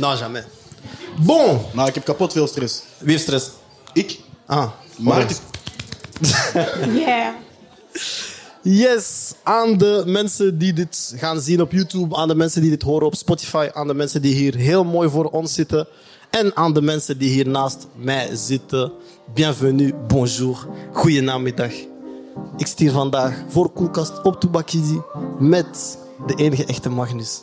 Non, 0.00 0.16
jamais. 0.16 0.44
Bon, 1.24 1.58
Nou, 1.72 1.88
ik 1.88 1.94
heb 1.94 2.04
kapot 2.04 2.32
veel 2.32 2.46
stress. 2.46 2.82
wie 2.98 3.10
heeft 3.10 3.22
stress? 3.22 3.50
Ik? 3.92 4.20
Ah, 4.46 4.70
Maar 4.98 5.30
is... 5.30 5.38
Yeah. 7.04 7.34
Yes, 8.62 9.32
aan 9.42 9.78
de 9.78 10.02
mensen 10.06 10.58
die 10.58 10.72
dit 10.72 11.14
gaan 11.16 11.40
zien 11.40 11.60
op 11.60 11.72
YouTube, 11.72 12.16
aan 12.16 12.28
de 12.28 12.34
mensen 12.34 12.60
die 12.60 12.70
dit 12.70 12.82
horen 12.82 13.06
op 13.06 13.14
Spotify, 13.14 13.68
aan 13.72 13.86
de 13.86 13.94
mensen 13.94 14.22
die 14.22 14.34
hier 14.34 14.54
heel 14.56 14.84
mooi 14.84 15.08
voor 15.08 15.24
ons 15.24 15.54
zitten 15.54 15.86
en 16.30 16.56
aan 16.56 16.72
de 16.74 16.82
mensen 16.82 17.18
die 17.18 17.30
hier 17.30 17.48
naast 17.48 17.86
mij 17.94 18.36
zitten. 18.36 18.92
Bienvenue, 19.34 19.94
bonjour, 20.06 20.66
goedenamiddag. 20.92 21.72
Ik 22.56 22.66
zit 22.66 22.78
hier 22.78 22.92
vandaag 22.92 23.34
voor 23.48 23.70
Koelkast 23.70 24.22
op 24.22 24.40
Toubakidi 24.40 25.00
met 25.38 25.98
de 26.26 26.34
enige 26.34 26.64
echte 26.64 26.88
Magnus. 26.88 27.42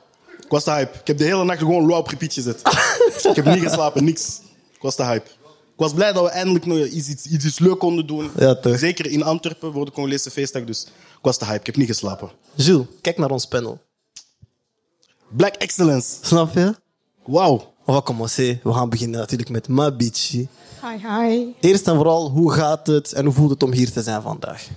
Ik 0.51 0.57
was 0.57 0.65
te 0.65 0.71
hype. 0.71 0.99
Ik 0.99 1.07
heb 1.07 1.17
de 1.17 1.23
hele 1.23 1.43
nacht 1.43 1.59
gewoon 1.59 1.85
low 1.85 1.97
op 1.97 2.07
repeat 2.07 2.33
gezet. 2.33 2.61
ik 3.29 3.35
heb 3.35 3.45
niet 3.45 3.63
geslapen, 3.63 4.03
niks. 4.03 4.41
Ik 4.73 4.81
was 4.81 4.95
te 4.95 5.03
hype. 5.03 5.29
Ik 5.49 5.77
was 5.77 5.93
blij 5.93 6.13
dat 6.13 6.23
we 6.23 6.29
eindelijk 6.29 6.65
nog 6.65 6.77
iets, 6.77 7.07
iets, 7.09 7.25
iets, 7.25 7.45
iets 7.45 7.59
leuk 7.59 7.79
konden 7.79 8.07
doen. 8.07 8.31
Ja, 8.37 8.55
toch. 8.55 8.77
Zeker 8.77 9.05
in 9.05 9.23
Antwerpen 9.23 9.73
voor 9.73 9.85
de 9.85 9.91
Congolese 9.91 10.31
feestdag. 10.31 10.63
Dus 10.63 10.83
ik 10.83 11.19
was 11.21 11.37
te 11.37 11.45
hype. 11.45 11.59
Ik 11.59 11.65
heb 11.65 11.75
niet 11.75 11.87
geslapen. 11.87 12.31
Jules, 12.55 12.85
kijk 13.01 13.17
naar 13.17 13.29
ons 13.29 13.45
panel. 13.45 13.79
Black 15.29 15.55
Excellence. 15.55 16.15
Snap 16.21 16.53
je? 16.53 16.75
Wauw. 17.25 17.73
On 17.85 17.93
va 17.93 18.01
commencer. 18.01 18.59
We 18.63 18.73
gaan 18.73 18.89
beginnen 18.89 19.19
natuurlijk 19.19 19.49
met 19.49 19.67
Mabichi. 19.67 20.47
Hi, 20.81 21.07
hi. 21.07 21.45
Eerst 21.59 21.87
en 21.87 21.95
vooral, 21.95 22.29
hoe 22.29 22.51
gaat 22.51 22.87
het 22.87 23.13
en 23.13 23.25
hoe 23.25 23.33
voelt 23.33 23.49
het 23.49 23.63
om 23.63 23.71
hier 23.71 23.91
te 23.91 24.01
zijn 24.01 24.21
vandaag? 24.21 24.67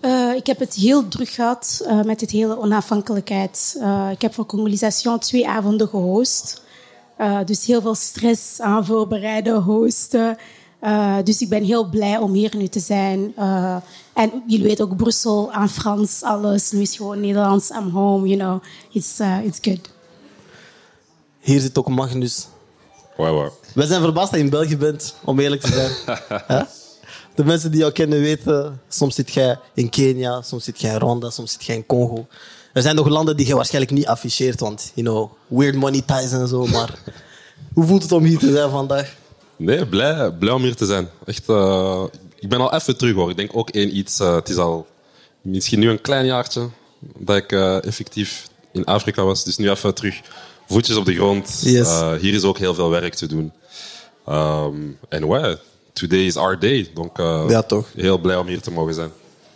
Eh, 0.00 0.34
ik 0.34 0.46
heb 0.46 0.58
het 0.58 0.74
heel 0.74 1.08
druk 1.08 1.28
gehad 1.28 1.82
eh, 1.86 2.02
met 2.02 2.20
het 2.20 2.30
hele 2.30 2.58
onafhankelijkheid. 2.58 3.76
Eh, 3.80 4.08
ik 4.10 4.22
heb 4.22 4.34
voor 4.34 4.46
Congolisation 4.46 5.18
twee 5.18 5.48
avonden 5.48 5.88
gehost. 5.88 6.62
Eh, 7.16 7.38
dus 7.44 7.66
heel 7.66 7.80
veel 7.80 7.94
stress 7.94 8.60
aan 8.60 8.84
voorbereiden, 8.86 9.62
hosten. 9.62 10.36
Eh, 10.80 11.16
dus 11.24 11.40
ik 11.40 11.48
ben 11.48 11.62
heel 11.64 11.88
blij 11.88 12.16
om 12.18 12.32
hier 12.32 12.56
nu 12.56 12.66
te 12.68 12.80
zijn. 12.80 13.32
Eh, 13.36 13.76
en 14.12 14.42
jullie 14.46 14.66
weten 14.66 14.84
ook 14.84 14.96
Brussel, 14.96 15.52
aan 15.52 15.68
Frans, 15.68 16.22
alles. 16.22 16.70
Nu 16.70 16.80
is 16.80 16.96
gewoon 16.96 17.20
Nederlands, 17.20 17.70
I'm 17.70 17.90
home, 17.90 18.26
you 18.28 18.38
know. 18.40 18.62
It's, 18.92 19.20
uh, 19.20 19.44
it's 19.44 19.58
good. 19.62 19.90
Hier 21.40 21.60
zit 21.60 21.78
ook 21.78 21.88
Magnus. 21.88 22.46
Wauw, 23.16 23.34
wauw. 23.34 23.52
Wij 23.74 23.86
zijn 23.86 24.00
verbaasd 24.02 24.30
dat 24.30 24.38
je 24.38 24.44
in 24.44 24.50
België 24.50 24.76
bent, 24.76 25.14
om 25.24 25.38
eerlijk 25.38 25.60
te 25.60 25.72
zijn. 25.72 26.18
Hè? 26.58 26.62
De 27.38 27.44
mensen 27.44 27.70
die 27.70 27.80
jou 27.80 27.92
kennen 27.92 28.20
weten, 28.20 28.80
soms 28.88 29.14
zit 29.14 29.32
jij 29.32 29.58
in 29.74 29.88
Kenia, 29.88 30.42
soms 30.42 30.64
zit 30.64 30.80
jij 30.80 30.92
in 30.92 30.98
Rwanda, 30.98 31.30
soms 31.30 31.52
zit 31.52 31.64
jij 31.64 31.76
in 31.76 31.86
Congo. 31.86 32.26
Er 32.72 32.82
zijn 32.82 32.94
nog 32.94 33.08
landen 33.08 33.36
die 33.36 33.46
je 33.46 33.54
waarschijnlijk 33.54 33.92
niet 33.94 34.06
afficheert, 34.06 34.60
want, 34.60 34.92
you 34.94 35.06
know, 35.06 35.30
weird 35.46 35.74
money 35.74 36.02
ties 36.06 36.32
en 36.32 36.48
zo. 36.48 36.66
Maar 36.66 36.98
hoe 37.74 37.86
voelt 37.86 38.02
het 38.02 38.12
om 38.12 38.24
hier 38.24 38.38
te 38.38 38.52
zijn 38.52 38.70
vandaag? 38.70 39.14
Nee, 39.56 39.86
blij, 39.86 40.32
blij 40.32 40.52
om 40.52 40.62
hier 40.62 40.74
te 40.74 40.86
zijn. 40.86 41.08
Echt, 41.24 41.48
eh, 41.48 42.04
ik 42.38 42.48
ben 42.48 42.60
al 42.60 42.74
even 42.74 42.96
terug 42.96 43.14
hoor. 43.14 43.30
Ik 43.30 43.36
denk 43.36 43.56
ook 43.56 43.70
één 43.70 43.96
iets. 43.96 44.20
eh, 44.20 44.34
het 44.34 44.48
is 44.48 44.56
al 44.56 44.86
misschien 45.42 45.78
nu 45.78 45.90
een 45.90 46.00
klein 46.00 46.26
jaartje 46.26 46.68
dat 47.18 47.36
ik 47.36 47.52
eh, 47.52 47.84
effectief 47.84 48.48
in 48.72 48.84
Afrika 48.84 49.22
was. 49.22 49.44
Dus 49.44 49.56
nu 49.56 49.70
even 49.70 49.94
terug. 49.94 50.20
Voetjes 50.68 50.96
op 50.96 51.04
de 51.04 51.14
grond. 51.14 51.60
Yes. 51.64 51.88
Hier 52.20 52.34
is 52.34 52.42
ook 52.42 52.58
heel 52.58 52.74
veel 52.74 52.90
werk 52.90 53.14
te 53.14 53.26
doen. 53.26 53.52
Ehm, 54.26 54.76
En 55.08 55.24
ouais, 55.24 55.58
today 55.98 56.26
is 56.26 56.36
our 56.36 56.58
day. 56.58 56.90
Donc 56.94 57.18
eh, 57.18 57.44
Ja, 57.48 57.62
toch. 57.62 57.86
heel 57.94 58.18
blij 58.18 58.36
om 58.36 58.46
hier 58.46 58.60
te 58.60 58.70
mogen 58.70 58.94
zijn. 58.94 59.10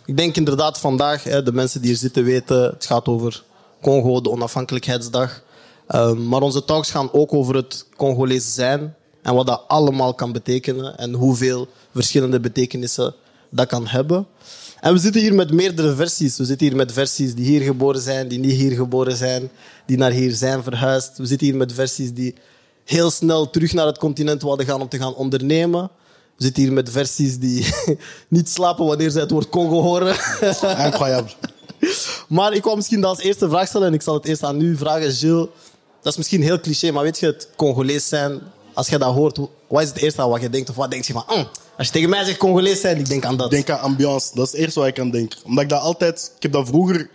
Ik 0.05 0.17
denk 0.17 0.35
inderdaad 0.35 0.79
vandaag, 0.79 1.23
hè, 1.23 1.43
de 1.43 1.53
mensen 1.53 1.79
die 1.81 1.89
hier 1.89 1.99
zitten 1.99 2.23
weten, 2.23 2.61
het 2.63 2.85
gaat 2.85 3.07
over 3.07 3.43
Congo, 3.81 4.21
de 4.21 4.29
onafhankelijkheidsdag. 4.29 5.41
Ehm, 5.87 6.27
maar 6.27 6.41
onze 6.41 6.65
talks 6.65 6.91
gaan 6.91 7.09
ook 7.11 7.33
over 7.33 7.55
het 7.55 7.85
Congolees 7.97 8.53
zijn 8.53 8.95
en 9.21 9.33
wat 9.35 9.47
dat 9.47 9.63
allemaal 9.67 10.13
kan 10.13 10.31
betekenen 10.31 10.97
en 10.97 11.13
hoeveel 11.13 11.67
verschillende 11.93 12.39
betekenissen 12.39 13.13
dat 13.49 13.67
kan 13.67 13.87
hebben. 13.87 14.27
En 14.79 14.93
we 14.93 14.99
zitten 14.99 15.21
hier 15.21 15.33
met 15.33 15.51
meerdere 15.51 15.95
versies. 15.95 16.37
We 16.37 16.45
zitten 16.45 16.67
hier 16.67 16.75
met 16.75 16.91
versies 16.93 17.35
die 17.35 17.45
hier 17.45 17.61
geboren 17.61 18.01
zijn, 18.01 18.27
die 18.27 18.39
niet 18.39 18.51
hier 18.51 18.71
geboren 18.71 19.15
zijn, 19.15 19.49
die 19.85 19.97
naar 19.97 20.11
hier 20.11 20.31
zijn 20.33 20.63
verhuisd. 20.63 21.17
We 21.17 21.25
zitten 21.25 21.47
hier 21.47 21.55
met 21.57 21.73
versies 21.73 22.13
die 22.13 22.35
heel 22.85 23.11
snel 23.11 23.49
terug 23.49 23.73
naar 23.73 23.85
het 23.85 23.97
continent 23.97 24.41
wilden 24.41 24.65
gaan 24.65 24.81
om 24.81 24.89
te 24.89 24.97
gaan 24.97 25.15
ondernemen. 25.15 25.89
We 26.37 26.43
zitten 26.43 26.63
hier 26.63 26.73
met 26.73 26.89
versies 26.89 27.37
die 27.37 27.65
niet 28.27 28.49
slapen 28.49 28.85
wanneer 28.85 29.09
ze 29.09 29.19
het 29.19 29.31
woord 29.31 29.49
Congo 29.49 29.81
horen. 29.81 30.15
Incroyable. 30.85 31.33
maar 32.27 32.53
ik 32.53 32.63
wou 32.63 32.75
misschien 32.75 33.01
dat 33.01 33.09
als 33.09 33.25
eerste 33.25 33.49
vraag 33.49 33.67
stellen 33.67 33.87
en 33.87 33.93
ik 33.93 34.01
zal 34.01 34.13
het 34.13 34.25
eerst 34.25 34.43
aan 34.43 34.61
u 34.61 34.77
vragen, 34.77 35.11
Gilles. 35.11 35.47
Dat 36.01 36.11
is 36.11 36.17
misschien 36.17 36.41
heel 36.41 36.59
cliché, 36.59 36.91
maar 36.91 37.03
weet 37.03 37.19
je, 37.19 37.25
het 37.25 37.49
Congolees 37.55 38.07
zijn, 38.07 38.41
als 38.73 38.87
je 38.87 38.97
dat 38.97 39.13
hoort, 39.13 39.37
wat 39.67 39.81
is 39.81 39.87
het 39.87 39.97
eerste 39.97 40.21
aan 40.21 40.29
wat 40.29 40.41
je 40.41 40.49
denkt? 40.49 40.69
Of 40.69 40.75
wat 40.75 40.91
denk 40.91 41.03
je 41.03 41.13
van, 41.13 41.23
"Mm, 41.27 41.47
als 41.77 41.87
je 41.87 41.93
tegen 41.93 42.09
mij 42.09 42.23
zegt 42.23 42.37
Congolees 42.37 42.81
zijn, 42.81 42.97
ik 42.97 43.07
denk 43.07 43.25
aan 43.25 43.37
dat. 43.37 43.45
Ik 43.45 43.51
denk 43.51 43.69
aan 43.69 43.79
ambiance. 43.79 44.29
Dat 44.33 44.45
is 44.45 44.51
het 44.51 44.61
eerste 44.61 44.79
wat 44.79 44.87
ik 44.87 44.99
aan 44.99 45.11
denk. 45.11 45.33
Omdat 45.45 45.63
ik 45.63 45.69
dat 45.69 45.81
altijd... 45.81 46.31
Ik 46.35 46.43
heb 46.43 46.51
dat 46.51 46.67
vroeger 46.67 47.09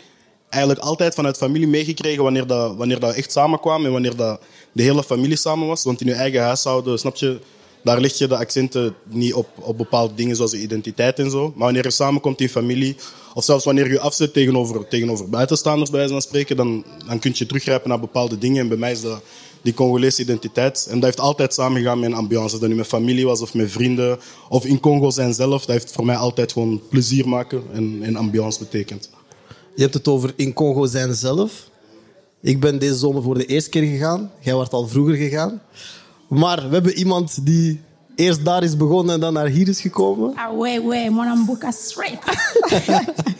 eigenlijk 0.48 0.84
altijd 0.84 1.14
vanuit 1.14 1.36
familie 1.36 1.68
meegekregen 1.68 2.22
wanneer 2.22 2.46
dat, 2.46 2.76
wanneer 2.76 3.00
dat 3.00 3.14
echt 3.14 3.32
samenkwamen 3.32 3.86
en 3.86 3.92
wanneer 3.92 4.16
dat 4.16 4.40
de 4.72 4.82
hele 4.82 5.02
familie 5.02 5.36
samen 5.36 5.66
was. 5.66 5.84
Want 5.84 6.00
in 6.00 6.06
je 6.06 6.12
eigen 6.12 6.42
huishouden, 6.42 6.98
snap 6.98 7.16
je, 7.16 7.40
daar 7.82 8.00
leg 8.00 8.18
je 8.18 8.26
de 8.26 8.36
accenten 8.36 8.94
niet 9.04 9.34
op, 9.34 9.48
op 9.60 9.78
bepaalde 9.78 10.14
dingen 10.14 10.36
zoals 10.36 10.50
je 10.50 10.60
identiteit 10.60 11.18
en 11.18 11.30
zo. 11.30 11.52
Maar 11.54 11.64
wanneer 11.64 11.84
je 11.84 11.90
samenkomt 11.90 12.40
in 12.40 12.48
familie, 12.48 12.96
of 13.34 13.44
zelfs 13.44 13.64
wanneer 13.64 13.90
je 13.90 14.00
afzet 14.00 14.32
tegenover, 14.32 14.88
tegenover 14.88 15.28
buitenstaanders 15.28 15.90
bij 15.90 15.98
wijze 15.98 16.14
van 16.14 16.22
spreken, 16.22 16.56
dan, 16.56 16.84
dan 17.06 17.18
kun 17.18 17.32
je 17.34 17.46
teruggrijpen 17.46 17.88
naar 17.88 18.00
bepaalde 18.00 18.38
dingen. 18.38 18.62
En 18.62 18.68
bij 18.68 18.76
mij 18.76 18.92
is 18.92 19.00
dat 19.00 19.22
die 19.62 19.74
Congolese 19.74 20.22
identiteit. 20.22 20.86
En 20.90 20.94
dat 20.94 21.04
heeft 21.04 21.20
altijd 21.20 21.54
samengegaan 21.54 21.98
met 21.98 22.10
een 22.10 22.16
ambiance. 22.16 22.58
Dat 22.58 22.68
nu 22.68 22.74
met 22.74 22.86
familie 22.86 23.26
was 23.26 23.40
of 23.40 23.54
met 23.54 23.70
vrienden 23.70 24.18
of 24.48 24.64
in 24.64 24.80
Congo 24.80 25.10
zijn 25.10 25.34
zelf. 25.34 25.64
Dat 25.64 25.76
heeft 25.76 25.92
voor 25.92 26.04
mij 26.04 26.16
altijd 26.16 26.52
gewoon 26.52 26.80
plezier 26.88 27.28
maken 27.28 27.62
en, 27.72 27.98
en 28.02 28.16
ambiance 28.16 28.58
betekend. 28.58 29.10
Je 29.74 29.82
hebt 29.82 29.94
het 29.94 30.08
over 30.08 30.32
in 30.36 30.52
Congo 30.52 30.86
zijn 30.86 31.14
zelf. 31.14 31.70
Ik 32.40 32.60
ben 32.60 32.78
deze 32.78 32.94
zomer 32.94 33.22
voor 33.22 33.38
de 33.38 33.46
eerste 33.46 33.70
keer 33.70 33.82
gegaan. 33.82 34.30
Jij 34.40 34.54
wordt 34.54 34.72
al 34.72 34.88
vroeger 34.88 35.14
gegaan. 35.14 35.62
Maar 36.28 36.68
we 36.68 36.74
hebben 36.74 36.92
iemand 36.92 37.46
die 37.46 37.80
eerst 38.14 38.44
daar 38.44 38.62
is 38.62 38.76
begonnen 38.76 39.14
en 39.14 39.20
dan 39.20 39.32
naar 39.32 39.46
hier 39.46 39.68
is 39.68 39.80
gekomen. 39.80 40.34
Ah, 40.34 40.58
ouais, 40.58 40.80
ouais, 40.80 41.10
mon 41.10 41.26
amboka 41.26 41.70
straight. 41.70 42.24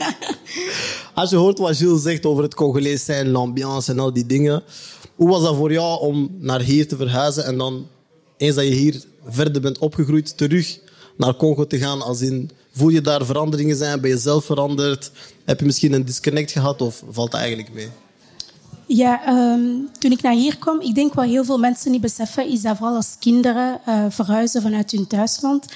Als 1.15 1.31
je 1.31 1.37
hoort 1.37 1.59
wat 1.59 1.77
Gilles 1.77 2.03
zegt 2.03 2.27
over 2.27 2.43
het 2.43 2.55
Congolees 2.55 3.05
zijn, 3.05 3.29
l'ambiance 3.29 3.93
en 3.93 3.99
al 3.99 4.13
die 4.13 4.27
dingen. 4.27 4.63
Hoe 5.15 5.29
was 5.29 5.43
dat 5.43 5.57
voor 5.57 5.73
jou 5.73 6.01
om 6.01 6.29
naar 6.39 6.61
hier 6.61 6.89
te 6.89 6.97
verhuizen 6.97 7.45
en 7.45 7.59
dan, 7.59 7.87
eens 8.37 8.55
dat 8.55 8.65
je 8.65 8.71
hier 8.71 9.03
verder 9.29 9.63
bent 9.63 9.79
opgegroeid, 9.79 10.37
terug 10.37 10.79
naar 11.17 11.37
Congo 11.37 11.67
te 11.67 11.79
gaan? 11.79 12.03
Als 12.03 12.21
in, 12.21 12.51
voel 12.73 12.89
je 12.89 13.01
daar 13.01 13.25
veranderingen 13.25 13.77
zijn? 13.77 14.01
Ben 14.01 14.11
je 14.11 14.19
zelf 14.19 14.45
veranderd? 14.45 15.11
Heb 15.45 15.61
je 15.61 15.67
misschien 15.67 15.93
een 15.93 16.05
disconnect 16.05 16.51
gehad 16.51 16.83
of 16.83 17.03
valt 17.11 17.31
dat 17.31 17.41
eigenlijk 17.41 17.75
mee? 17.75 17.89
Ja, 18.91 19.25
ehm, 19.25 19.71
toen 19.99 20.11
ik 20.11 20.23
naar 20.23 20.33
hier 20.33 20.59
kwam, 20.59 20.81
ik 20.81 20.95
denk 20.95 21.15
wat 21.15 21.25
heel 21.25 21.45
veel 21.45 21.59
mensen 21.59 21.91
niet 21.91 22.01
beseffen, 22.01 22.49
is 22.49 22.63
dat 22.63 22.77
vooral 22.77 22.97
als 22.97 23.17
kinderen 23.19 23.81
eh, 23.85 24.05
verhuizen 24.09 24.63
vanuit 24.63 24.91
hun 24.91 25.07
thuisland, 25.07 25.67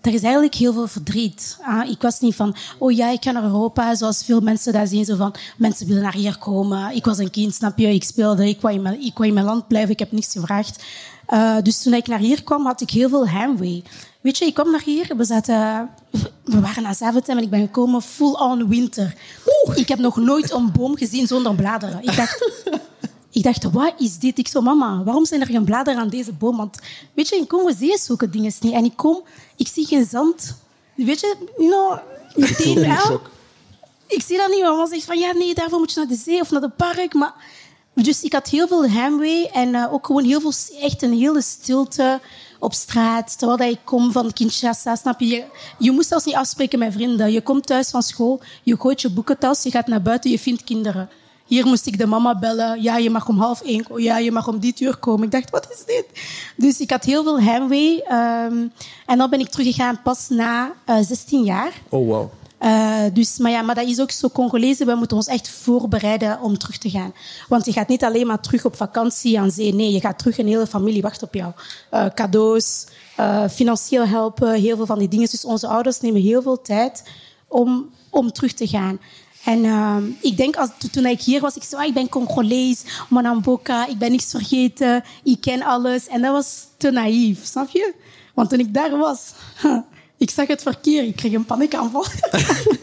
er 0.00 0.14
is 0.14 0.22
eigenlijk 0.22 0.54
heel 0.54 0.72
veel 0.72 0.86
verdriet. 0.86 1.58
Ah, 1.62 1.90
ik 1.90 2.02
was 2.02 2.20
niet 2.20 2.34
van, 2.34 2.56
oh 2.78 2.92
ja, 2.92 3.10
ik 3.10 3.22
ga 3.22 3.30
naar 3.30 3.42
Europa, 3.42 3.94
zoals 3.94 4.24
veel 4.24 4.40
mensen 4.40 4.72
dat 4.72 4.88
zien, 4.88 5.04
zo 5.04 5.16
van, 5.16 5.34
mensen 5.56 5.86
willen 5.86 6.02
naar 6.02 6.14
hier 6.14 6.38
komen. 6.38 6.94
Ik 6.94 7.04
was 7.04 7.18
een 7.18 7.30
kind, 7.30 7.54
snap 7.54 7.78
je, 7.78 7.94
ik 7.94 8.04
speelde, 8.04 8.48
ik 8.48 8.60
wou 8.60 8.74
in 8.74 8.82
mijn, 8.82 9.00
ik 9.00 9.16
wou 9.16 9.28
in 9.28 9.34
mijn 9.34 9.46
land 9.46 9.68
blijven, 9.68 9.90
ik 9.90 9.98
heb 9.98 10.12
niks 10.12 10.32
gevraagd. 10.32 10.84
Eh, 11.26 11.56
dus 11.62 11.82
toen 11.82 11.94
ik 11.94 12.06
naar 12.06 12.18
hier 12.18 12.42
kwam, 12.42 12.66
had 12.66 12.80
ik 12.80 12.90
heel 12.90 13.08
veel 13.08 13.28
heimwee. 13.28 13.82
Weet 14.20 14.38
je, 14.38 14.44
ik 14.44 14.54
kwam 14.54 14.70
naar 14.70 14.82
hier, 14.84 15.16
we, 15.16 15.24
zaten, 15.24 15.90
we 16.44 16.60
waren 16.60 16.82
naar 16.82 16.94
Zaventem 16.94 17.36
en 17.36 17.42
ik 17.42 17.50
ben 17.50 17.60
gekomen 17.60 18.02
full 18.02 18.32
on 18.32 18.68
winter. 18.68 19.14
Ik 19.74 19.88
heb 19.88 19.98
nog 19.98 20.16
nooit 20.16 20.50
een 20.50 20.72
boom 20.72 20.96
gezien 20.96 21.26
zonder 21.26 21.54
bladeren. 21.54 22.02
Ik 22.02 22.16
dacht, 22.16 22.50
ik 23.30 23.42
dacht, 23.42 23.70
wat 23.70 23.92
is 23.98 24.18
dit? 24.18 24.38
Ik 24.38 24.48
zo, 24.48 24.60
mama, 24.60 25.02
waarom 25.04 25.24
zijn 25.24 25.40
er 25.40 25.46
geen 25.46 25.64
bladeren 25.64 26.00
aan 26.00 26.08
deze 26.08 26.32
boom? 26.32 26.56
Want 26.56 26.78
weet 27.14 27.28
je, 27.28 27.36
in 27.36 27.46
Congo 27.46 27.72
zie 27.72 27.90
je 27.90 27.98
zulke 27.98 28.30
dingen 28.30 28.52
niet. 28.60 28.72
En 28.72 28.84
ik 28.84 28.96
kom, 28.96 29.22
ik 29.56 29.68
zie 29.68 29.86
geen 29.86 30.04
zand. 30.04 30.56
Weet 30.94 31.20
je, 31.20 31.36
nou, 31.56 31.98
meteen 32.34 32.80
wel. 32.80 33.20
Ik 34.06 34.22
zie 34.22 34.36
dat 34.36 34.48
niet. 34.48 34.62
Mama 34.62 34.86
zegt 34.86 35.04
van, 35.04 35.18
ja, 35.18 35.32
nee, 35.32 35.54
daarvoor 35.54 35.78
moet 35.78 35.92
je 35.92 35.98
naar 35.98 36.08
de 36.08 36.16
zee 36.16 36.40
of 36.40 36.50
naar 36.50 36.60
de 36.60 36.68
park. 36.68 37.14
Maar, 37.14 37.34
dus 38.02 38.22
ik 38.22 38.32
had 38.32 38.48
heel 38.48 38.68
veel 38.68 38.88
heimwee 38.88 39.50
en 39.50 39.74
eh, 39.74 39.92
ook 39.92 40.06
gewoon 40.06 40.24
heel 40.24 40.40
veel, 40.40 40.52
echt 40.80 41.02
een 41.02 41.18
hele 41.18 41.42
stilte. 41.42 42.20
op 42.60 42.72
straat, 42.72 43.38
terwijl 43.38 43.58
dat 43.58 43.68
ik 43.68 43.78
kom 43.84 44.12
van 44.12 44.32
Kinshasa, 44.32 44.96
snap 44.96 45.20
je? 45.20 45.44
je? 45.78 45.90
Moet 45.90 46.06
zelfs 46.06 46.24
niet 46.24 46.34
afspreken 46.34 46.78
met 46.78 46.92
vrienden. 46.92 47.32
Je 47.32 47.40
komt 47.40 47.66
thuis 47.66 47.90
van 47.90 48.02
school, 48.02 48.40
je 48.62 48.76
gooit 48.80 49.00
je 49.00 49.10
boekentas, 49.10 49.62
je 49.62 49.70
gaat 49.70 49.86
naar 49.86 50.02
buiten, 50.02 50.30
je 50.30 50.38
vindt 50.38 50.64
kinderen. 50.64 51.08
Hier 51.48 51.66
moest 51.66 51.86
ik 51.86 51.98
de 51.98 52.06
mama 52.06 52.38
bellen. 52.38 52.82
Ja, 52.82 52.96
je 52.96 53.10
mag 53.10 53.28
om 53.28 53.38
half 53.38 53.62
één 53.62 53.82
komen. 53.82 54.02
Ja, 54.02 54.18
je 54.18 54.32
mag 54.32 54.48
om 54.48 54.58
dit 54.58 54.80
uur 54.80 54.96
komen. 54.96 55.24
Ik 55.24 55.30
dacht, 55.30 55.50
wat 55.50 55.68
is 55.70 55.84
dit? 55.84 56.06
Dus 56.56 56.80
ik 56.80 56.90
had 56.90 57.04
heel 57.04 57.22
veel 57.22 57.40
heimwee. 57.40 58.02
ehm, 58.02 58.66
en 59.06 59.18
dan 59.18 59.30
ben 59.30 59.40
ik 59.40 59.48
teruggegaan 59.48 60.02
pas 60.02 60.28
na 60.28 60.72
eh, 60.84 60.96
16 61.00 61.44
jaar. 61.44 61.72
Oh, 61.88 62.06
wow. 62.06 62.30
Eh, 62.58 63.02
dus, 63.12 63.38
maar 63.38 63.50
ja, 63.50 63.62
maar 63.62 63.74
dat 63.74 63.88
is 63.88 64.00
ook 64.00 64.10
zo 64.10 64.28
Congolezen. 64.28 64.86
We 64.86 64.94
moeten 64.94 65.16
ons 65.16 65.26
echt 65.26 65.48
voorbereiden 65.48 66.40
om 66.40 66.58
terug 66.58 66.78
te 66.78 66.90
gaan. 66.90 67.12
Want 67.48 67.64
je 67.64 67.72
gaat 67.72 67.88
niet 67.88 68.04
alleen 68.04 68.26
maar 68.26 68.40
terug 68.40 68.64
op 68.64 68.76
vakantie 68.76 69.40
aan 69.40 69.50
zee. 69.50 69.74
Nee, 69.74 69.92
je 69.92 70.00
gaat 70.00 70.18
terug. 70.18 70.38
Een 70.38 70.46
hele 70.46 70.66
familie 70.66 71.02
wacht 71.02 71.22
op 71.22 71.34
jou. 71.34 71.52
Eh, 71.90 72.06
cadeaus, 72.14 72.86
eh, 73.16 73.48
financieel 73.48 74.06
helpen, 74.06 74.52
heel 74.54 74.76
veel 74.76 74.86
van 74.86 74.98
die 74.98 75.08
dingen. 75.08 75.28
Dus 75.30 75.44
onze 75.44 75.66
ouders 75.66 76.00
nemen 76.00 76.20
heel 76.20 76.42
veel 76.42 76.60
tijd 76.60 77.02
om, 77.48 77.90
om 78.10 78.32
terug 78.32 78.52
te 78.52 78.66
gaan. 78.66 78.98
En 79.44 79.64
ehm, 79.64 80.04
ik 80.20 80.36
denk, 80.36 80.56
als, 80.56 80.70
toen 80.92 81.06
ik 81.06 81.20
hier 81.20 81.40
was, 81.40 81.56
ik 81.56 81.62
zei, 81.62 81.82
ah, 81.82 81.88
ik 81.88 81.94
ben 81.94 82.08
Congolees, 82.08 82.84
Manamboka, 83.08 83.86
ik 83.86 83.98
ben 83.98 84.10
niks 84.10 84.30
vergeten, 84.30 85.04
ik 85.22 85.40
ken 85.40 85.62
alles. 85.62 86.08
En 86.08 86.22
dat 86.22 86.32
was 86.32 86.66
te 86.76 86.90
naïef, 86.90 87.44
snap 87.44 87.68
je? 87.68 87.94
Want 88.34 88.50
toen 88.50 88.58
ik 88.58 88.74
daar 88.74 88.96
was, 88.96 89.32
ik 90.18 90.30
zag 90.30 90.46
het 90.46 90.62
verkeer, 90.62 91.04
ik 91.04 91.16
kreeg 91.16 91.32
een 91.32 91.44
paniekaanval. 91.44 92.04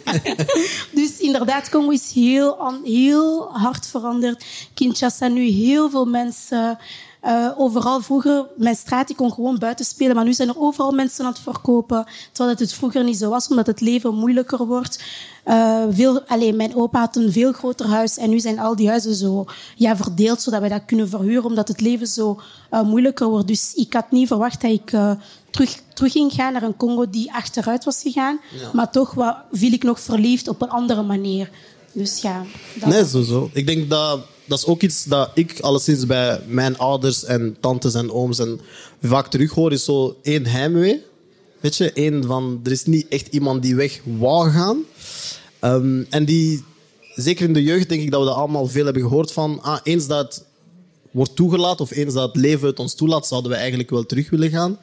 dus 0.99 1.19
inderdaad, 1.19 1.69
Congo 1.69 1.89
is 1.89 2.11
heel, 2.11 2.79
heel 2.83 3.49
hard 3.51 3.87
veranderd. 3.87 4.45
Kinshasa 4.73 5.27
nu 5.27 5.47
heel 5.47 5.89
veel 5.89 6.05
mensen. 6.05 6.77
eh, 7.21 7.51
overal 7.57 8.01
vroeger, 8.01 8.47
mijn 8.57 8.75
straat, 8.75 9.09
ik 9.09 9.15
kon 9.15 9.33
gewoon 9.33 9.57
buiten 9.57 9.85
spelen, 9.85 10.15
maar 10.15 10.25
nu 10.25 10.33
zijn 10.33 10.49
er 10.49 10.59
overal 10.59 10.91
mensen 10.91 11.25
aan 11.25 11.31
het 11.31 11.41
verkopen. 11.41 12.05
Terwijl 12.31 12.57
het 12.57 12.73
vroeger 12.73 13.03
niet 13.03 13.17
zo 13.17 13.29
was, 13.29 13.47
omdat 13.47 13.67
het 13.67 13.81
leven 13.81 14.15
moeilijker 14.15 14.65
wordt. 14.65 15.03
Eh, 15.43 15.83
veel, 15.89 16.21
alleen 16.21 16.55
mijn 16.55 16.75
opa 16.75 16.99
had 16.99 17.15
een 17.15 17.31
veel 17.31 17.51
groter 17.51 17.87
huis 17.87 18.17
en 18.17 18.29
nu 18.29 18.39
zijn 18.39 18.59
al 18.59 18.75
die 18.75 18.87
huizen 18.87 19.15
zo 19.15 19.45
ja, 19.75 19.95
verdeeld, 19.95 20.41
zodat 20.41 20.61
we 20.61 20.69
dat 20.69 20.85
kunnen 20.85 21.09
verhuren, 21.09 21.45
omdat 21.45 21.67
het 21.67 21.81
leven 21.81 22.07
zo 22.07 22.39
eh, 22.69 22.81
moeilijker 22.81 23.27
wordt. 23.27 23.47
Dus 23.47 23.73
ik 23.73 23.93
had 23.93 24.11
niet 24.11 24.27
verwacht 24.27 24.61
dat 24.61 24.71
ik 24.71 24.91
terug, 25.56 25.80
terug 25.94 26.12
ging 26.12 26.31
gaan 26.34 26.54
naar 26.54 26.63
een 26.63 26.78
Congo 26.78 27.10
die 27.10 27.34
achteruit 27.34 27.84
was 27.84 28.02
gegaan. 28.02 28.40
Maar 28.74 28.92
toch 28.92 29.13
wa- 29.13 29.46
viel 29.52 29.72
ik 29.74 29.84
nog 29.84 30.00
verliefd 30.00 30.48
op 30.48 30.62
een 30.62 30.69
andere 30.69 31.04
manier. 31.04 31.50
Dus 31.92 32.22
ja. 32.22 32.46
dat- 32.80 32.90
Nee, 32.90 33.06
sowieso. 33.06 33.50
Ik 33.54 33.68
denk 33.68 33.90
dat 33.90 34.19
dat 34.48 34.57
is 34.57 34.66
ook 34.66 34.81
iets 34.81 35.04
dat 35.04 35.31
ik 35.34 35.60
alleszins 35.60 36.06
bij 36.06 36.42
mijn 36.48 36.78
ouders 36.78 37.24
en 37.24 37.57
tantes 37.60 37.94
en 37.94 38.12
ooms 38.12 38.40
en 38.40 38.60
vaak 39.02 39.28
terughoor, 39.28 39.72
is 39.72 39.84
zo 39.86 40.18
één 40.22 40.46
heimwee. 40.46 41.04
Weet 41.60 41.75
je, 41.75 41.92
één 41.94 42.24
van, 42.24 42.60
er 42.63 42.72
is 42.72 42.86
niet 42.86 43.07
echt 43.07 43.28
iemand 43.28 43.62
die 43.62 43.75
weg 43.75 44.00
wou 44.04 44.50
gaan. 44.52 44.78
Ehm, 45.60 46.04
en 46.10 46.25
die, 46.25 46.63
zeker 47.16 47.46
in 47.46 47.54
de 47.54 47.63
jeugd 47.63 47.90
denk 47.90 48.02
ik 48.02 48.12
dat 48.12 48.19
we 48.19 48.25
dat 48.25 48.36
allemaal 48.36 48.68
veel 48.68 48.84
hebben 48.86 49.02
gehoord 49.04 49.31
van, 49.31 49.62
ah, 49.62 49.78
eens 49.84 50.07
dat 50.07 50.46
wordt 51.12 51.36
toegelaten 51.36 51.86
of 51.86 51.92
eens 51.92 52.13
dat 52.13 52.28
het 52.34 52.36
leven 52.42 52.68
het 52.68 52.80
ons 52.80 52.94
toelaat, 52.94 53.28
zouden 53.28 53.52
we 53.52 53.57
eigenlijk 53.57 53.90
wel 53.90 54.06
terug 54.06 54.30
willen 54.30 54.50
gaan. 54.50 54.78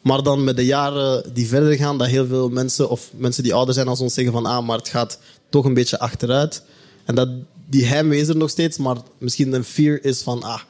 Maar 0.00 0.22
dan 0.22 0.44
met 0.44 0.56
de 0.56 0.64
jaren 0.64 1.34
die 1.34 1.46
verder 1.46 1.76
gaan, 1.76 1.98
dat 1.98 2.06
heel 2.06 2.26
veel 2.26 2.48
mensen 2.48 2.90
of 2.90 3.10
mensen 3.16 3.42
die 3.42 3.54
ouder 3.54 3.74
zijn 3.74 3.88
als 3.88 4.00
ons 4.00 4.14
zeggen 4.14 4.32
van 4.32 4.46
ah, 4.46 4.66
maar 4.66 4.78
het 4.78 4.88
gaat 4.88 5.18
toch 5.48 5.64
een 5.64 5.74
beetje 5.74 5.98
achteruit. 5.98 6.62
En 7.04 7.14
dat 7.14 7.28
die 7.68 7.84
heimwee 7.84 8.20
is 8.20 8.28
er 8.28 8.36
nog 8.36 8.50
steeds, 8.50 8.78
maar 8.78 8.96
misschien 9.18 9.52
een 9.52 9.64
fear 9.64 9.98
is 10.02 10.22
van 10.22 10.42
ah, 10.42 10.60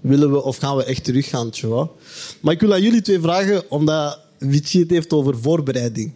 willen 0.00 0.30
we 0.30 0.42
of 0.42 0.56
gaan 0.56 0.76
we 0.76 0.84
echt 0.84 1.04
teruggaan, 1.04 1.50
wel? 1.60 1.96
Maar 2.40 2.54
ik 2.54 2.60
wil 2.60 2.72
aan 2.72 2.82
jullie 2.82 3.02
twee 3.02 3.20
vragen, 3.20 3.70
omdat 3.70 4.20
Vichy 4.38 4.78
het 4.78 4.90
heeft 4.90 5.12
over 5.12 5.38
voorbereiding. 5.38 6.12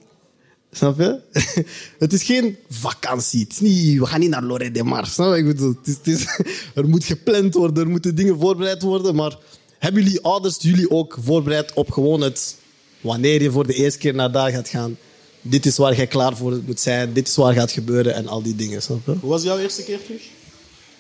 Snap 0.71 0.99
je? 0.99 1.21
Het 1.99 2.13
is 2.13 2.23
geen 2.23 2.57
vakantie. 2.69 3.41
Het 3.41 3.53
is 3.53 3.61
niet, 3.61 3.99
we 3.99 4.07
gaan 4.07 4.21
niet 4.21 4.31
naar 4.31 4.43
Lorette 4.43 4.79
de 4.79 4.85
Mar. 4.85 5.07
Snap 5.07 5.37
je? 5.37 5.43
Het 5.43 5.87
het 5.87 6.07
is, 6.07 6.27
er 6.75 6.89
moet 6.89 7.05
gepland 7.05 7.55
worden, 7.55 7.85
er 7.85 7.91
moeten 7.91 8.15
dingen 8.15 8.41
voorbereid 8.41 8.83
worden. 8.83 9.15
Maar 9.15 9.39
hebben 9.79 10.03
jullie 10.03 10.21
ouders 10.21 10.57
jullie 10.61 10.91
ook 10.91 11.19
voorbereid 11.21 11.73
op 11.73 11.91
gewoon 11.91 12.21
het... 12.21 12.57
Wanneer 13.05 13.43
je 13.43 13.51
voor 13.51 13.67
de 13.67 13.75
eerste 13.75 13.99
keer 13.99 14.15
naar 14.15 14.33
daar 14.33 14.51
gaat 14.51 14.69
gaan. 14.69 14.97
Dit 15.41 15.67
is 15.67 15.77
waar 15.77 15.97
je 15.97 16.07
klaar 16.07 16.37
voor 16.37 16.61
moet 16.67 16.81
zijn. 16.81 17.13
Dit 17.13 17.29
is 17.29 17.37
waar 17.37 17.53
gaat 17.53 17.73
gebeuren 17.73 18.15
en 18.15 18.29
al 18.29 18.43
die 18.43 18.57
dingen. 18.57 18.83
Snap 18.83 19.07
je? 19.07 19.15
Hoe 19.21 19.31
was 19.31 19.43
jouw 19.43 19.59
eerste 19.59 19.85
keer 19.85 20.05
terug? 20.05 20.23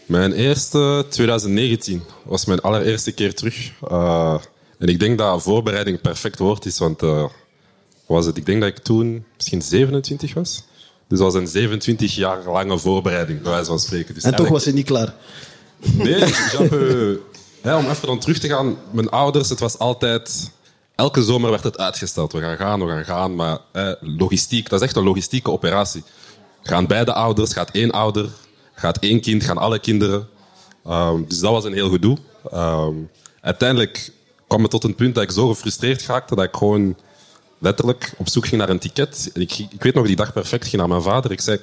Mijn 0.07 0.33
eerste, 0.33 1.07
2019, 1.09 2.03
was 2.25 2.45
mijn 2.45 2.61
allereerste 2.61 3.13
keer 3.13 3.35
terug. 3.35 3.73
Eh, 3.89 4.41
en 4.79 4.89
ik 4.89 4.99
denk 4.99 5.19
dat 5.19 5.43
voorbereiding 5.43 5.97
een 5.97 6.03
perfect 6.03 6.39
woord 6.39 6.67
is, 6.67 6.79
want 6.79 7.03
eh, 7.03 7.25
was 8.07 8.27
het, 8.27 8.37
ik 8.37 8.47
denk 8.47 8.61
dat 8.61 8.71
ik 8.71 8.79
toen 8.79 9.25
misschien 9.37 9.63
27 9.63 10.35
was. 10.35 10.63
Dus 11.09 11.19
dat 11.19 11.33
was 11.33 11.43
een 11.43 11.49
27 11.49 12.15
jaar 12.15 12.45
lange 12.45 12.79
voorbereiding, 12.79 13.43
bij 13.43 13.51
wijze 13.51 13.67
van 13.67 13.81
spreken. 13.81 14.15
Dus 14.15 14.23
En 14.23 14.35
toch 14.35 14.49
was 14.49 14.65
je 14.65 14.73
niet 14.73 14.87
klaar. 14.87 15.15
Nee, 17.63 17.77
om 17.77 17.91
even 17.91 18.07
dan 18.07 18.19
terug 18.19 18.39
te 18.39 18.49
gaan. 18.49 18.77
Mijn 18.91 19.09
ouders, 19.09 19.49
het 19.49 19.61
was 19.61 19.79
altijd... 19.79 20.51
Elke 20.95 21.23
zomer 21.23 21.51
werd 21.51 21.65
het 21.65 21.79
uitgesteld. 21.79 22.33
We 22.33 22.41
gaan 22.41 22.57
gaan, 22.57 22.87
we 22.87 22.93
gaan 22.93 23.05
gaan. 23.05 23.35
Maar 23.35 23.59
eh, 23.73 23.93
logistiek, 24.01 24.69
dat 24.69 24.81
is 24.81 24.87
echt 24.87 24.97
een 24.97 25.05
logistieke 25.05 25.51
operatie. 25.51 26.05
Gaan 26.63 26.87
beide 26.87 27.13
ouders, 27.13 27.53
gaat 27.53 27.71
één 27.71 27.91
ouder, 27.91 28.29
gaat 28.75 28.99
één 28.99 29.21
kind, 29.21 29.45
gaan 29.45 29.59
alle 29.59 29.79
kinderen. 29.79 30.29
Ehm, 30.85 31.23
dus 31.29 31.39
dat 31.39 31.51
was 31.51 31.65
een 31.65 31.73
heel 31.73 31.91
gedoe. 31.91 32.19
Ehm, 32.51 32.95
uiteindelijk 33.41 34.13
kwam 34.47 34.63
het 34.63 34.71
tot 34.71 34.85
een 34.85 34.95
punt 34.95 35.15
dat 35.15 35.25
ik 35.25 35.31
zo 35.31 35.49
gefrustreerd 35.49 36.07
raakte 36.07 36.35
dat 36.35 36.45
ik 36.45 36.57
gewoon 36.57 36.97
letterlijk 37.59 38.15
op 38.17 38.29
zoek 38.29 38.47
ging 38.47 38.61
naar 38.61 38.69
een 38.69 38.79
ticket. 38.79 39.31
Ik, 39.35 39.59
ik 39.59 39.83
weet 39.83 39.95
nog 39.95 40.07
die 40.07 40.17
dag 40.17 40.33
perfect, 40.33 40.65
ging 40.65 40.77
naar 40.77 40.89
mijn 40.89 41.03
vader. 41.03 41.31
Ik 41.31 41.41
zei, 41.41 41.59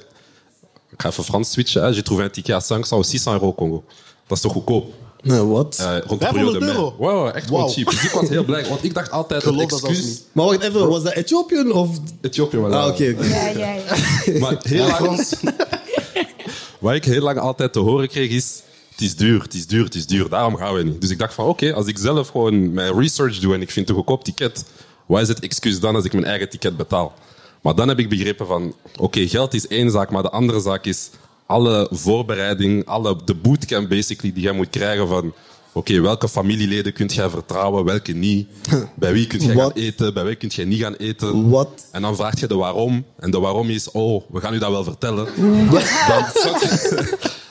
ik 0.90 1.02
ga 1.02 1.08
even 1.08 1.24
Frans 1.24 1.50
switchen. 1.50 1.82
hè. 1.82 1.92
J'ai 1.92 2.22
un 2.22 2.30
ticket 2.30 2.54
à 2.54 2.60
500 2.60 2.92
ou 2.92 3.04
600 3.04 3.42
euro 3.42 3.54
Congo. 3.54 3.84
Dat 4.26 4.36
is 4.36 4.42
toch 4.42 4.52
goedkoop? 4.52 4.94
Nee, 5.22 5.40
wat? 5.40 5.76
Eh, 5.80 5.86
rond 6.06 6.20
de 6.20 6.26
500 6.26 6.32
periode 6.58 6.66
euro? 6.66 6.94
Wow, 6.98 7.10
wow, 7.24 7.36
echt 7.36 7.50
Wauw. 7.50 7.68
cheap. 7.68 7.90
Dus 7.90 8.04
ik 8.04 8.10
was 8.10 8.28
heel 8.28 8.44
blij, 8.44 8.68
want 8.68 8.84
ik 8.84 8.94
dacht 8.94 9.10
altijd 9.10 9.44
dat 9.44 9.60
excuus... 9.60 10.04
niet. 10.04 10.24
Maar 10.32 10.44
wacht 10.46 10.62
even, 10.62 10.88
was 10.88 11.02
dat 11.02 11.12
Ethiopië 11.12 11.70
of... 11.70 11.98
Ethiopië 12.20 12.56
was 12.56 12.72
Ah, 12.72 12.82
dat. 12.84 12.90
oké. 12.92 13.14
oké. 13.18 13.26
Ja, 13.26 13.48
ja, 13.48 13.74
ja. 13.74 14.38
Maar 14.40 14.56
heel 14.62 14.86
Ja, 14.86 15.00
lang, 15.00 15.28
wat 16.80 16.94
ik 16.94 17.04
heel 17.04 17.22
lang 17.22 17.38
altijd 17.38 17.72
te 17.72 17.78
horen 17.78 18.08
kreeg 18.08 18.30
is... 18.30 18.62
Het 18.90 19.00
is 19.00 19.16
duur, 19.16 19.42
het 19.42 19.54
is 19.54 19.66
duur, 19.66 19.84
het 19.84 19.94
is 19.94 20.06
duur. 20.06 20.28
Daarom 20.28 20.56
gaan 20.56 20.74
we 20.74 20.82
niet. 20.82 21.00
Dus 21.00 21.10
ik 21.10 21.18
dacht 21.18 21.34
van, 21.34 21.46
oké, 21.46 21.72
als 21.74 21.86
ik 21.86 21.98
zelf 21.98 22.28
gewoon 22.28 22.72
mijn 22.72 22.98
research 22.98 23.38
doe 23.38 23.54
en 23.54 23.60
ik 23.62 23.70
vind 23.70 23.88
een 23.88 23.94
goedkoop 23.94 24.24
ticket, 24.24 24.64
wat 25.06 25.20
is 25.20 25.28
het 25.28 25.40
excuus 25.40 25.80
dan 25.80 25.94
als 25.94 26.04
ik 26.04 26.12
mijn 26.12 26.24
eigen 26.24 26.48
ticket 26.48 26.76
betaal? 26.76 27.12
Maar 27.62 27.74
dan 27.74 27.88
heb 27.88 27.98
ik 27.98 28.08
begrepen 28.08 28.46
van, 28.46 28.74
oké, 28.98 29.28
geld 29.28 29.54
is 29.54 29.66
één 29.66 29.90
zaak, 29.90 30.10
maar 30.10 30.22
de 30.22 30.30
andere 30.30 30.60
zaak 30.60 30.84
is 30.84 31.10
alle 31.52 31.88
voorbereiding, 31.90 32.86
alle, 32.86 33.16
de 33.24 33.34
bootcamp 33.34 33.88
basically 33.88 34.32
die 34.34 34.42
jij 34.42 34.52
moet 34.52 34.70
krijgen 34.70 35.08
van, 35.08 35.32
oké, 35.72 36.00
welke 36.00 36.28
familieleden 36.28 36.92
kunt 36.92 37.14
jij 37.14 37.28
vertrouwen, 37.28 37.84
welke 37.84 38.12
niet? 38.12 38.48
Bij 38.94 39.12
wie 39.12 39.26
kunt 39.26 39.42
jij 39.42 39.54
gaan 39.54 39.72
eten, 39.72 40.14
bij 40.14 40.24
wie 40.24 40.34
kunt 40.34 40.54
jij 40.54 40.64
niet 40.64 40.80
gaan 40.80 40.94
eten? 40.94 41.50
Wat? 41.50 41.86
En 41.90 42.02
dan 42.02 42.16
vraag 42.16 42.40
je 42.40 42.46
de 42.46 42.54
waarom. 42.54 43.04
En 43.18 43.30
de 43.30 43.38
waarom 43.38 43.70
is, 43.70 43.90
oh, 43.90 44.22
we 44.30 44.40
gaan 44.40 44.54
u 44.54 44.58
dat 44.58 44.70
wel 44.70 44.84
vertellen. 44.84 45.26
Dan, 46.08 46.24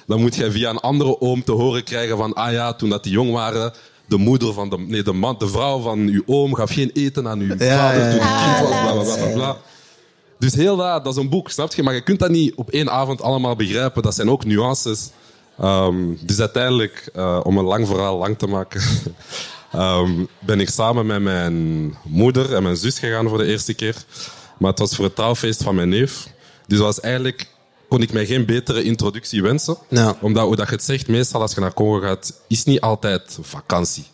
dan 0.06 0.20
moet 0.24 0.36
je 0.36 0.52
via 0.52 0.70
een 0.70 0.80
andere 0.80 1.22
oom 1.22 1.44
te 1.44 1.52
horen 1.52 1.84
krijgen 1.84 2.18
van, 2.18 2.34
ah 2.34 2.52
ja, 2.52 2.74
toen 2.74 2.90
dat 2.90 3.04
die 3.04 3.12
jong 3.12 3.32
waren, 3.32 3.74
de 4.08 4.18
moeder 4.18 4.54
van 4.54 4.70
de, 4.70 4.78
nee, 4.78 5.04
de, 5.04 5.14
man, 5.14 5.36
de 5.38 5.48
vrouw 5.48 5.80
van 5.80 6.00
uw 6.00 6.24
oom 6.26 6.54
gaf 6.54 6.72
geen 6.72 6.92
eten 6.94 7.28
aan 7.28 7.40
uw 7.40 7.56
Ja, 7.58 7.78
vader 7.78 8.12
toen 8.12 8.20
hij 8.22 8.56
kind 8.56 8.70
was, 8.70 8.82
bla 8.82 8.94
bla 8.94 9.16
bla 9.16 9.34
bla. 9.34 9.58
Dus 10.42 10.54
heel 10.54 10.76
dat, 10.76 11.04
dat 11.04 11.14
is 11.16 11.22
een 11.22 11.30
boek, 11.30 11.50
snap 11.50 11.74
je? 11.74 11.84
Maar 11.84 11.94
je 11.94 12.02
kunt 12.02 12.20
dat 12.20 12.30
niet 12.30 12.56
op 12.56 12.70
één 12.70 12.92
avond 12.92 13.22
allemaal 13.22 13.56
begrijpen. 13.56 14.02
Dat 14.02 14.16
zijn 14.16 14.30
ook 14.30 14.46
nuances. 14.46 15.10
Ehm, 15.60 15.96
dus 16.22 16.40
uiteindelijk, 16.40 17.10
eh, 17.14 17.40
om 17.44 17.58
een 17.58 17.66
lang 17.66 17.88
verhaal 17.88 18.18
lang 18.18 18.38
te 18.38 18.48
maken, 18.48 18.82
ehm, 19.72 20.12
ben 20.40 20.60
ik 20.60 20.70
samen 20.70 21.06
met 21.06 21.22
mijn 21.22 21.98
moeder 22.04 22.56
en 22.56 22.64
mijn 22.64 22.78
zus 22.78 23.00
gegaan 23.00 23.30
voor 23.30 23.38
de 23.38 23.46
eerste 23.46 23.74
keer. 23.74 23.96
Maar 24.58 24.70
het 24.70 24.80
was 24.80 24.96
voor 24.96 25.06
het 25.06 25.16
trouwfeest 25.16 25.64
van 25.64 25.76
mijn 25.76 25.90
neef. 25.90 26.28
Dus 26.68 26.80
was 26.80 27.00
eigenlijk, 27.00 27.48
kon 27.88 28.02
ik 28.02 28.14
mij 28.14 28.26
geen 28.26 28.46
betere 28.46 28.84
introductie 28.84 29.42
wensen. 29.42 29.78
Ja. 29.90 30.18
Omdat, 30.22 30.46
hoe 30.46 30.56
dat 30.56 30.68
je 30.68 30.76
het 30.76 30.84
zegt, 30.84 31.08
meestal 31.08 31.42
als 31.42 31.54
je 31.54 31.60
naar 31.60 31.74
Congo 31.74 32.00
gaat, 32.00 32.34
is 32.48 32.64
niet 32.64 32.82
altijd 32.82 33.38
vakantie. 33.42 34.06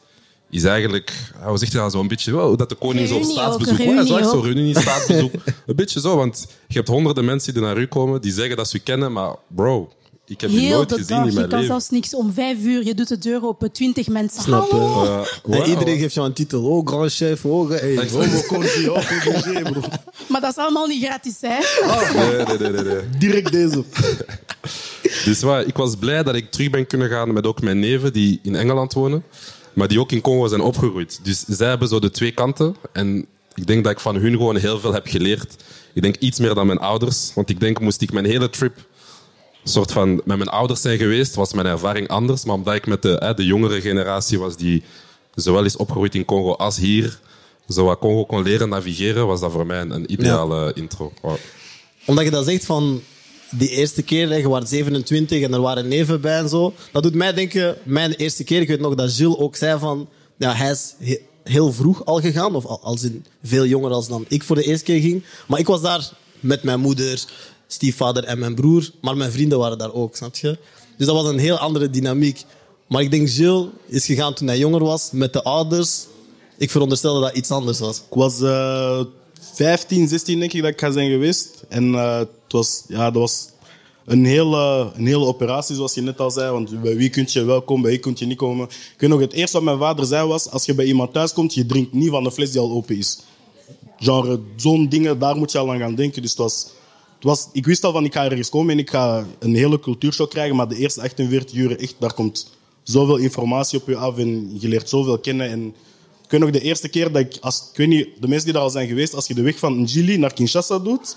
Is 0.49 0.63
eigenlijk, 0.63 1.13
hoe 1.43 1.57
zeg 1.57 1.71
je 1.71 1.77
dat, 1.77 1.91
zo 1.91 1.99
een 1.99 2.07
beetje, 2.07 2.35
oh, 2.37 2.45
hoe 2.45 2.57
dat 2.57 2.69
de 2.69 2.75
koning 2.75 3.07
zo 3.07 3.15
op 3.15 3.21
Reunie 3.21 3.37
ook, 3.37 3.43
staatsbezoek... 3.43 3.77
reunie 3.77 3.95
Ja, 3.95 4.05
zo 4.05 4.17
echt 4.17 4.29
zo 4.29 4.37
ook. 4.37 4.43
reunie, 4.45 4.79
staatsbezoek. 4.81 5.33
een 5.65 5.75
beetje 5.75 5.99
zo, 5.99 6.15
want 6.15 6.47
je 6.67 6.73
hebt 6.77 6.87
honderden 6.87 7.25
mensen 7.25 7.53
die 7.53 7.61
naar 7.63 7.77
u 7.77 7.85
komen, 7.87 8.21
die 8.21 8.31
zeggen 8.31 8.57
dat 8.57 8.69
ze 8.69 8.77
u 8.77 8.79
kennen, 8.79 9.11
maar 9.11 9.35
bro, 9.47 9.89
ik 10.29 10.41
heb 10.41 10.49
je 10.49 10.59
Heel 10.59 10.75
nooit 10.75 10.89
de 10.89 10.95
gezien 10.95 11.15
dag. 11.15 11.25
in 11.25 11.29
Je 11.31 11.35
mijn 11.35 11.49
kan 11.49 11.59
leven. 11.59 11.73
zelfs 11.73 11.89
niks 11.89 12.15
om 12.15 12.33
vijf 12.33 12.63
uur. 12.63 12.85
Je 12.85 12.93
doet 12.93 13.07
de 13.07 13.17
deur 13.17 13.45
open, 13.45 13.71
twintig 13.71 14.07
mensen. 14.07 14.41
Snap 14.41 14.71
je? 14.71 14.75
Hallo. 14.75 15.23
En 15.49 15.69
iedereen 15.69 15.99
geeft 15.99 16.13
jou 16.13 16.27
een 16.27 16.33
titel. 16.33 16.63
Oh, 16.63 16.87
grand 16.87 17.13
chef. 17.13 17.45
Oh, 17.45 17.69
hey. 17.69 18.09
Homo 18.11 18.41
Conti, 18.47 18.89
oh, 18.89 19.71
bro. 19.71 19.81
Maar 20.29 20.41
dat 20.41 20.49
is 20.49 20.57
allemaal 20.57 20.87
niet 20.87 21.03
gratis, 21.03 21.35
hè? 21.41 21.57
Nee, 22.19 22.45
nee, 22.45 22.57
nee, 22.57 22.71
nee, 22.71 22.93
nee. 22.93 23.09
Direct 23.17 23.51
deze. 23.51 23.83
Dus 25.25 25.41
wat, 25.41 25.67
ik 25.67 25.77
was 25.77 25.95
blij 25.95 26.23
dat 26.23 26.35
ik 26.35 26.51
terug 26.51 26.69
ben 26.69 26.87
kunnen 26.87 27.09
gaan 27.09 27.33
met 27.33 27.45
ook 27.45 27.61
mijn 27.61 27.79
neven 27.79 28.13
die 28.13 28.39
in 28.43 28.55
Engeland 28.55 28.93
wonen. 28.93 29.23
Maar 29.77 29.87
die 29.87 29.99
ook 29.99 30.11
in 30.11 30.21
Congo 30.21 30.47
zijn 30.47 30.61
opgegroeid. 30.61 31.19
Dus 31.23 31.43
zij 31.47 31.67
hebben 31.67 31.87
zo 31.87 31.99
de 31.99 32.11
twee 32.11 32.31
kanten. 32.31 32.75
En 32.93 33.25
ik 33.55 33.67
denk 33.67 33.83
dat 33.83 33.93
ik 33.93 33.99
van 33.99 34.15
hun 34.15 34.31
gewoon 34.31 34.55
heel 34.55 34.79
veel 34.79 34.93
heb 34.93 35.07
geleerd. 35.07 35.55
Ik 35.93 36.01
denk 36.01 36.15
iets 36.15 36.39
meer 36.39 36.53
dan 36.53 36.65
mijn 36.67 36.79
ouders. 36.79 37.31
Want 37.35 37.49
ik 37.49 37.59
denk, 37.59 37.79
moest 37.79 38.01
ik 38.01 38.11
mijn 38.11 38.25
hele 38.25 38.49
trip 38.49 38.85
soort 39.63 39.91
van 39.91 40.15
met 40.15 40.37
mijn 40.37 40.49
ouders 40.49 40.81
zijn 40.81 40.97
geweest, 40.97 41.35
was 41.35 41.53
mijn 41.53 41.67
ervaring 41.67 42.07
anders. 42.07 42.45
Maar 42.45 42.55
omdat 42.55 42.75
ik 42.75 42.85
met 42.85 43.01
de, 43.01 43.15
hè, 43.19 43.33
de 43.33 43.45
jongere 43.45 43.81
generatie 43.81 44.39
was 44.39 44.55
die 44.55 44.83
zowel 45.35 45.63
is 45.63 45.75
opgegroeid 45.75 46.15
in 46.15 46.25
Congo 46.25 46.53
als 46.53 46.77
hier, 46.77 47.19
zo 47.69 47.85
wat 47.85 47.99
Congo 47.99 48.25
kon 48.25 48.43
leren 48.43 48.69
navigeren, 48.69 49.27
was 49.27 49.39
dat 49.39 49.51
voor 49.51 49.65
mij 49.65 49.81
een, 49.81 50.11
ideale 50.11 50.71
intro. 50.75 51.13
Wow. 51.21 51.35
Omdat 52.05 52.25
je 52.25 52.31
dat 52.31 52.45
zegt 52.45 52.65
van 52.65 53.01
die 53.51 53.69
eerste 53.69 54.01
keer, 54.01 54.37
je 54.37 54.49
was 54.49 54.69
27 54.69 55.41
en 55.41 55.53
er 55.53 55.61
waren 55.61 55.87
neven 55.87 56.21
bij 56.21 56.37
en 56.39 56.49
zo. 56.49 56.73
Dat 56.91 57.03
doet 57.03 57.13
mij 57.15 57.33
denken, 57.33 57.77
mijn 57.83 58.13
eerste 58.13 58.43
keer, 58.43 58.61
ik 58.61 58.67
weet 58.67 58.79
nog 58.79 58.95
dat 58.95 59.11
Gilles 59.11 59.37
ook 59.37 59.55
zei 59.55 59.79
van, 59.79 60.09
ja, 60.37 60.53
hij 60.53 60.71
is 60.71 60.93
he- 60.99 61.21
heel 61.43 61.73
vroeg 61.73 62.05
al 62.05 62.19
gegaan, 62.21 62.55
of 62.55 62.65
al- 62.65 62.79
als 62.83 63.03
in 63.03 63.25
veel 63.43 63.65
jonger 63.65 63.91
als 63.91 64.07
dan 64.07 64.25
ik 64.27 64.43
voor 64.43 64.55
de 64.55 64.63
eerste 64.63 64.85
keer 64.85 65.01
ging. 65.01 65.23
Maar 65.47 65.59
ik 65.59 65.67
was 65.67 65.81
daar 65.81 66.09
met 66.39 66.63
mijn 66.63 66.79
moeder, 66.79 67.23
stiefvader 67.67 68.23
en 68.23 68.39
mijn 68.39 68.55
broer, 68.55 68.89
maar 69.01 69.17
mijn 69.17 69.31
vrienden 69.31 69.57
waren 69.57 69.77
daar 69.77 69.93
ook, 69.93 70.15
snap 70.15 70.35
je? 70.35 70.57
Dus 70.97 71.05
dat 71.07 71.15
was 71.15 71.27
een 71.27 71.39
heel 71.39 71.57
andere 71.57 71.89
dynamiek. 71.89 72.43
Maar 72.87 73.01
ik 73.01 73.11
denk, 73.11 73.29
Gilles 73.29 73.65
is 73.87 74.05
gegaan 74.05 74.33
toen 74.33 74.47
hij 74.47 74.57
jonger 74.57 74.83
was, 74.83 75.09
met 75.11 75.33
de 75.33 75.43
ouders. 75.43 76.05
Ik 76.57 76.71
veronderstelde 76.71 77.21
dat 77.21 77.35
iets 77.35 77.51
anders 77.51 77.79
was. 77.79 77.97
Ik 77.97 78.03
was 78.09 78.41
eh 78.41 78.99
15, 79.57 80.07
16 80.07 80.39
denk 80.39 80.53
ik 80.53 80.61
dat 80.61 80.71
ik 80.71 80.79
ga 80.79 80.91
zijn 80.91 81.09
geweest. 81.09 81.63
En 81.69 81.95
eh, 81.95 82.17
het 82.17 82.29
was, 82.47 82.83
ja, 82.87 83.11
dat 83.11 83.21
was 83.21 83.49
een 84.05 84.25
hele, 84.25 84.91
een 84.95 85.05
hele 85.05 85.25
operatie, 85.25 85.75
zoals 85.75 85.93
je 85.93 86.01
net 86.01 86.19
al 86.19 86.31
zei. 86.31 86.51
Want 86.51 86.81
bij 86.81 86.95
wie 86.95 87.09
kun 87.09 87.25
je 87.27 87.43
wel 87.43 87.61
komen, 87.61 87.81
bij 87.81 87.91
wie 87.91 87.99
kun 87.99 88.13
je 88.15 88.25
niet 88.25 88.37
komen. 88.37 88.65
Ik 88.67 88.95
weet 88.97 89.09
nog, 89.09 89.19
het 89.19 89.33
eerste 89.33 89.55
wat 89.55 89.65
mijn 89.65 89.77
vader 89.77 90.05
zei 90.05 90.27
was, 90.27 90.49
als 90.49 90.65
je 90.65 90.73
bij 90.73 90.85
iemand 90.85 91.13
thuis 91.13 91.33
komt, 91.33 91.53
je 91.53 91.65
drinkt 91.65 91.93
niet 91.93 92.09
van 92.09 92.23
de 92.23 92.31
fles 92.31 92.51
die 92.51 92.61
al 92.61 92.71
open 92.71 92.97
is. 92.97 93.19
Genre, 93.97 94.39
zo'n 94.55 94.89
dingen, 94.89 95.19
daar 95.19 95.35
moet 95.35 95.51
je 95.51 95.57
al 95.57 95.71
aan 95.71 95.79
gaan 95.79 95.95
denken. 95.95 96.21
Dus 96.21 96.31
het 96.31 96.39
was, 96.39 96.67
het 97.15 97.23
was, 97.23 97.47
ik 97.53 97.65
wist 97.65 97.83
al 97.83 97.91
van, 97.91 98.05
ik 98.05 98.13
ga 98.13 98.25
ergens 98.25 98.49
komen 98.49 98.71
en 98.71 98.79
ik 98.79 98.89
ga 98.89 99.25
een 99.39 99.55
hele 99.55 99.79
cultuurshock 99.79 100.29
krijgen. 100.29 100.55
Maar 100.55 100.67
de 100.67 100.77
eerste 100.77 101.01
48 101.01 101.55
uur, 101.55 101.79
echt, 101.79 101.95
daar 101.99 102.13
komt 102.13 102.51
zoveel 102.83 103.17
informatie 103.17 103.79
op 103.79 103.87
je 103.87 103.95
af 103.95 104.17
en 104.17 104.59
je 104.59 104.67
leert 104.67 104.89
zoveel 104.89 105.19
kennen. 105.19 105.49
En 105.49 105.75
ik 106.27 106.33
weet 106.33 106.41
nog 106.41 106.51
de 106.51 106.61
eerste 106.61 106.87
keer 106.87 107.11
dat 107.11 107.21
ik, 107.21 107.37
als, 107.41 107.69
ik 107.71 107.77
weet 107.77 107.87
niet, 107.87 108.07
de 108.19 108.27
mensen 108.27 108.45
die 108.45 108.53
daar 108.53 108.63
al 108.63 108.69
zijn 108.69 108.87
geweest, 108.87 109.13
als 109.13 109.27
je 109.27 109.33
de 109.33 109.41
weg 109.41 109.59
van 109.59 109.81
Njili 109.81 110.17
naar 110.17 110.33
Kinshasa 110.33 110.79
doet, 110.79 111.15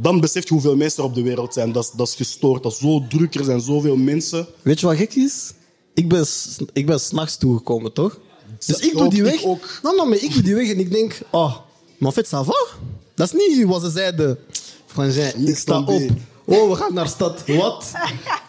dan 0.00 0.20
besef 0.20 0.42
je 0.42 0.52
hoeveel 0.52 0.76
mensen 0.76 1.02
er 1.02 1.08
op 1.08 1.14
de 1.14 1.22
wereld 1.22 1.54
zijn. 1.54 1.72
Dat 1.72 1.84
is, 1.84 1.90
dat 1.90 2.08
is 2.08 2.14
gestoord, 2.14 2.62
dat 2.62 2.72
is 2.72 2.78
zo 2.78 3.06
druk, 3.08 3.34
er 3.34 3.44
zijn 3.44 3.60
zoveel 3.60 3.96
mensen. 3.96 4.46
Weet 4.62 4.80
je 4.80 4.86
wat 4.86 4.96
gek 4.96 5.14
is? 5.14 5.52
Ik 5.94 6.08
ben, 6.08 6.26
ik 6.72 6.86
ben 6.86 7.00
s'nachts 7.00 7.36
toegekomen, 7.36 7.92
toch? 7.92 8.18
Dus 8.66 8.78
ik 8.78 8.96
doe 8.96 9.08
die 9.08 9.24
ik 9.24 9.24
weg. 9.24 9.44
ook. 9.44 9.78
Nou, 9.82 9.96
nou, 9.96 10.08
maar 10.08 10.18
ik 10.18 10.32
doe 10.32 10.42
die 10.42 10.54
weg 10.54 10.70
en 10.70 10.78
ik 10.78 10.90
denk, 10.90 11.20
oh, 11.30 11.56
maar 11.98 12.12
fait, 12.12 12.26
ça 12.26 12.44
va? 12.44 12.66
Dat 13.14 13.32
is 13.32 13.32
niet 13.32 13.66
wat 13.66 13.82
ze 13.82 13.90
zeiden. 13.90 14.38
Frangin, 14.86 15.48
ik 15.48 15.56
sta 15.56 15.78
op. 15.78 16.10
Oh, 16.44 16.70
we 16.70 16.76
gaan 16.76 16.94
naar 16.94 17.08
stad. 17.08 17.46
Wat? 17.46 17.92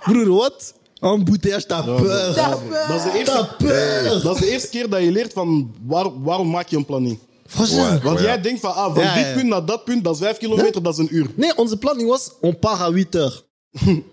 Broer, 0.03 0.29
wat? 0.29 0.73
Een 1.13 1.23
bouteillage, 1.23 1.65
t'as 1.65 1.85
peur. 1.85 2.33
Dat 2.87 2.97
is, 2.97 3.03
de 3.03 3.11
eerste, 3.17 3.31
T'as 3.33 3.47
peur. 3.57 4.21
dat 4.23 4.35
is 4.35 4.41
de 4.41 4.49
eerste 4.51 4.69
keer 4.69 4.89
dat 4.89 5.01
je 5.01 5.11
leert 5.11 5.33
van 5.33 5.75
waar, 5.85 6.21
waarom 6.21 6.49
maak 6.49 6.67
je 6.67 6.77
een 6.77 6.85
planning. 6.85 7.19
Ouais. 7.57 7.99
Want 8.03 8.17
Oh 8.19 8.23
jij 8.23 8.41
denkt 8.41 8.59
van 8.59 8.73
ah, 8.73 8.93
van 8.93 9.03
Ja, 9.03 9.13
dit 9.15 9.25
ja. 9.25 9.33
punt 9.33 9.47
naar 9.47 9.65
dat 9.65 9.83
punt, 9.83 10.03
dat 10.03 10.13
is 10.13 10.19
vijf 10.19 10.37
kilometer, 10.37 10.83
dat 10.83 10.93
is 10.93 10.99
een 10.99 11.15
uur. 11.15 11.27
Nee, 11.35 11.57
onze 11.57 11.77
planning 11.77 12.09
was, 12.09 12.31
on 12.41 12.59
part 12.59 12.79
à 12.79 12.85
8 12.85 13.13
heures. 13.13 13.43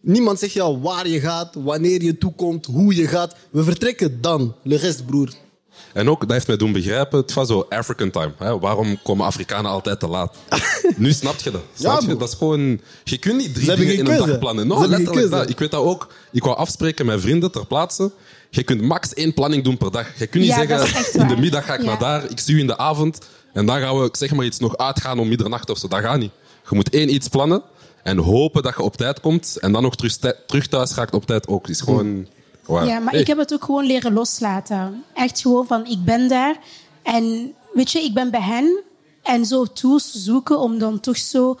Niemand 0.00 0.38
zegt 0.38 0.52
jou 0.52 0.78
waar 0.80 1.08
je 1.08 1.20
gaat, 1.20 1.54
wanneer 1.54 2.02
je 2.02 2.18
toekomt, 2.18 2.66
hoe 2.66 2.94
je 2.94 3.06
gaat. 3.06 3.34
We 3.50 3.62
vertrekken 3.64 4.20
dan. 4.20 4.54
Le 4.62 4.76
rest, 4.76 5.06
broer. 5.06 5.28
En 5.92 6.10
ook, 6.10 6.20
dat 6.20 6.30
heeft 6.30 6.46
mij 6.46 6.56
doen 6.56 6.72
begrijpen, 6.72 7.18
het 7.18 7.32
was 7.32 7.48
zo 7.48 7.66
African 7.68 8.10
time. 8.10 8.32
Hè? 8.38 8.58
Waarom 8.58 8.98
komen 9.02 9.26
Afrikanen 9.26 9.70
altijd 9.70 10.00
te 10.00 10.08
laat? 10.08 10.36
nu 10.96 11.12
snap 11.12 11.38
je 11.38 11.50
dat. 11.50 11.62
Snap 11.74 12.00
je? 12.00 12.16
Dat 12.16 12.28
is 12.28 12.34
gewoon... 12.34 12.80
Je 13.04 13.18
kunt 13.18 13.36
niet 13.36 13.54
drie 13.54 13.66
Ze 13.66 13.76
dingen 13.76 13.94
in 13.94 14.06
een 14.06 14.26
dag 14.26 14.38
plannen. 14.38 14.66
No, 14.66 14.86
letterlijk 14.88 15.30
dat. 15.30 15.48
Ik 15.50 15.58
weet 15.58 15.70
dat 15.70 15.82
ook. 15.82 16.12
Ik 16.32 16.44
wou 16.44 16.56
afspreken 16.56 17.06
met 17.06 17.20
vrienden 17.20 17.50
ter 17.52 17.66
plaatse. 17.66 18.10
Je 18.50 18.62
kunt 18.62 18.80
max 18.80 19.14
één 19.14 19.34
planning 19.34 19.64
doen 19.64 19.76
per 19.76 19.90
dag. 19.90 20.18
Je 20.18 20.26
kunt 20.26 20.44
niet 20.44 20.52
Ja, 20.52 20.66
zeggen, 20.66 21.20
in 21.20 21.28
de 21.28 21.36
middag 21.36 21.64
ga 21.64 21.74
ik 21.74 21.80
Ja. 21.80 21.86
naar 21.86 21.98
daar, 21.98 22.30
ik 22.30 22.38
zie 22.38 22.54
u 22.54 22.58
in 22.58 22.66
de 22.66 22.78
avond. 22.78 23.18
En 23.52 23.66
dan 23.66 23.80
gaan 23.80 23.98
we, 24.00 24.08
zeg 24.12 24.32
maar 24.34 24.44
iets, 24.44 24.58
nog 24.58 24.76
uitgaan 24.76 25.18
om 25.18 25.28
middernacht 25.28 25.70
of 25.70 25.78
zo. 25.78 25.88
Dat 25.88 26.00
gaat 26.00 26.18
niet. 26.18 26.32
Je 26.68 26.74
moet 26.74 26.90
één 26.90 27.14
iets 27.14 27.28
plannen 27.28 27.62
en 28.02 28.18
hopen 28.18 28.62
dat 28.62 28.74
je 28.76 28.82
op 28.82 28.96
tijd 28.96 29.20
komt. 29.20 29.56
En 29.60 29.72
dan 29.72 29.82
nog 29.82 29.96
terug, 29.96 30.16
terug 30.46 30.66
thuis 30.66 30.94
raakt 30.94 31.14
op 31.14 31.26
tijd 31.26 31.48
ook. 31.48 31.66
Het 31.66 31.70
is 31.70 31.80
gewoon... 31.80 32.26
Wow. 32.66 32.86
Ja, 32.88 32.98
maar 32.98 33.12
Hey. 33.12 33.20
ik 33.20 33.26
heb 33.26 33.38
het 33.38 33.52
ook 33.52 33.64
gewoon 33.64 33.86
leren 33.86 34.12
loslaten. 34.12 35.04
Echt 35.14 35.40
gewoon 35.40 35.66
van, 35.66 35.86
ik 35.86 36.04
ben 36.04 36.28
daar. 36.28 36.56
En 37.02 37.52
weet 37.72 37.90
je, 37.90 37.98
ik 38.02 38.14
ben 38.14 38.30
bij 38.30 38.40
hen. 38.42 38.82
En 39.22 39.46
zo 39.46 39.64
tools 39.64 40.12
zoeken 40.12 40.58
om 40.58 40.78
dan 40.78 41.00
toch 41.00 41.16
zo... 41.16 41.58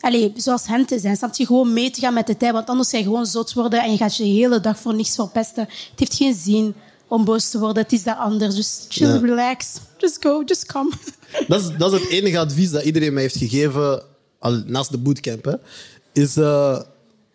Allee, 0.00 0.32
zoals 0.36 0.66
hen 0.66 0.86
te 0.86 0.98
zijn. 0.98 1.16
Snap 1.16 1.34
je? 1.34 1.46
Gewoon 1.46 1.72
mee 1.72 1.90
te 1.90 2.00
gaan 2.00 2.14
met 2.14 2.26
de 2.26 2.36
tijd. 2.36 2.52
Want 2.52 2.68
anders 2.68 2.90
ga 2.90 2.96
je 2.98 3.02
gewoon 3.04 3.26
zot 3.26 3.52
worden 3.52 3.82
en 3.82 3.90
je 3.90 3.96
gaat 3.96 4.16
je 4.16 4.22
de 4.22 4.28
hele 4.28 4.60
dag 4.60 4.78
voor 4.78 4.94
niks 4.94 5.14
verpesten. 5.14 5.62
Het 5.64 5.92
heeft 5.98 6.14
geen 6.14 6.34
zin 6.34 6.74
om 7.08 7.24
boos 7.24 7.50
te 7.50 7.58
worden. 7.58 7.82
Het 7.82 7.92
is 7.92 8.02
daar 8.02 8.14
anders. 8.14 8.54
Dus 8.54 8.84
chill, 8.88 9.08
Ja. 9.08 9.18
relax. 9.18 9.66
Just 9.98 10.16
go, 10.22 10.42
just 10.44 10.66
come. 10.72 10.90
Dat 11.48 11.60
is, 11.60 11.76
dat 11.78 11.92
is 11.92 12.00
het 12.00 12.08
enige 12.08 12.38
advies 12.38 12.70
dat 12.70 12.82
iedereen 12.84 13.12
mij 13.12 13.22
heeft 13.22 13.36
gegeven, 13.36 14.02
al, 14.38 14.62
naast 14.66 14.90
de 14.90 14.98
bootcamp. 14.98 15.44
Hè, 15.44 15.54
is 16.12 16.36
eh, 16.36 16.80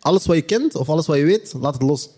alles 0.00 0.26
wat 0.26 0.36
je 0.36 0.42
kent 0.42 0.74
of 0.74 0.88
alles 0.88 1.06
wat 1.06 1.16
je 1.16 1.24
weet, 1.24 1.52
laat 1.60 1.74
het 1.74 1.82
los. 1.82 2.08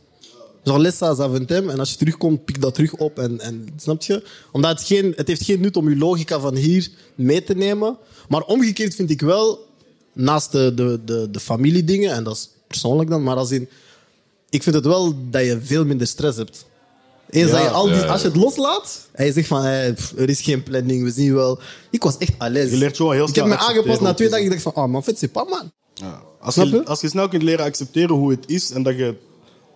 Genre, 0.65 0.93
à 1.01 1.15
Zaventem 1.15 1.71
en 1.71 1.79
als 1.79 1.91
je 1.91 1.97
terugkomt, 1.97 2.45
pik 2.45 2.61
dat 2.61 2.75
terug 2.75 2.95
op. 2.95 3.19
En, 3.19 3.41
en, 3.41 3.69
snap 3.77 4.03
je? 4.03 4.23
Omdat 4.53 4.79
het, 4.79 4.87
geen, 4.87 5.13
het 5.17 5.29
heeft 5.29 5.45
geen 5.45 5.61
nut 5.61 5.77
om 5.77 5.89
je 5.89 5.97
logica 5.97 6.41
van 6.41 6.57
hier 6.57 6.91
mee 7.15 7.43
te 7.43 7.55
nemen. 7.55 7.97
Maar 8.29 8.43
omgekeerd 8.43 8.95
vind 8.95 9.11
ik 9.11 9.21
wel, 9.21 9.67
naast 10.13 10.53
de, 10.53 10.75
de, 10.75 11.01
de, 11.05 11.29
de 11.31 11.41
familiedingen, 11.41 12.13
en 12.13 12.25
dat 12.25 12.35
is 12.37 12.49
persoonlijk 12.67 13.11
dan, 13.11 13.23
maar 13.23 13.37
als 13.37 13.51
in, 13.51 13.69
ik 14.51 14.63
vind 14.63 14.75
het 14.75 14.87
wel 14.87 15.15
dat 15.31 15.45
je 15.45 15.61
veel 15.63 15.85
minder 15.85 16.07
stress 16.07 16.37
hebt. 16.37 16.67
Eens 17.31 17.51
dat 17.51 17.61
je 17.61 17.69
al 17.69 17.85
die, 17.85 17.95
ja, 17.95 18.01
ja. 18.01 18.13
als 18.13 18.21
je 18.21 18.27
het 18.27 18.37
loslaat 18.37 19.09
en 19.13 19.25
je 19.25 19.33
zegt 19.33 19.47
van 19.47 19.95
pff, 19.95 20.13
er 20.17 20.29
is 20.29 20.41
geen 20.41 20.63
planning, 20.63 21.05
we 21.05 21.11
zien 21.11 21.35
wel. 21.35 21.59
Ik 21.91 22.03
was 22.03 22.19
echt 22.19 22.33
l'aise. 22.39 22.71
Je 22.71 22.77
leert 22.77 22.97
gewoon 22.97 23.15
heel 23.15 23.29
Ik 23.29 23.35
heb 23.35 23.45
snel 23.45 23.57
me 23.57 23.63
aangepast 23.63 24.01
na 24.01 24.15
twee 24.15 24.29
dagen. 24.29 24.45
Ik 24.45 24.51
dacht 24.51 24.63
van, 24.63 24.75
oh 24.75 24.87
man, 24.87 25.05
vet, 25.05 25.19
c'est 25.19 25.33
pas 25.33 25.49
man. 25.49 25.73
Als 26.41 26.55
je? 26.55 26.85
als 26.85 27.01
je 27.01 27.09
snel 27.09 27.29
kunt 27.29 27.43
leren 27.43 27.65
accepteren 27.65 28.17
hoe 28.17 28.31
het 28.31 28.45
is 28.47 28.71
en 28.71 28.83
dat 28.83 28.97
je, 28.97 29.15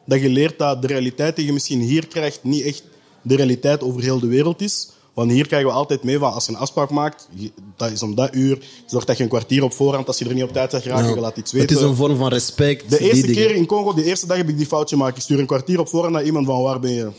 dat 0.08 0.20
je 0.20 0.28
leert 0.28 0.58
dat 0.58 0.82
de 0.82 0.86
realiteit 0.86 1.36
die 1.36 1.46
je 1.46 1.52
misschien 1.52 1.80
hier 1.80 2.06
krijgt 2.06 2.44
niet 2.44 2.64
echt 2.64 2.82
de 3.22 3.36
realiteit 3.36 3.82
over 3.82 4.02
heel 4.02 4.20
de 4.20 4.26
wereld 4.26 4.60
is. 4.60 4.88
Want 5.14 5.30
hier 5.30 5.46
krijgen 5.46 5.68
we 5.68 5.74
altijd 5.74 6.02
mee 6.02 6.18
van 6.18 6.32
als 6.32 6.46
je 6.46 6.52
een 6.52 6.58
afspraak 6.58 6.90
maakt, 6.90 7.28
dat 7.76 7.90
is 7.90 8.02
om 8.02 8.14
dat 8.14 8.34
uur, 8.34 8.58
zorg 8.86 9.04
dat 9.04 9.16
je 9.16 9.22
een 9.22 9.28
kwartier 9.28 9.62
op 9.62 9.72
voorhand, 9.72 10.06
als 10.06 10.18
je 10.18 10.24
er 10.24 10.34
niet 10.34 10.42
op 10.42 10.52
tijd 10.52 10.70
bent 10.70 10.82
geraken, 10.82 11.14
je 11.14 11.20
laat 11.20 11.36
iets 11.36 11.52
weten. 11.52 11.68
Het 11.68 11.78
is 11.78 11.90
een 11.90 11.96
vorm 11.96 12.16
van 12.16 12.28
respect. 12.28 12.90
De 12.90 12.98
eerste 12.98 13.32
keer 13.32 13.54
in 13.54 13.66
Congo, 13.66 13.94
de 13.94 14.04
eerste 14.04 14.26
dag 14.26 14.36
heb 14.36 14.48
ik 14.48 14.56
die 14.56 14.66
foutje 14.66 14.96
gemaakt. 14.96 15.16
Ik 15.16 15.22
stuur 15.22 15.38
een 15.38 15.46
kwartier 15.46 15.80
op 15.80 15.88
voorhand 15.88 16.12
naar 16.12 16.24
iemand 16.24 16.46
van 16.46 16.62
waar 16.62 16.80
ben 16.80 16.92
je? 16.92 17.10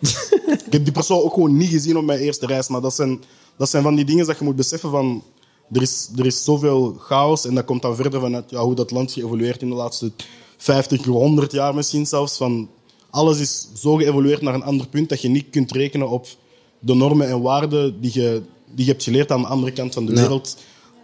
ik 0.66 0.72
heb 0.72 0.84
die 0.84 0.92
persoon 0.92 1.22
ook 1.22 1.32
gewoon 1.34 1.56
niet 1.56 1.70
gezien 1.70 1.96
op 1.96 2.04
mijn 2.04 2.18
eerste 2.18 2.46
reis. 2.46 2.68
Maar 2.68 2.80
dat 2.80 2.94
zijn, 2.94 3.22
dat 3.56 3.70
zijn 3.70 3.82
van 3.82 3.94
die 3.94 4.04
dingen 4.04 4.26
dat 4.26 4.38
je 4.38 4.44
moet 4.44 4.56
beseffen 4.56 4.90
van... 4.90 5.22
Er 5.72 5.82
is, 5.82 6.08
er 6.16 6.26
is 6.26 6.44
zoveel 6.44 6.96
chaos 6.98 7.46
en 7.46 7.54
dat 7.54 7.64
komt 7.64 7.82
dan 7.82 7.96
verder 7.96 8.20
vanuit 8.20 8.50
ja, 8.50 8.60
hoe 8.60 8.74
dat 8.74 8.90
land 8.90 9.12
geëvolueerd 9.12 9.62
in 9.62 9.68
de 9.68 9.74
laatste 9.74 10.12
50, 10.56 11.04
100 11.04 11.52
jaar 11.52 11.74
misschien 11.74 12.06
zelfs. 12.06 12.36
Van, 12.36 12.68
alles 13.10 13.38
is 13.38 13.68
zo 13.74 13.94
geëvolueerd 13.94 14.42
naar 14.42 14.54
een 14.54 14.62
ander 14.64 14.86
punt 14.88 15.08
dat 15.08 15.20
je 15.22 15.28
niet 15.28 15.50
kunt 15.50 15.72
rekenen 15.72 16.08
op 16.08 16.26
de 16.78 16.94
normen 16.94 17.28
en 17.28 17.40
waarden 17.40 18.00
die 18.00 18.10
je, 18.14 18.42
die 18.74 18.84
je 18.84 18.90
hebt 18.90 19.02
geleerd 19.02 19.30
aan 19.30 19.40
de 19.40 19.46
andere 19.48 19.72
kant 19.72 19.94
van 19.94 20.06
de 20.06 20.14
Ja. 20.14 20.20
wereld. 20.20 20.56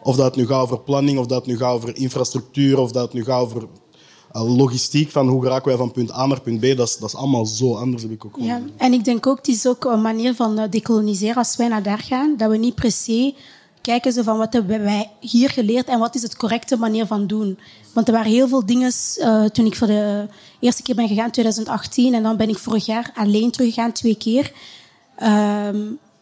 Of 0.02 0.16
dat 0.16 0.25
het 0.25 0.37
nu 0.37 0.47
gaat 0.47 0.62
over 0.62 0.80
planning, 0.80 1.19
of 1.19 1.26
dat 1.26 1.38
het 1.38 1.47
nu 1.47 1.57
gaat 1.59 1.75
over 1.75 1.97
infrastructuur, 1.97 2.78
of 2.78 2.92
dat 2.92 3.02
het 3.02 3.12
nu 3.12 3.25
gaat 3.25 3.40
over 3.42 3.62
uh, 4.33 4.57
logistiek 4.57 5.11
van 5.11 5.28
hoe 5.28 5.42
geraken 5.42 5.69
wij 5.69 5.76
van 5.76 5.90
punt 5.92 6.12
A 6.12 6.26
naar 6.26 6.40
punt 6.40 6.61
B. 6.61 6.76
Dat 6.76 6.88
is, 6.88 6.97
dat 6.97 7.09
is 7.09 7.14
allemaal 7.14 7.47
zo 7.47 7.75
anders, 7.75 8.02
heb 8.02 8.12
ik 8.12 8.25
ook 8.25 8.33
gewoon. 8.35 8.49
Ja, 8.49 8.62
en 8.76 8.92
ik 8.92 9.04
denk 9.04 9.26
ook, 9.26 9.37
het 9.37 9.49
is 9.49 9.66
ook 9.66 9.85
een 9.85 10.02
manier 10.02 10.35
van 10.35 10.59
eh, 10.59 10.71
decoloniseren 10.71 11.37
als 11.37 11.57
wij 11.57 11.69
naar 11.69 11.83
daar 11.83 11.99
gaan. 11.99 12.35
Dat 12.37 12.50
we 12.50 12.57
niet 12.57 12.75
per 12.75 12.92
se 12.92 13.35
kijken 13.80 14.12
zo 14.12 14.22
van 14.22 14.38
wat 14.38 14.52
hebben 14.52 14.82
wij 14.82 15.10
hier 15.20 15.50
geleerd 15.50 15.88
en 15.88 15.99
wat 15.99 16.14
is 16.14 16.22
het 16.22 16.37
correcte 16.37 16.76
manier 16.76 17.06
van 17.06 17.26
doen. 17.26 17.58
Want 17.92 18.08
er 18.08 18.14
waren 18.14 18.30
heel 18.30 18.49
veel 18.49 18.66
dingen 18.66 18.92
eh, 19.16 19.44
toen 19.44 19.66
ik 19.66 19.76
voor 19.76 19.87
de 19.87 20.26
eerste 20.60 20.82
keer 20.82 20.94
ben 20.94 21.08
gegaan 21.08 21.25
in 21.25 21.30
2018 21.30 22.14
en 22.14 22.22
dan 22.22 22.37
ben 22.37 22.49
ik 22.49 22.58
vorig 22.58 22.87
jaar 22.87 23.10
alleen 23.14 23.50
teruggegaan, 23.50 23.92
twee 23.92 24.16
keer. 24.16 24.52
Ehm, 25.16 25.76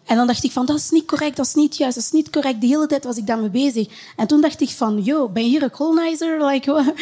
en 0.05 0.17
dan 0.17 0.27
dacht 0.27 0.45
ik 0.45 0.53
van, 0.53 0.67
dat 0.67 0.77
is 0.77 0.91
niet 0.91 1.05
correct, 1.07 1.37
dat 1.37 1.47
is 1.47 1.55
niet 1.55 1.77
juist, 1.77 1.95
dat 1.95 2.05
is 2.05 2.11
niet 2.13 2.31
correct. 2.31 2.61
De 2.61 2.67
hele 2.67 2.87
tijd 2.87 3.05
was 3.05 3.17
ik 3.17 3.27
daarmee 3.27 3.49
bezig. 3.51 3.89
En 4.17 4.27
toen 4.27 4.41
dacht 4.41 4.61
ik 4.61 4.69
van, 4.71 5.03
yo, 5.03 5.29
ben 5.29 5.43
je 5.43 5.49
hier 5.49 5.63
een 5.63 5.71
colonizer? 5.71 6.45
Like, 6.51 6.71
what- 6.73 6.93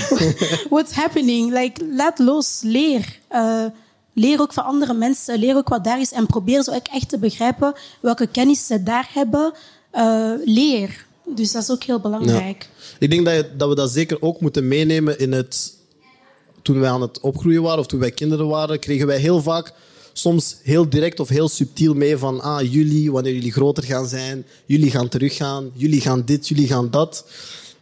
what's 0.70 0.92
happening? 0.92 1.52
Like, 1.52 1.86
laat 1.90 2.18
los, 2.18 2.60
leer. 2.62 3.18
Eh, 3.28 3.64
leer 4.12 4.40
ook 4.40 4.52
van 4.52 4.64
andere 4.64 4.94
mensen, 4.94 5.38
leer 5.38 5.56
ook 5.56 5.68
wat 5.68 5.84
daar 5.84 6.00
is. 6.00 6.12
En 6.12 6.26
probeer 6.26 6.62
zo 6.62 6.70
echt 6.70 7.08
te 7.08 7.18
begrijpen 7.18 7.74
welke 8.00 8.26
kennis 8.26 8.66
ze 8.66 8.82
daar 8.82 9.08
hebben. 9.12 9.52
Eh, 9.92 10.32
leer. 10.44 11.06
Dus 11.34 11.52
dat 11.52 11.62
is 11.62 11.70
ook 11.70 11.82
heel 11.82 12.00
belangrijk. 12.00 12.68
Ik 12.98 13.10
denk 13.10 13.24
dat, 13.24 13.34
je- 13.34 13.56
dat 13.56 13.68
we 13.68 13.74
dat 13.74 13.90
zeker 13.90 14.22
ook 14.22 14.40
moeten 14.40 14.68
meenemen 14.68 15.18
in 15.18 15.32
het... 15.32 15.74
Toen 16.62 16.80
wij 16.80 16.90
aan 16.90 17.02
het 17.02 17.20
opgroeien 17.20 17.62
waren, 17.62 17.78
of 17.78 17.86
toen 17.86 18.00
wij 18.00 18.10
kinderen 18.10 18.46
waren, 18.48 18.78
kregen 18.78 19.06
wij 19.06 19.18
heel 19.18 19.42
vaak 19.42 19.72
soms 20.12 20.56
heel 20.62 20.88
direct 20.88 21.20
of 21.20 21.28
heel 21.28 21.48
subtiel 21.48 21.94
mee 21.94 22.16
van 22.16 22.40
ah, 22.40 22.72
jullie, 22.72 23.12
wanneer 23.12 23.32
jullie 23.34 23.52
groter 23.52 23.84
gaan 23.84 24.08
zijn, 24.08 24.44
jullie 24.66 24.90
gaan 24.90 25.08
teruggaan, 25.08 25.70
jullie 25.74 26.00
gaan 26.00 26.22
dit, 26.24 26.48
jullie 26.48 26.66
gaan 26.66 26.90
dat. 26.90 27.24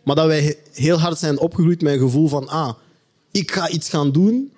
Maar 0.02 0.17
dat 0.17 0.26
wij 0.26 0.57
heel 0.73 0.99
hard 0.99 1.19
zijn 1.19 1.38
opgegroeid 1.38 1.83
met 1.83 1.93
een 1.93 1.99
gevoel 2.00 2.29
van 2.29 2.49
ah, 2.49 2.73
ik 3.31 3.50
ga 3.50 3.69
iets 3.69 3.88
gaan 3.88 4.12
doen. 4.12 4.52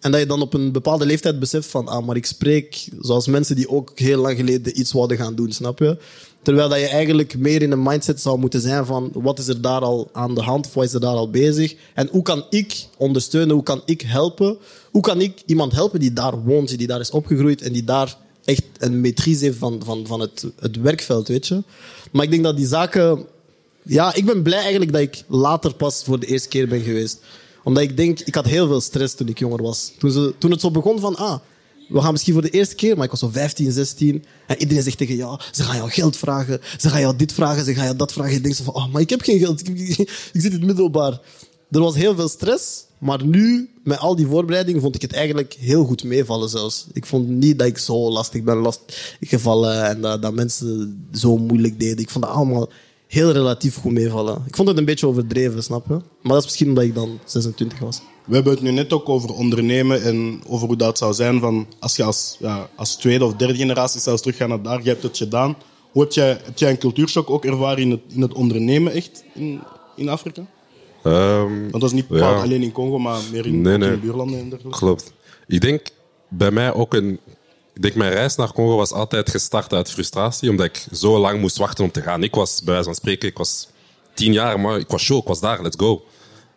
En 0.00 0.10
dat 0.10 0.20
je 0.20 0.26
dan 0.26 0.42
op 0.42 0.54
een 0.54 0.72
bepaalde 0.72 1.06
leeftijd 1.06 1.38
beseft 1.38 1.68
van 1.68 1.88
ah, 1.88 2.06
maar 2.06 2.16
ik 2.16 2.26
spreek 2.26 2.88
zoals 3.00 3.26
mensen 3.26 3.56
die 3.56 3.68
ook 3.68 3.92
heel 3.98 4.20
lang 4.20 4.36
geleden 4.36 4.78
iets 4.80 4.92
wilden 4.92 5.16
gaan 5.16 5.34
doen, 5.34 5.52
snap 5.52 5.78
je? 5.78 5.98
Terwijl 6.42 6.68
dat 6.68 6.78
je 6.78 6.88
eigenlijk 6.88 7.38
meer 7.38 7.62
in 7.62 7.72
een 7.72 7.82
mindset 7.82 8.20
zou 8.20 8.38
moeten 8.38 8.60
zijn 8.60 8.86
van 8.86 9.10
wat 9.12 9.38
is 9.38 9.48
er 9.48 9.60
daar 9.60 9.80
al 9.80 10.08
aan 10.12 10.34
de 10.34 10.42
hand 10.42 10.66
of 10.66 10.74
wat 10.74 10.84
is 10.84 10.92
er 10.92 11.00
daar 11.00 11.14
al 11.14 11.30
bezig 11.30 11.74
en 11.94 12.08
hoe 12.10 12.22
kan 12.22 12.44
ik 12.50 12.86
ondersteunen, 12.96 13.54
hoe 13.54 13.62
kan 13.62 13.82
ik 13.84 14.00
helpen, 14.00 14.58
hoe 14.90 15.02
kan 15.02 15.20
ik 15.20 15.42
iemand 15.46 15.72
helpen 15.72 16.00
die 16.00 16.12
daar 16.12 16.42
woont, 16.42 16.78
die 16.78 16.86
daar 16.86 17.00
is 17.00 17.10
opgegroeid 17.10 17.62
en 17.62 17.72
die 17.72 17.84
daar 17.84 18.16
echt 18.44 18.62
een 18.78 19.06
maîtrise 19.06 19.44
heeft 19.44 19.58
van, 19.58 19.80
van, 19.84 20.06
van 20.06 20.20
het, 20.20 20.46
het 20.60 20.76
werkveld, 20.76 21.28
weet 21.28 21.46
je. 21.46 21.62
Maar 22.12 22.24
ik 22.24 22.30
denk 22.30 22.44
dat 22.44 22.56
die 22.56 22.66
zaken... 22.66 23.26
Ja, 23.82 24.14
ik 24.14 24.24
ben 24.24 24.42
blij 24.42 24.60
eigenlijk 24.60 24.92
dat 24.92 25.00
ik 25.00 25.22
later 25.28 25.74
pas 25.74 26.02
voor 26.04 26.20
de 26.20 26.26
eerste 26.26 26.48
keer 26.48 26.68
ben 26.68 26.80
geweest. 26.80 27.20
Omdat 27.64 27.82
ik 27.82 27.96
denk, 27.96 28.20
ik 28.20 28.34
had 28.34 28.44
heel 28.46 28.66
veel 28.66 28.80
stress 28.80 29.14
toen 29.14 29.28
ik 29.28 29.38
jonger 29.38 29.62
was. 29.62 29.92
Toen, 29.98 30.10
ze, 30.10 30.34
toen 30.38 30.50
het 30.50 30.60
zo 30.60 30.70
begon 30.70 31.00
van, 31.00 31.16
ah, 31.16 31.38
we 31.90 32.00
gaan 32.00 32.12
misschien 32.12 32.32
voor 32.32 32.42
de 32.42 32.50
eerste 32.50 32.74
keer, 32.74 32.94
maar 32.96 33.04
ik 33.04 33.10
was 33.10 33.20
zo 33.20 33.28
15, 33.28 33.72
16. 33.72 34.24
En 34.46 34.58
iedereen 34.58 34.82
zegt 34.82 34.98
tegen 34.98 35.16
jou, 35.16 35.40
ze 35.52 35.62
gaan 35.62 35.76
jou 35.76 35.90
geld 35.90 36.16
vragen, 36.16 36.60
ze 36.78 36.88
gaan 36.88 37.00
jou 37.00 37.16
dit 37.16 37.32
vragen, 37.32 37.64
ze 37.64 37.74
gaan 37.74 37.84
jou 37.84 37.96
dat 37.96 38.12
vragen. 38.12 38.32
Je 38.32 38.40
denkt 38.40 38.56
zo 38.56 38.64
van, 38.64 38.74
oh, 38.74 38.92
maar 38.92 39.00
ik 39.00 39.10
heb 39.10 39.20
geen 39.20 39.38
geld, 39.38 39.68
ik, 39.68 40.08
zit 40.32 40.44
in 40.44 40.52
het 40.52 40.64
middelbaar. 40.64 41.20
Er 41.70 41.80
was 41.80 41.94
heel 41.94 42.14
veel 42.14 42.28
stress, 42.28 42.84
maar 42.98 43.24
nu, 43.24 43.70
met 43.84 43.98
al 43.98 44.16
die 44.16 44.26
voorbereidingen, 44.26 44.80
vond 44.80 44.94
ik 44.94 45.02
het 45.02 45.12
eigenlijk 45.12 45.56
heel 45.58 45.84
goed 45.84 46.04
meevallen 46.04 46.48
zelfs. 46.48 46.86
Ik 46.92 47.06
vond 47.06 47.28
niet 47.28 47.58
dat 47.58 47.68
ik 47.68 47.78
zo 47.78 48.10
lastig 48.10 48.42
ben 48.42 48.56
lastgevallen 48.56 49.84
en 49.84 50.00
dat, 50.00 50.22
dat 50.22 50.34
mensen 50.34 51.04
zo 51.12 51.36
moeilijk 51.36 51.80
deden. 51.80 51.98
Ik 51.98 52.10
vond 52.10 52.24
dat 52.24 52.34
allemaal 52.34 52.68
heel 53.06 53.30
relatief 53.30 53.76
goed 53.76 53.92
meevallen. 53.92 54.42
Ik 54.46 54.56
vond 54.56 54.68
het 54.68 54.78
een 54.78 54.84
beetje 54.84 55.06
overdreven, 55.06 55.62
snap 55.62 55.88
je? 55.88 55.94
Maar 55.94 56.32
dat 56.32 56.38
is 56.38 56.44
misschien 56.44 56.68
omdat 56.68 56.84
ik 56.84 56.94
dan 56.94 57.18
26 57.24 57.78
was. 57.78 58.00
We 58.30 58.36
hebben 58.36 58.52
het 58.52 58.62
nu 58.62 58.70
net 58.70 58.92
ook 58.92 59.08
over 59.08 59.34
ondernemen 59.34 60.02
en 60.02 60.42
over 60.46 60.66
hoe 60.66 60.76
dat 60.76 60.98
zou 60.98 61.14
zijn 61.14 61.40
van 61.40 61.66
als 61.78 61.96
je 61.96 62.02
als, 62.02 62.36
ja, 62.38 62.68
als 62.74 62.96
tweede 62.96 63.24
of 63.24 63.34
derde 63.34 63.54
generatie 63.54 64.00
zelfs 64.00 64.22
teruggaat 64.22 64.48
naar 64.48 64.62
daar, 64.62 64.82
je 64.82 64.88
hebt 64.88 65.02
het 65.02 65.16
gedaan. 65.16 65.56
Hoe 65.90 66.02
heb 66.02 66.12
jij, 66.12 66.28
heb 66.28 66.58
jij 66.58 66.70
een 66.70 66.78
cultuurshock 66.78 67.30
ook 67.30 67.44
ervaren 67.44 67.78
in 67.78 67.90
het, 67.90 68.00
in 68.08 68.22
het 68.22 68.32
ondernemen 68.32 68.92
echt 68.92 69.24
in, 69.34 69.60
in 69.96 70.08
Afrika? 70.08 70.46
Ehm, 71.02 71.60
Want 71.60 71.72
dat 71.72 71.82
is 71.82 71.92
niet 71.92 72.06
ja. 72.08 72.40
alleen 72.40 72.62
in 72.62 72.72
Congo, 72.72 72.98
maar 72.98 73.20
meer 73.32 73.46
in, 73.46 73.60
Nee, 73.60 73.74
in 73.74 73.80
de 73.80 73.96
buurlanden 73.96 74.38
en 74.38 74.48
dergelijke. 74.48 74.78
Klopt. 74.78 75.12
Ik 75.46 75.60
denk 75.60 75.86
bij 76.28 76.50
mij 76.50 76.72
ook 76.72 76.94
een. 76.94 77.18
Ik 77.74 77.82
denk 77.82 77.94
mijn 77.94 78.12
reis 78.12 78.36
naar 78.36 78.52
Congo 78.52 78.76
was 78.76 78.92
altijd 78.92 79.30
gestart 79.30 79.72
uit 79.72 79.90
frustratie, 79.90 80.50
omdat 80.50 80.66
ik 80.66 80.86
zo 80.92 81.18
lang 81.18 81.40
moest 81.40 81.56
wachten 81.56 81.84
om 81.84 81.90
te 81.90 82.02
gaan. 82.02 82.22
Ik 82.22 82.34
was, 82.34 82.62
bij 82.62 82.72
wijze 82.72 82.88
van 82.88 82.98
spreken, 82.98 83.28
ik 83.28 83.38
was 83.38 83.68
tien 84.14 84.32
jaar, 84.32 84.60
maar 84.60 84.78
ik 84.78 84.88
was 84.88 85.02
show, 85.02 85.18
ik 85.18 85.26
was 85.26 85.40
daar, 85.40 85.62
let's 85.62 85.76
go. 85.78 86.02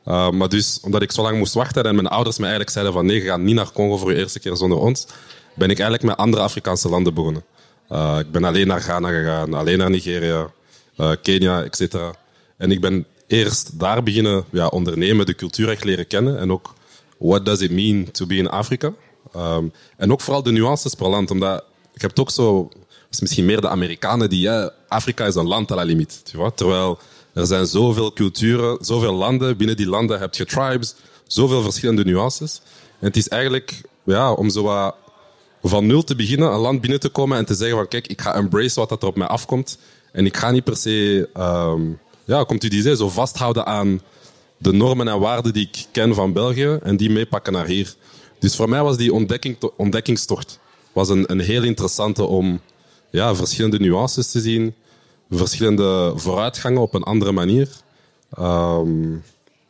Uh, 0.06 0.30
maar 0.30 0.50
dus, 0.50 0.80
omdat 0.82 1.02
ik 1.02 1.12
zo 1.12 1.22
lang 1.22 1.38
moest 1.38 1.54
wachten 1.54 1.84
en 1.84 1.96
mijn 1.96 2.08
ouders 2.08 2.38
me 2.38 2.44
eigenlijk 2.44 2.74
zeiden 2.74 2.94
van 2.94 3.06
nee, 3.06 3.16
je 3.16 3.22
gaat 3.22 3.40
niet 3.40 3.56
naar 3.56 3.72
Congo 3.72 3.98
voor 3.98 4.12
je 4.12 4.18
eerste 4.18 4.40
keer 4.40 4.56
zonder 4.56 4.78
ons, 4.78 5.08
ben 5.56 5.70
ik 5.70 5.80
eigenlijk 5.80 6.04
met 6.04 6.18
andere 6.18 6.44
Afrikaanse 6.44 6.90
landen 6.90 7.14
begonnen. 7.14 7.44
Uh, 7.92 8.18
ik 8.20 8.32
ben 8.32 8.44
alleen 8.44 8.68
naar 8.68 8.82
Ghana 8.82 9.10
gegaan, 9.10 9.54
alleen 9.54 9.78
naar 9.78 9.90
Nigeria, 9.90 10.52
uh, 10.98 11.12
Kenia, 11.22 11.64
etc. 11.64 11.96
En 12.58 12.72
ik 12.72 12.82
ben 12.82 13.06
eerst 13.28 13.80
daar 13.80 14.04
beginnen 14.04 14.46
ja, 14.52 14.68
ondernemen, 14.68 15.26
de 15.26 15.36
cultuur 15.36 15.70
echt 15.70 15.84
leren 15.84 16.08
kennen 16.08 16.40
en 16.40 16.52
ook 16.52 16.74
what 17.18 17.46
does 17.46 17.60
it 17.60 17.72
mean 17.72 18.12
to 18.12 18.26
be 18.26 18.36
in 18.36 18.50
Afrika. 18.50 18.94
Um, 19.36 19.72
en 19.98 20.12
ook 20.12 20.22
vooral 20.22 20.44
de 20.44 20.52
nuances 20.52 20.94
per 20.94 21.10
land, 21.10 21.32
omdat 21.32 21.64
ik 21.94 22.02
heb 22.02 22.20
ook 22.20 22.32
zo, 22.32 22.70
is 23.10 23.22
misschien 23.22 23.46
meer 23.46 23.62
de 23.62 23.70
Amerikanen 23.70 24.30
die, 24.30 24.42
ja, 24.42 24.72
Afrika 24.88 25.26
is 25.26 25.36
een 25.36 25.48
land 25.48 25.72
à 25.72 25.76
la 25.76 25.84
limiet, 25.84 26.22
terwijl 26.56 27.00
er 27.34 27.46
zijn 27.46 27.66
zoveel 27.66 28.14
culturen, 28.14 28.78
zoveel 28.86 29.14
landen, 29.14 29.58
binnen 29.58 29.76
die 29.76 29.88
landen 29.88 30.20
heb 30.20 30.36
je 30.36 30.46
tribes, 30.46 30.96
zoveel 31.28 31.62
verschillende 31.62 32.06
nuances. 32.06 32.62
En 33.00 33.08
het 33.08 33.18
is 33.18 33.28
eigenlijk 33.28 33.82
ja, 34.04 34.34
om 34.34 34.50
zo 34.50 34.94
van 35.64 35.86
nul 35.86 36.04
te 36.04 36.16
beginnen, 36.16 36.52
een 36.52 36.60
land 36.60 36.82
binnen 36.82 37.00
te 37.00 37.10
komen 37.10 37.38
en 37.38 37.46
te 37.46 37.56
zeggen 37.56 37.78
van 37.78 37.88
kijk, 37.88 38.08
ik 38.08 38.22
ga 38.22 38.36
embrace 38.36 38.80
wat 38.80 38.90
dat 38.90 39.02
er 39.02 39.08
op 39.08 39.16
mij 39.16 39.28
afkomt. 39.28 39.78
En 40.12 40.26
ik 40.26 40.38
ga 40.38 40.52
niet 40.52 40.64
per 40.64 40.78
se, 40.78 41.30
um, 41.38 42.00
ja, 42.26 42.44
komt 42.44 42.64
u 42.64 42.68
die 42.68 42.82
zei, 42.82 42.96
zo 42.96 43.10
vasthouden 43.10 43.66
aan 43.66 44.02
de 44.58 44.74
normen 44.74 45.08
en 45.08 45.20
waarden 45.20 45.54
die 45.54 45.70
ik 45.72 45.86
ken 45.92 46.16
van 46.16 46.34
België 46.34 46.80
en 46.84 46.98
die 46.98 47.10
meepakken 47.10 47.54
naar 47.54 47.66
hier. 47.66 47.96
Dus 48.40 48.56
voor 48.56 48.70
mij 48.70 48.84
was 48.84 48.98
die 48.98 49.14
ontdekking, 49.14 49.58
ontdekkingstocht 49.78 50.60
was 50.94 51.10
een, 51.10 51.32
een 51.32 51.40
heel 51.40 51.64
interessante 51.64 52.24
om 52.24 52.62
ja, 53.10 53.36
verschillende 53.36 53.80
nuances 53.80 54.32
te 54.32 54.40
zien, 54.40 54.74
verschillende 55.30 56.14
vooruitgangen 56.16 56.82
op 56.82 56.94
een 56.94 57.04
andere 57.04 57.32
manier. 57.32 57.70
Um, 58.40 59.24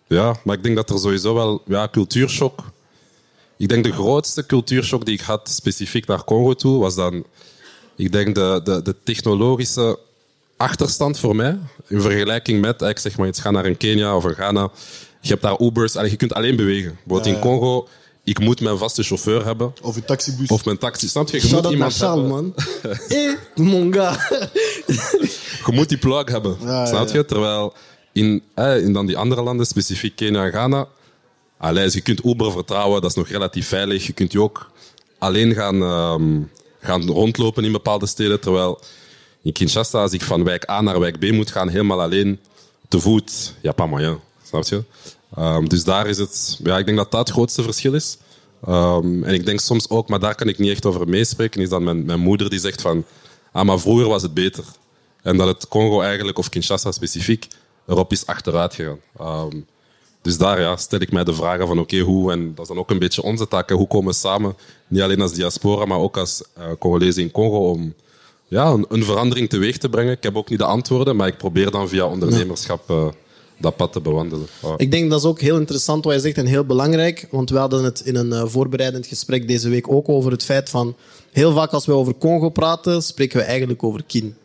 ja, 0.08 0.36
maar 0.44 0.56
ik 0.56 0.64
denk 0.64 0.76
dat 0.76 0.90
er 0.90 1.00
sowieso 1.00 1.34
wel 1.34 1.62
ja, 1.66 1.88
cultuurshock. 1.92 2.60
Ik 3.58 3.70
denk 3.70 3.84
de 3.84 3.92
grootste 3.92 4.46
cultuurshock 4.46 5.06
die 5.06 5.14
ik 5.14 5.22
had 5.22 5.50
specifiek 5.50 6.08
naar 6.08 6.24
Congo 6.24 6.54
toe 6.54 6.80
was 6.80 6.96
dan, 6.96 7.24
ik 7.96 8.12
denk 8.12 8.36
de, 8.36 8.62
de, 8.64 8.82
de 8.82 8.96
technologische 9.04 10.00
achterstand 10.58 11.20
voor 11.20 11.36
mij 11.36 11.58
in 11.88 12.02
vergelijking 12.02 12.62
met, 12.62 12.82
ik 12.82 13.00
zeg 13.00 13.18
maar, 13.18 13.28
iets 13.28 13.40
gaan 13.40 13.54
naar 13.54 13.66
een 13.66 13.78
Kenia 13.78 14.16
of 14.16 14.24
een 14.24 14.34
Ghana. 14.34 14.70
Je 15.22 15.30
hebt 15.30 15.42
daar 15.42 15.60
Ubers, 15.60 15.94
je 15.94 16.16
kunt 16.16 16.34
alleen 16.34 16.56
bewegen. 16.56 16.98
Bijvoorbeeld 17.04 17.36
in 17.36 17.42
Congo, 17.42 17.88
ik 18.24 18.40
moet 18.40 18.62
mijn 18.62 18.78
vaste 18.78 19.04
chauffeur 19.04 19.46
hebben. 19.46 19.74
Of 19.82 19.96
je 19.96 20.06
taxibus. 20.06 20.48
Of 20.48 20.66
mijn 20.66 20.78
taxi. 20.78 21.08
Snap 21.08 21.30
je? 21.30 21.48
Moet 21.52 21.72
iemand 21.72 21.96
Charles, 21.96 22.00
hebben. 22.00 22.28
man. 22.28 22.54
Eh, 23.18 23.34
monga. 23.56 24.20
Je 25.66 25.72
moet 25.72 25.90
die 25.90 25.98
plug 25.98 26.30
hebben. 26.30 26.58
Ja, 26.62 26.86
snap 26.86 27.10
je? 27.10 27.26
Terwijl 27.26 27.74
in, 28.12 28.44
eh, 28.54 28.78
in 28.78 28.94
dan 28.94 29.06
die 29.06 29.18
andere 29.18 29.42
landen, 29.42 29.66
specifiek 29.66 30.16
Kenia 30.16 30.46
en 30.46 30.52
Ghana, 30.52 30.88
allee, 31.58 31.90
je 31.92 32.02
kunt 32.02 32.26
Uber 32.26 32.52
vertrouwen, 32.52 33.02
dat 33.02 33.10
is 33.10 33.16
nog 33.16 33.28
relatief 33.28 33.68
veilig. 33.68 34.06
Je 34.06 34.14
kunt 34.14 34.32
je 34.32 34.42
ook 34.42 34.72
alleen 35.18 35.54
gaan, 35.54 35.82
ehm, 35.82 36.42
gaan 36.82 37.06
rondlopen 37.06 37.64
in 37.64 37.72
bepaalde 37.72 38.06
steden. 38.06 38.40
Terwijl 38.40 38.80
in 39.42 39.52
Kinshasa, 39.52 40.02
als 40.02 40.14
ik 40.14 40.22
van 40.22 40.44
wijk 40.44 40.70
A 40.70 40.82
naar 40.82 41.00
wijk 41.00 41.20
B 41.20 41.32
moet 41.32 41.52
gaan, 41.52 41.70
helemaal 41.70 42.02
alleen, 42.02 42.40
te 42.88 43.00
voet, 43.00 43.54
ja, 43.62 43.72
pas 43.72 43.90
moyen. 43.90 44.20
Snap 44.44 44.64
je? 44.64 44.84
Um, 45.40 45.70
dus 45.70 45.84
daar 45.84 46.08
is 46.08 46.18
het, 46.18 46.60
ja, 46.64 46.78
ik 46.78 46.86
denk 46.86 46.98
dat 46.98 47.12
dat 47.12 47.20
het 47.20 47.30
grootste 47.30 47.64
verschil 47.64 47.94
is. 47.94 48.18
Um, 48.68 49.24
en 49.24 49.34
ik 49.34 49.46
denk 49.46 49.60
soms 49.60 49.90
ook, 49.90 50.10
maar 50.10 50.20
daar 50.20 50.36
kan 50.36 50.48
ik 50.48 50.60
niet 50.60 50.72
echt 50.72 50.86
over 50.86 51.08
meespreken, 51.10 51.62
is 51.62 51.70
dat 51.70 51.82
mijn, 51.82 52.06
mijn 52.06 52.20
moeder 52.20 52.50
die 52.50 52.60
zegt 52.60 52.82
van, 52.82 53.06
ah, 53.52 53.66
maar 53.66 53.80
vroeger 53.80 54.08
was 54.08 54.22
het 54.22 54.34
beter. 54.34 54.64
En 55.24 55.38
dat 55.38 55.48
het 55.48 55.68
Congo 55.68 56.02
eigenlijk, 56.02 56.38
of 56.38 56.50
Kinshasa 56.50 56.92
specifiek, 56.92 57.48
erop 57.88 58.12
is 58.12 58.26
achteruit 58.26 58.74
gegaan. 58.74 59.00
Um, 59.22 59.66
dus 60.24 60.38
daar 60.38 60.60
ja, 60.60 60.78
stel 60.78 61.00
ik 61.00 61.12
mij 61.12 61.24
de 61.24 61.34
vragen 61.34 61.68
van 61.68 61.80
oké, 61.80 62.00
hoe, 62.00 62.32
en 62.32 62.52
dat 62.56 62.62
is 62.62 62.68
dan 62.68 62.78
ook 62.78 62.90
een 62.90 63.00
beetje 63.00 63.24
onze 63.24 63.48
taak, 63.48 63.70
hoe 63.70 63.88
komen 63.88 64.12
we 64.12 64.18
samen, 64.18 64.56
niet 64.88 65.02
alleen 65.02 65.22
als 65.22 65.34
diaspora, 65.34 65.86
maar 65.86 66.00
ook 66.00 66.18
als 66.18 66.44
uh, 66.58 66.66
Congolezen 66.80 67.22
in 67.22 67.32
Congo, 67.32 67.70
om 67.70 67.94
ja, 68.48 68.72
een, 68.72 68.86
een, 68.90 69.04
verandering 69.04 69.50
teweeg 69.50 69.78
te 69.78 69.90
brengen. 69.90 70.12
Ik 70.12 70.24
heb 70.24 70.36
ook 70.36 70.50
niet 70.50 70.60
de 70.60 70.66
antwoorden, 70.66 71.16
maar 71.16 71.28
ik 71.28 71.38
probeer 71.38 71.72
dan 71.72 71.90
via 71.90 72.06
ondernemerschap 72.06 72.90
uh, 72.90 73.08
dat 73.58 73.76
pad 73.76 73.92
te 73.92 74.02
bewandelen. 74.02 74.48
Ik 74.78 74.92
denk 74.92 75.10
dat 75.10 75.20
is 75.20 75.26
ook 75.26 75.40
heel 75.40 75.58
interessant 75.58 76.04
wat 76.04 76.14
je 76.14 76.20
zegt 76.20 76.38
en 76.38 76.46
heel 76.46 76.66
belangrijk, 76.66 77.28
want 77.32 77.50
we 77.50 77.58
hadden 77.58 77.84
het 77.84 78.00
in 78.00 78.16
een 78.16 78.30
uh, 78.30 78.44
voorbereidend 78.46 79.06
gesprek 79.06 79.48
deze 79.48 79.70
week 79.70 79.92
ook 79.92 80.10
over 80.10 80.32
het 80.32 80.44
feit 80.44 80.70
van, 80.70 80.96
heel 81.32 81.54
vaak 81.54 81.72
als 81.72 81.86
we 81.86 81.94
over 81.94 82.16
Congo 82.18 82.50
praten, 82.50 83.04
spreken 83.04 83.38
we 83.38 83.44
eigenlijk 83.44 83.84
over 83.84 84.04
kin. 84.04 84.36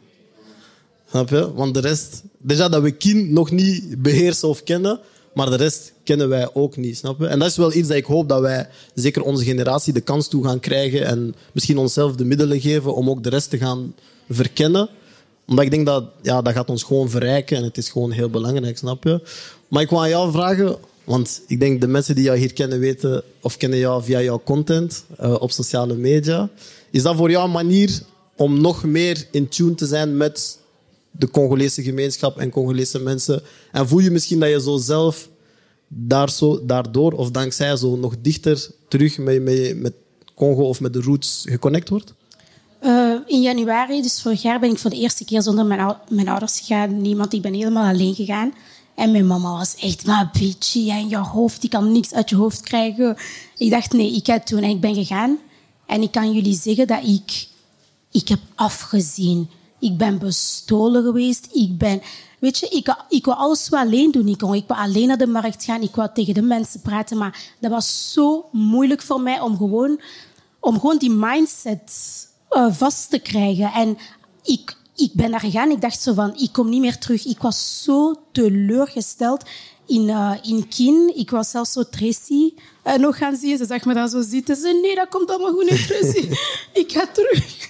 Snap 1.10 1.28
je? 1.28 1.52
Want 1.54 1.74
de 1.74 1.80
rest, 1.80 2.22
déjà 2.42 2.68
dat 2.70 2.82
we 2.82 2.90
kin 2.90 3.32
nog 3.32 3.50
niet 3.50 4.02
beheersen 4.02 4.48
of 4.48 4.62
kennen, 4.62 5.00
maar 5.34 5.50
de 5.50 5.56
rest 5.56 5.92
kennen 6.04 6.28
wij 6.28 6.54
ook 6.54 6.76
niet, 6.76 6.96
snap? 6.96 7.22
En 7.22 7.38
dat 7.38 7.48
is 7.48 7.56
wel 7.56 7.74
iets 7.74 7.88
dat 7.88 7.96
ik 7.96 8.04
hoop 8.04 8.28
dat 8.28 8.40
wij, 8.40 8.68
zeker 8.94 9.22
onze 9.22 9.44
generatie, 9.44 9.92
de 9.92 10.00
kans 10.00 10.28
toe 10.28 10.44
gaan 10.44 10.60
krijgen 10.60 11.06
en 11.06 11.34
misschien 11.52 11.78
onszelf 11.78 12.16
de 12.16 12.24
middelen 12.24 12.60
geven 12.60 12.94
om 12.94 13.10
ook 13.10 13.22
de 13.22 13.28
rest 13.28 13.50
te 13.50 13.58
gaan 13.58 13.94
verkennen. 14.28 14.88
Omdat 15.46 15.64
ik 15.64 15.70
denk 15.70 15.86
dat 15.86 16.04
ja, 16.22 16.42
dat 16.42 16.52
gaat 16.52 16.70
ons 16.70 16.82
gewoon 16.82 17.10
verrijken 17.10 17.56
en 17.56 17.62
het 17.62 17.78
is 17.78 17.88
gewoon 17.88 18.10
heel 18.10 18.30
belangrijk, 18.30 18.78
snap 18.78 19.04
je? 19.04 19.20
Maar 19.68 19.82
ik 19.82 19.90
wil 19.90 20.02
aan 20.02 20.08
jou 20.08 20.32
vragen, 20.32 20.76
want 21.04 21.40
ik 21.46 21.60
denk 21.60 21.80
de 21.80 21.86
mensen 21.86 22.14
die 22.14 22.24
jou 22.24 22.38
hier 22.38 22.52
kennen 22.52 22.78
weten, 22.78 23.22
of 23.40 23.56
kennen 23.56 23.78
jou 23.78 24.02
via 24.02 24.22
jouw 24.22 24.40
content 24.44 25.04
uh, 25.20 25.40
op 25.40 25.50
sociale 25.50 25.94
media. 25.94 26.50
Is 26.90 27.02
dat 27.02 27.16
voor 27.16 27.30
jou 27.30 27.44
een 27.44 27.50
manier 27.50 28.00
om 28.36 28.60
nog 28.60 28.84
meer 28.84 29.26
in 29.30 29.48
tune 29.48 29.74
te 29.74 29.86
zijn 29.86 30.16
met 30.16 30.58
de 31.10 31.30
Congolese 31.30 31.82
gemeenschap 31.82 32.38
en 32.38 32.50
Congolese 32.50 32.98
mensen. 32.98 33.42
En 33.72 33.88
voel 33.88 33.98
je 33.98 34.10
misschien 34.10 34.40
dat 34.40 34.50
je 34.50 34.60
zo 34.60 34.76
zelf 34.76 35.28
daar 35.88 36.30
zo, 36.30 36.64
daardoor 36.66 37.12
of 37.12 37.30
dankzij 37.30 37.76
zo 37.76 37.96
nog 37.96 38.14
dichter 38.20 38.70
terug 38.88 39.18
met, 39.18 39.42
met, 39.42 39.76
met 39.76 39.92
Congo 40.34 40.62
of 40.62 40.80
met 40.80 40.92
de 40.92 41.00
roots 41.00 41.44
geconnect 41.48 41.88
wordt? 41.88 42.14
Uh, 42.82 43.14
in 43.26 43.40
januari, 43.40 44.02
dus 44.02 44.22
vorig 44.22 44.42
jaar, 44.42 44.60
ben 44.60 44.70
ik 44.70 44.78
voor 44.78 44.90
de 44.90 44.96
eerste 44.96 45.24
keer 45.24 45.42
zonder 45.42 45.66
mijn, 45.66 45.96
mijn 46.08 46.28
ouders 46.28 46.58
gegaan. 46.58 47.02
Niemand, 47.02 47.32
ik 47.32 47.42
ben 47.42 47.54
helemaal 47.54 47.92
alleen 47.92 48.14
gegaan. 48.14 48.52
En 48.94 49.10
mijn 49.10 49.26
mama 49.26 49.52
was 49.56 49.74
echt, 49.74 50.06
maar 50.06 50.30
bitchy, 50.32 50.90
en 50.90 51.08
je 51.08 51.16
hoofd, 51.16 51.60
die 51.60 51.70
kan 51.70 51.92
niks 51.92 52.12
uit 52.12 52.30
je 52.30 52.36
hoofd 52.36 52.60
krijgen. 52.60 53.16
Ik 53.56 53.70
dacht, 53.70 53.92
nee, 53.92 54.14
ik 54.14 54.26
ga 54.26 54.32
het 54.32 54.48
doen. 54.48 54.62
En 54.62 54.70
ik 54.70 54.80
ben 54.80 54.94
gegaan. 54.94 55.38
En 55.86 56.02
ik 56.02 56.10
kan 56.10 56.32
jullie 56.32 56.54
zeggen 56.54 56.86
dat 56.86 57.04
ik, 57.04 57.46
ik 58.12 58.28
heb 58.28 58.38
afgezien. 58.54 59.50
Ik 59.78 59.96
ben 59.96 60.18
bestolen 60.18 61.04
geweest. 61.04 61.48
Ik 61.52 61.78
ben, 61.78 62.02
weet 62.38 62.58
je, 62.58 62.68
ik, 62.68 62.96
ik 63.08 63.24
wou 63.24 63.38
alles 63.38 63.68
wel 63.68 63.80
alleen 63.80 64.10
doen. 64.10 64.28
Ik 64.28 64.40
wou, 64.40 64.56
ik 64.56 64.64
wou 64.66 64.80
alleen 64.80 65.08
naar 65.08 65.18
de 65.18 65.26
markt 65.26 65.64
gaan. 65.64 65.82
Ik 65.82 65.94
wou 65.94 66.08
tegen 66.14 66.34
de 66.34 66.42
mensen 66.42 66.80
praten. 66.80 67.18
Maar 67.18 67.40
dat 67.58 67.70
was 67.70 68.12
zo 68.12 68.48
moeilijk 68.52 69.02
voor 69.02 69.20
mij 69.20 69.40
om 69.40 69.56
gewoon, 69.56 70.00
om 70.60 70.80
gewoon 70.80 70.98
die 70.98 71.10
mindset 71.10 71.92
uh, 72.50 72.72
vast 72.72 73.10
te 73.10 73.18
krijgen. 73.18 73.72
En 73.72 73.98
ik, 74.42 74.76
ik 74.96 75.10
ben 75.12 75.30
daar 75.30 75.40
gegaan. 75.40 75.70
Ik 75.70 75.80
dacht 75.80 76.00
zo 76.00 76.14
van, 76.14 76.36
ik 76.36 76.52
kom 76.52 76.68
niet 76.68 76.80
meer 76.80 76.98
terug. 76.98 77.24
Ik 77.24 77.38
was 77.38 77.82
zo 77.82 78.14
teleurgesteld 78.32 79.44
in, 79.86 80.08
uh, 80.08 80.32
in 80.42 80.68
Kin. 80.68 81.12
Ik 81.16 81.30
was 81.30 81.50
zelfs 81.50 81.72
zo 81.72 81.82
Tracy 81.82 82.52
uh, 82.84 82.94
nog 82.94 83.18
gaan 83.18 83.36
zien. 83.36 83.56
Ze 83.56 83.66
zag 83.66 83.84
me 83.84 83.94
dan 83.94 84.08
zo 84.08 84.22
zitten. 84.22 84.56
Ze 84.56 84.78
nee, 84.82 84.94
dat 84.94 85.08
komt 85.08 85.30
allemaal 85.30 85.52
goed 85.52 85.66
in 85.66 85.86
Tracy. 85.86 86.28
ik 86.82 86.92
ga 86.92 87.06
terug. 87.06 87.68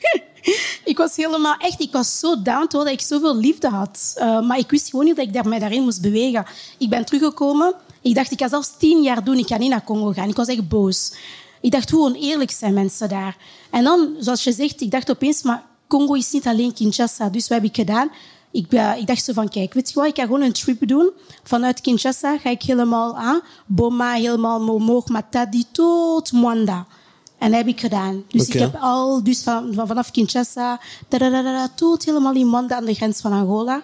ik 0.84 0.96
was 0.96 1.16
helemaal 1.16 1.56
echt, 1.58 1.80
ik 1.80 1.92
was 1.92 2.18
zo 2.18 2.42
down 2.42 2.66
terwijl 2.66 2.94
ik 2.94 3.00
zoveel 3.00 3.37
liefde 3.37 3.68
had. 3.68 4.14
Uh, 4.16 4.46
maar 4.46 4.58
ik 4.58 4.70
wist 4.70 4.90
gewoon 4.90 5.04
niet 5.04 5.16
dat 5.16 5.26
ik 5.26 5.32
daar, 5.32 5.48
mij 5.48 5.58
daarin 5.58 5.82
moest 5.82 6.00
bewegen. 6.00 6.46
Ik 6.78 6.88
ben 6.88 7.04
teruggekomen. 7.04 7.74
Ik 8.02 8.14
dacht, 8.14 8.30
ik 8.30 8.40
ga 8.40 8.48
zelfs 8.48 8.70
tien 8.78 9.02
jaar 9.02 9.24
doen. 9.24 9.38
Ik 9.38 9.46
ga 9.46 9.56
niet 9.56 9.70
naar 9.70 9.84
Congo 9.84 10.12
gaan. 10.12 10.28
Ik 10.28 10.37
was 10.37 10.48
echt 10.48 10.68
boos. 10.68 11.12
Ik 11.61 11.70
dacht, 11.70 11.90
hoe 11.90 12.04
oneerlijk 12.04 12.50
zijn 12.50 12.74
mensen 12.74 13.08
daar? 13.08 13.37
En 13.70 13.84
dan, 13.84 14.16
zoals 14.18 14.44
je 14.44 14.52
zegt, 14.52 14.80
ik 14.80 14.90
dacht 14.90 15.11
opeens, 15.11 15.42
maar 15.42 15.64
Congo 15.87 16.14
is 16.14 16.32
niet 16.32 16.46
alleen 16.46 16.74
Kinshasa. 16.74 17.28
Dus 17.28 17.48
wat 17.48 17.58
heb 17.58 17.66
ik 17.66 17.76
gedaan? 17.76 18.11
Ik, 18.50 18.72
ik, 18.98 19.06
dacht 19.06 19.24
zo 19.24 19.32
van, 19.32 19.48
kijk, 19.48 19.74
weet 19.74 19.90
je 19.90 20.06
ik 20.06 20.16
ga 20.16 20.22
gewoon 20.22 20.42
een 20.42 20.52
trip 20.52 20.88
doen. 20.88 21.11
Vanuit 21.42 21.80
Kinshasa 21.80 22.38
ga 22.38 22.50
ik 22.50 22.62
helemaal 22.62 23.16
aan. 23.16 23.40
Boma, 23.66 24.12
helemaal 24.12 24.61
Momoog, 24.61 25.08
Matadi, 25.08 25.64
tot 25.72 26.32
Mwanda. 26.32 26.87
En 27.38 27.51
dat 27.51 27.59
heb 27.59 27.66
ik 27.66 27.81
gedaan. 27.81 28.22
Dus 28.29 28.48
ik 28.48 28.53
heb 28.53 28.77
al, 28.81 29.22
dus 29.22 29.42
van, 29.42 29.74
vanaf 29.74 30.11
Kinshasa, 30.11 30.81
tot 31.74 32.05
helemaal 32.05 32.35
in 32.35 32.46
Mwanda 32.46 32.77
aan 32.77 32.85
de 32.85 32.94
grens 32.94 33.20
van 33.20 33.33
Angola. 33.33 33.83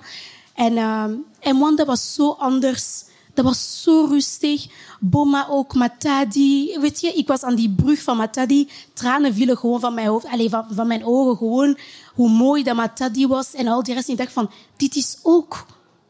En, 0.55 0.73
uh, 0.73 1.05
en 1.41 1.57
Mwanda 1.57 1.85
was 1.85 2.15
zo 2.15 2.31
anders 2.31 3.05
dat 3.35 3.45
was 3.45 3.83
zo 3.83 4.07
rustig. 4.11 4.67
Boma 5.01 5.47
ook, 5.51 5.75
Matadi. 5.75 6.79
Weet 6.81 7.01
je, 7.01 7.13
ik 7.13 7.27
was 7.27 7.43
aan 7.43 7.55
die 7.55 7.71
brug 7.71 8.03
van 8.03 8.17
Matadi. 8.17 8.69
Tranen 8.93 9.35
vielen 9.35 9.57
gewoon 9.57 9.81
van 9.81 9.95
mijn 9.95 10.07
hoofd, 10.07 10.27
allez, 10.27 10.51
van, 10.51 10.67
van 10.71 10.87
mijn 10.87 11.05
ogen. 11.05 11.37
Gewoon 11.37 11.79
hoe 12.15 12.29
mooi 12.29 12.63
dat 12.63 12.77
Matadi 12.77 13.27
was 13.27 13.55
en 13.55 13.67
al 13.67 13.83
die 13.83 13.95
rest. 13.95 14.09
ik 14.09 14.17
dacht 14.17 14.33
van, 14.33 14.51
dit 14.77 14.97
is 14.97 15.19
ook 15.23 15.67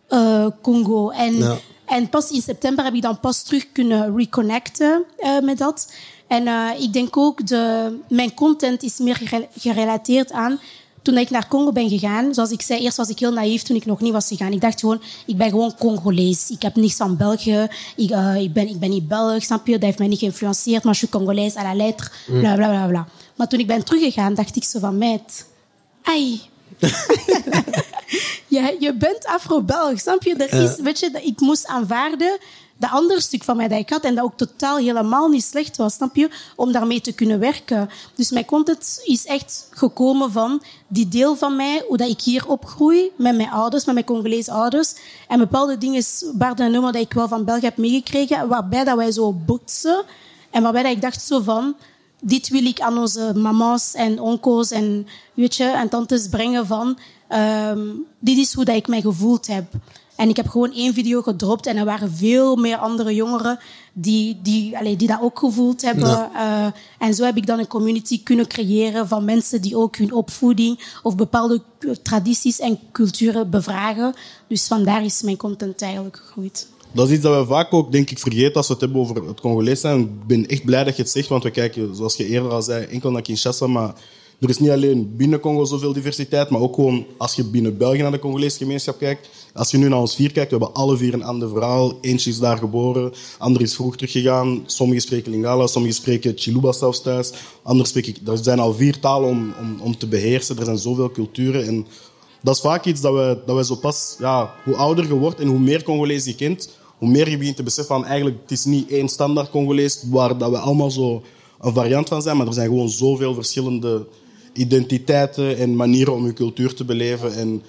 uh, 0.09 0.47
Congo. 0.63 1.11
En, 1.11 1.61
en 1.85 2.09
pas 2.09 2.31
in 2.31 2.43
september 2.43 2.85
heb 2.85 2.95
ik 2.95 3.03
dan 3.03 3.21
pas 3.21 3.43
terug 3.43 3.73
kunnen 3.73 4.17
reconnecten 4.17 5.05
uh, 5.19 5.41
met 5.41 5.59
dat. 5.59 5.93
En 6.27 6.47
uh, 6.47 6.71
ik 6.79 6.93
denk 6.93 7.17
ook, 7.17 7.47
de, 7.47 7.97
mijn 8.09 8.35
content 8.35 8.83
is 8.83 8.99
meer 8.99 9.47
gerelateerd 9.57 10.33
aan 10.33 10.61
toen 11.05 11.19
ik 11.19 11.31
naar 11.31 11.49
Congo 11.49 11.73
ben 11.73 11.89
gegaan, 11.89 12.35
zoals 12.35 12.51
ik 12.51 12.63
zei, 12.63 12.81
eerst 12.81 12.97
was 12.97 13.09
ik 13.09 13.19
heel 13.19 13.33
naïef 13.33 13.63
toen 13.63 13.77
ik 13.77 13.87
nog 13.87 14.01
niet 14.01 14.13
was 14.13 14.29
gegaan. 14.29 14.53
Ik 14.53 14.61
dacht 14.61 14.81
gewoon, 14.81 15.03
ik 15.27 15.37
ben 15.37 15.51
gewoon 15.51 15.75
Congolees. 15.79 16.51
Ik 16.51 16.63
heb 16.63 16.75
niks 16.75 17.01
aan 17.01 17.17
België. 17.17 17.69
Ik, 17.97 18.11
uh, 18.11 18.37
ik, 18.37 18.53
ben, 18.53 18.69
ik 18.69 18.79
ben 18.79 18.91
niet 18.91 19.09
Belg, 19.09 19.43
snap 19.43 19.67
je? 19.67 19.73
Dat 19.73 19.83
heeft 19.83 19.99
mij 19.99 20.07
niet 20.07 20.19
geïnfluenceerd, 20.19 20.85
maar 20.85 20.93
je 20.93 20.99
suis 20.99 21.11
Congolees 21.11 21.57
à 21.57 21.63
la 21.63 21.75
lettre, 21.75 22.11
mm. 22.27 22.41
bla 22.41 22.55
bla 22.55 22.69
bla 22.69 22.87
bla. 22.87 23.09
Maar 23.35 23.49
toen 23.49 23.59
ik 23.59 23.67
ben 23.67 23.85
teruggegaan, 23.85 24.35
dacht 24.35 24.57
ik 24.57 24.65
zo 24.65 24.79
van, 24.79 24.99
meid, 24.99 25.47
ai. 26.03 26.41
je, 28.55 28.77
je 28.81 28.95
bent 28.95 29.27
Afro-Belg, 29.27 30.01
snap 30.01 30.23
je? 30.23 30.35
Er 30.35 30.63
is, 30.63 30.77
weet 30.81 30.99
je, 30.99 31.11
ik 31.23 31.41
moest 31.41 31.67
aanvaarden 31.67 32.39
dat 32.77 32.91
andere 32.91 33.21
stuk 33.21 33.45
van 33.45 33.57
mij 33.57 33.69
dat 33.69 33.79
ik 33.79 33.91
had 33.91 34.05
en 34.05 34.15
dat 34.15 34.25
ook 34.25 34.37
totaal 34.37 34.77
helemaal 34.77 35.29
niet 35.29 35.45
slecht 35.45 35.77
was, 35.77 35.95
snap 35.95 36.17
je? 36.17 36.31
Om 36.57 36.73
daarmee 36.73 37.01
te 37.01 37.13
kunnen 37.13 37.39
werken. 37.39 37.91
Dus 38.15 38.31
mijn 38.31 38.45
content 38.45 39.01
is 39.05 39.27
echt 39.27 39.69
gekomen 39.71 40.33
van 40.33 40.63
die 40.89 41.09
deel 41.09 41.37
van 41.37 41.57
mij, 41.57 41.85
hoe 41.89 41.97
dat 41.97 42.09
ik 42.09 42.21
hier 42.21 42.49
opgroei 42.49 43.11
met 43.17 43.37
mijn 43.37 43.51
ouders, 43.51 43.85
met 43.85 43.95
mijn 43.95 44.07
Congolese 44.07 44.53
ouders. 44.53 44.95
En 45.29 45.39
bepaalde 45.39 45.79
dingen, 45.79 46.05
Bart 46.35 46.61
en 46.61 46.71
nummer 46.71 46.93
dat 46.93 47.03
ik 47.03 47.13
wel 47.13 47.29
van 47.29 47.45
België 47.45 47.65
heb 47.65 47.77
meegekregen, 47.77 48.49
waarbij 48.49 48.85
dat 48.85 48.97
wij 48.97 49.13
zo 49.13 49.33
botsen. 49.33 50.05
En 50.51 50.63
waarbij 50.63 50.83
dat 50.83 50.93
ik 50.93 51.01
dacht 51.01 51.23
zo 51.23 51.41
van, 51.41 51.75
dit 52.21 52.49
wil 52.49 52.65
ik 52.65 52.81
aan 52.81 52.99
onze 52.99 53.33
mama's 53.35 53.95
en 53.95 54.21
onko's 54.21 54.71
en, 54.71 55.07
weet 55.35 55.57
je, 55.57 55.65
en 55.65 55.89
tantes 55.89 56.29
brengen 56.29 56.67
van, 56.67 56.99
um, 57.29 58.07
dit 58.19 58.39
is 58.39 58.53
hoe 58.53 58.65
dat 58.65 58.77
ik 58.77 58.89
mij 58.89 59.01
gevoeld 59.01 59.47
heb. 59.47 59.65
En 60.17 60.29
ik 60.29 60.37
heb 60.37 60.49
gewoon 60.49 60.73
één 60.73 60.95
video 60.95 61.23
gedropt 61.23 61.67
en 61.67 61.77
er 61.77 61.85
waren 61.85 62.13
veel 62.13 62.57
meer 62.57 62.77
andere 62.77 63.15
jongeren 63.15 63.59
die, 63.93 64.39
die, 64.43 64.79
allez, 64.79 64.97
die 64.97 65.09
dat 65.09 65.21
ook 65.21 65.39
gevoeld 65.39 65.83
hebben. 65.83 66.31
Uh, 66.35 66.67
en 66.99 67.15
zo 67.15 67.25
heb 67.25 67.37
ik 67.37 67.47
dan 67.47 67.59
een 67.59 67.67
community 67.67 68.23
kunnen 68.23 68.47
creëren 68.47 69.09
van 69.09 69.25
mensen 69.25 69.63
die 69.63 69.77
ook 69.77 69.97
hun 69.97 70.13
opvoeding 70.13 70.99
of 71.03 71.17
bepaalde 71.17 71.63
tradities 72.03 72.61
en 72.61 72.79
culturen 72.93 73.51
bevragen. 73.51 74.15
Dus 74.49 74.67
vandaar 74.67 75.05
is 75.05 75.23
mijn 75.23 75.37
content 75.37 75.83
eigenlijk 75.83 76.17
gegroeid. 76.17 76.67
Dat 76.93 77.09
is 77.09 77.15
iets 77.15 77.23
dat 77.23 77.41
we 77.41 77.53
vaak 77.53 77.73
ook, 77.73 77.93
denk 77.93 78.11
ik, 78.11 78.19
vergeten 78.19 78.55
als 78.55 78.67
we 78.67 78.73
het 78.73 78.83
hebben 78.83 79.01
over 79.01 79.27
het 79.27 79.41
Congolees 79.41 79.81
zijn. 79.81 80.01
Ik 80.01 80.27
ben 80.27 80.47
echt 80.47 80.65
blij 80.65 80.85
dat 80.85 80.97
je 80.97 81.03
het 81.03 81.11
zegt, 81.11 81.29
want 81.29 81.43
we 81.43 81.51
kijken, 81.51 81.97
zoals 81.97 82.17
je 82.17 82.27
eerder 82.27 82.51
al 82.51 82.63
zei, 82.63 82.85
enkel 82.85 83.11
naar 83.11 83.23
Kinshasa, 83.23 83.67
maar 83.67 83.95
er 84.45 84.51
is 84.51 84.59
niet 84.59 84.71
alleen 84.71 85.17
binnen 85.17 85.41
Congo 85.41 85.65
zoveel 85.65 85.93
diversiteit, 85.93 86.51
maar 86.51 86.61
ook 86.61 86.75
gewoon 86.75 87.07
als 87.17 87.35
je 87.35 87.45
binnen 87.45 87.77
België 87.77 88.03
naar 88.03 88.11
de 88.11 88.19
Congolese 88.19 88.57
gemeenschap 88.57 88.99
kijkt. 88.99 89.29
Als 89.55 89.71
je 89.71 89.79
nu 89.79 89.89
naar 89.89 89.99
ons 89.99 90.15
vier 90.15 90.33
kijkt, 90.33 90.51
we 90.51 90.57
hebben 90.57 90.77
alle 90.77 90.97
vier 90.97 91.15
een 91.15 91.23
ander 91.23 91.49
verhaal. 91.49 91.93
Eentje 92.01 92.31
is 92.31 92.39
daar 92.39 92.59
geboren, 92.59 93.13
ander 93.39 93.63
is 93.63 93.75
vroeg 93.75 93.97
teruggegaan. 93.97 94.63
Sommigen 94.67 95.03
spreken 95.03 95.31
Lingala, 95.31 95.67
sommigen 95.67 95.97
spreken 95.97 96.33
Chiluba 96.37 96.73
zelfs 96.73 97.03
thuis. 97.03 97.33
Anderen 97.63 97.89
spreken... 97.89 98.15
Er 98.27 98.39
zijn 98.43 98.59
al 98.59 98.75
vier 98.75 99.01
talen 99.01 99.29
om, 99.29 99.55
om, 99.61 99.81
om 99.81 99.99
te 99.99 100.07
beheersen. 100.07 100.59
Er 100.59 100.65
zijn 100.65 100.79
zoveel 100.79 101.11
culturen. 101.11 101.67
En 101.67 101.87
dat 102.43 102.55
is 102.55 102.61
vaak 102.61 102.85
iets 102.85 103.01
dat 103.01 103.13
we, 103.13 103.39
dat 103.47 103.57
we 103.57 103.65
zo 103.65 103.75
pas... 103.75 104.17
Ja, 104.19 104.55
hoe 104.65 104.77
ouder 104.77 105.07
je 105.07 105.15
wordt 105.15 105.41
en 105.41 105.47
hoe 105.47 105.59
meer 105.59 105.83
Congolees 105.83 106.25
je 106.25 106.35
kent, 106.35 106.69
hoe 106.99 107.09
meer 107.09 107.31
je 107.31 107.39
begint 107.39 107.57
te 107.57 107.63
beseffen 107.63 107.95
van 107.95 108.05
eigenlijk, 108.05 108.37
het 108.43 108.51
is 108.51 108.65
niet 108.65 108.91
één 108.91 109.09
standaard 109.09 109.51
Congolees 109.51 110.05
waar 110.11 110.39
dat 110.39 110.51
we 110.51 110.59
allemaal 110.59 110.91
zo 110.91 111.23
een 111.61 111.75
variant 111.75 112.09
van 112.09 112.23
zijn, 112.23 112.37
maar 112.37 112.47
er 112.47 112.53
zijn 112.53 112.69
gewoon 112.69 112.89
zoveel 112.89 113.35
verschillende 113.35 114.07
identiteiten 114.55 115.57
en 115.57 115.77
manieren 115.77 116.15
om 116.15 116.27
je 116.27 116.33
cultuur 116.33 116.75
te 116.75 116.85
beleven. 116.85 117.35
En 117.35 117.63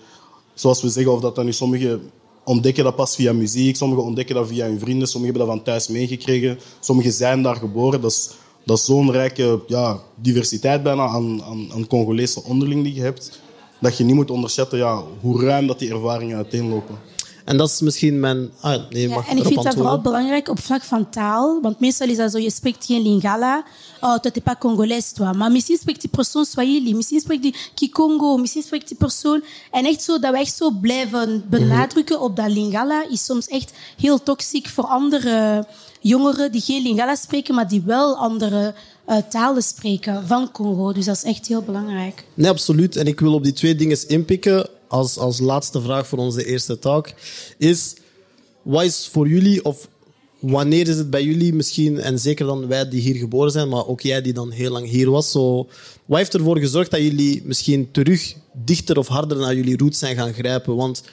zoals 0.54 0.82
we 0.82 0.89
zeggen, 0.89 1.13
of 1.13 1.21
dat 1.21 1.36
dan 1.36 1.45
nu 1.45 1.54
sommigen 1.54 2.12
ontdekken 2.43 2.84
dat 2.84 2.95
pas 2.95 3.15
via 3.15 3.34
muziek, 3.34 3.76
sommigen 3.76 4.04
ontdekken 4.04 4.36
dat 4.36 4.48
via 4.48 4.65
hun 4.65 4.80
vrienden, 4.80 5.08
sommigen 5.08 5.36
hebben 5.36 5.56
dat 5.56 5.63
van 5.63 5.74
thuis 5.74 5.88
meegekregen, 5.88 6.60
sommigen 6.80 7.12
zijn 7.12 7.41
daar 7.41 7.56
geboren. 7.56 8.02
Dat 8.02 8.12
is, 8.12 8.30
dat 8.65 8.80
zo'n 8.80 9.12
rijke 9.12 9.60
ja, 9.67 10.00
diversiteit 10.15 10.84
bijna 10.84 11.08
aan, 11.08 11.43
aan, 11.43 11.67
aan 11.74 11.88
Congolese 11.88 12.43
onderling 12.43 12.84
die 12.84 12.93
je 12.93 13.02
hebt, 13.02 13.41
dat 13.82 13.98
je 13.98 14.04
niet 14.04 14.15
moet 14.15 14.32
onderschatten 14.32 14.78
ja, 14.78 15.04
hoe 15.21 15.41
ruim 15.41 15.67
dat 15.67 15.80
die 15.80 15.89
ervaringen 15.89 16.36
uiteenlopen. 16.36 16.95
En 17.46 17.58
dat 17.58 17.70
is 17.70 17.82
misschien 17.82 18.20
mijn... 18.20 18.50
Ah, 18.62 18.82
nee, 18.90 19.08
ja, 19.10 19.26
en 19.28 19.38
ik 19.38 19.46
vind 19.46 19.64
dat 19.64 19.74
vooral 19.74 20.02
belangrijk 20.02 20.50
op 20.50 20.60
vlak 20.60 20.84
van 20.84 21.10
taal. 21.10 21.62
Want 21.62 21.80
meestal 21.80 22.08
is 22.08 22.18
dat 22.18 22.32
zo, 22.32 22.38
je 22.38 22.52
spreekt 22.52 22.86
geen 22.86 23.02
Lingala. 23.02 23.64
Oh, 24.02 24.18
toi, 24.18 24.32
t'es 24.32 24.44
pas 24.44 24.56
Congolais, 24.60 25.12
toi. 25.12 25.38
Maar 25.38 25.52
misschien 25.52 25.78
spreekt 25.78 26.02
die 26.02 26.10
persoon 26.10 26.46
Swahili. 26.46 26.96
Misschien 26.96 27.20
spreekt 27.20 27.42
die 27.42 27.56
Kikongo. 27.74 28.38
Misschien 28.38 28.64
spreekt 28.64 28.88
die 28.88 28.98
persoon... 28.98 29.44
En 29.72 29.86
echt 29.86 30.02
zo, 30.02 30.20
dat 30.20 30.32
we 30.32 30.38
echt 30.40 30.56
zo 30.56 30.72
blijven 30.82 31.46
benadrukken 31.50 32.22
op 32.22 32.36
dat 32.36 32.50
Lingala 32.50 33.10
is 33.10 33.26
soms 33.26 33.48
echt 33.48 33.74
heel 33.98 34.24
toxisch 34.24 34.72
voor 34.72 34.84
andere 34.84 35.68
jongeren 36.00 36.52
die 36.52 36.62
geen 36.62 36.82
Lingala 36.82 37.16
spreken, 37.16 37.56
maar 37.56 37.68
die 37.68 37.82
wel 37.86 38.16
andere 38.16 38.74
uh, 39.10 39.18
talen 39.30 39.64
spreken 39.64 40.28
van 40.28 40.52
Congo. 40.52 40.94
Dus 40.94 41.06
dat 41.06 41.16
is 41.16 41.24
echt 41.24 41.48
heel 41.48 41.62
belangrijk. 41.62 42.26
Nee, 42.34 42.50
absoluut. 42.50 42.96
En 42.96 43.08
ik 43.08 43.20
wil 43.20 43.34
op 43.34 43.44
die 43.44 43.54
twee 43.54 43.76
dingen 43.76 44.08
inpikken 44.08 44.70
als, 44.88 45.17
als 45.17 45.39
laatste 45.39 45.82
vraag 45.82 46.08
voor 46.08 46.19
onze 46.19 46.45
eerste 46.45 46.80
talk 46.80 47.10
is: 47.58 47.95
wat 48.62 48.84
is 48.84 49.10
voor 49.12 49.28
jullie 49.28 49.65
of 49.65 49.88
wanneer 50.39 50.88
is 50.88 50.98
het 50.98 51.10
bij 51.10 51.24
jullie 51.24 51.54
misschien, 51.54 52.00
en 52.00 52.19
zeker 52.19 52.45
dan 52.45 52.67
wij 52.67 52.89
die 52.89 53.02
hier 53.02 53.15
geboren 53.15 53.52
zijn, 53.52 53.69
maar 53.69 53.88
ook 53.88 54.02
jij 54.02 54.21
die 54.21 54.34
dan 54.34 54.52
heel 54.52 54.71
lang 54.71 54.88
hier 54.88 55.10
was, 55.10 55.32
zo, 55.32 55.67
wat 56.06 56.17
heeft 56.17 56.34
ervoor 56.34 56.60
gezorgd 56.60 56.91
dat 56.91 57.02
jullie 57.02 57.41
misschien 57.45 57.91
terug 57.91 58.36
dichter 58.54 58.98
of 58.98 59.08
harder 59.08 59.38
naar 59.38 59.56
jullie 59.56 59.78
roots 59.78 60.00
zijn 60.00 60.15
gaan 60.15 60.34
grijpen? 60.34 60.76
Want, 60.76 61.04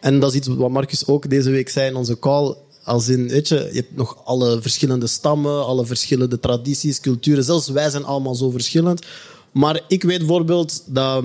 en 0.00 0.20
dat 0.20 0.30
is 0.30 0.36
iets 0.36 0.48
wat 0.48 0.70
Marcus 0.70 1.06
ook 1.06 1.30
deze 1.30 1.50
week 1.50 1.68
zei 1.68 1.88
in 1.88 1.96
onze 1.96 2.18
call, 2.18 2.56
als 2.84 3.08
in, 3.08 3.28
weet 3.28 3.48
je, 3.48 3.68
je 3.72 3.76
hebt 3.76 3.96
nog 3.96 4.24
alle 4.24 4.60
verschillende 4.62 5.06
stammen, 5.06 5.66
alle 5.66 5.86
verschillende 5.86 6.40
tradities, 6.40 7.00
culturen, 7.00 7.44
zelfs 7.44 7.68
wij 7.68 7.90
zijn 7.90 8.04
allemaal 8.04 8.34
zo 8.34 8.50
verschillend. 8.50 9.06
Maar 9.52 9.80
ik 9.88 10.02
weet 10.02 10.18
bijvoorbeeld 10.18 10.82
dat 10.86 11.24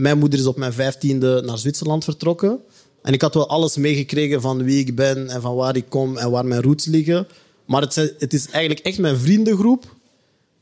mijn 0.00 0.18
moeder 0.18 0.38
is 0.38 0.46
op 0.46 0.56
mijn 0.56 0.72
vijftiende 0.72 1.42
naar 1.44 1.58
Zwitserland 1.58 2.04
vertrokken. 2.04 2.58
En 3.02 3.12
ik 3.12 3.20
had 3.20 3.34
wel 3.34 3.48
alles 3.48 3.76
meegekregen 3.76 4.40
van 4.40 4.64
wie 4.64 4.78
ik 4.78 4.94
ben 4.94 5.28
en 5.28 5.40
van 5.40 5.54
waar 5.54 5.76
ik 5.76 5.84
kom 5.88 6.16
en 6.16 6.30
waar 6.30 6.46
mijn 6.46 6.62
roots 6.62 6.84
liggen. 6.84 7.26
Maar 7.64 7.80
het, 7.80 7.94
het 8.18 8.32
is 8.34 8.46
eigenlijk 8.50 8.86
echt 8.86 8.98
mijn 8.98 9.16
vriendengroep 9.16 9.94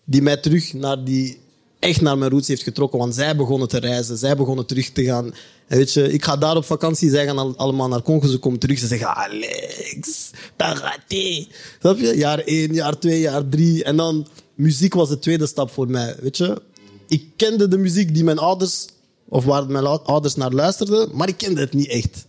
die 0.04 0.22
mij 0.22 0.36
terug 0.36 0.72
naar 0.72 1.04
die 1.04 1.38
echt 1.78 2.00
naar 2.00 2.18
mijn 2.18 2.30
roots 2.30 2.48
heeft 2.48 2.62
getrokken. 2.62 2.98
Want 2.98 3.14
zij 3.14 3.36
begonnen 3.36 3.68
te 3.68 3.78
reizen, 3.78 4.18
zij 4.18 4.36
begonnen 4.36 4.66
terug 4.66 4.90
te 4.90 5.04
gaan. 5.04 5.34
En 5.66 5.76
weet 5.76 5.92
je, 5.92 6.12
ik 6.12 6.24
ga 6.24 6.36
daar 6.36 6.56
op 6.56 6.64
vakantie, 6.64 7.10
zij 7.10 7.26
gaan 7.26 7.38
al- 7.38 7.56
allemaal 7.56 7.88
naar 7.88 8.02
Congo, 8.02 8.26
ze 8.26 8.38
komen 8.38 8.58
terug, 8.58 8.78
ze 8.78 8.86
zeggen 8.86 9.14
Alex, 9.16 10.30
dat 10.56 10.78
gaat 10.78 11.00
ie." 11.08 11.48
Snap 11.80 11.98
je? 11.98 12.16
Jaar 12.16 12.38
één, 12.38 12.74
jaar 12.74 12.98
twee, 12.98 13.20
jaar 13.20 13.48
drie. 13.48 13.84
En 13.84 13.96
dan, 13.96 14.26
muziek 14.54 14.94
was 14.94 15.08
de 15.08 15.18
tweede 15.18 15.46
stap 15.46 15.70
voor 15.70 15.88
mij, 15.90 16.16
weet 16.20 16.36
je. 16.36 16.62
Ik 17.08 17.24
kende 17.36 17.68
de 17.68 17.78
muziek 17.78 18.14
die 18.14 18.24
mijn 18.24 18.38
ouders, 18.38 18.86
of 19.28 19.44
waar 19.44 19.70
mijn 19.70 19.86
ouders 19.86 20.34
naar 20.34 20.52
luisterden, 20.52 21.08
maar 21.12 21.28
ik 21.28 21.36
kende 21.36 21.60
het 21.60 21.72
niet 21.72 21.88
echt. 21.88 22.26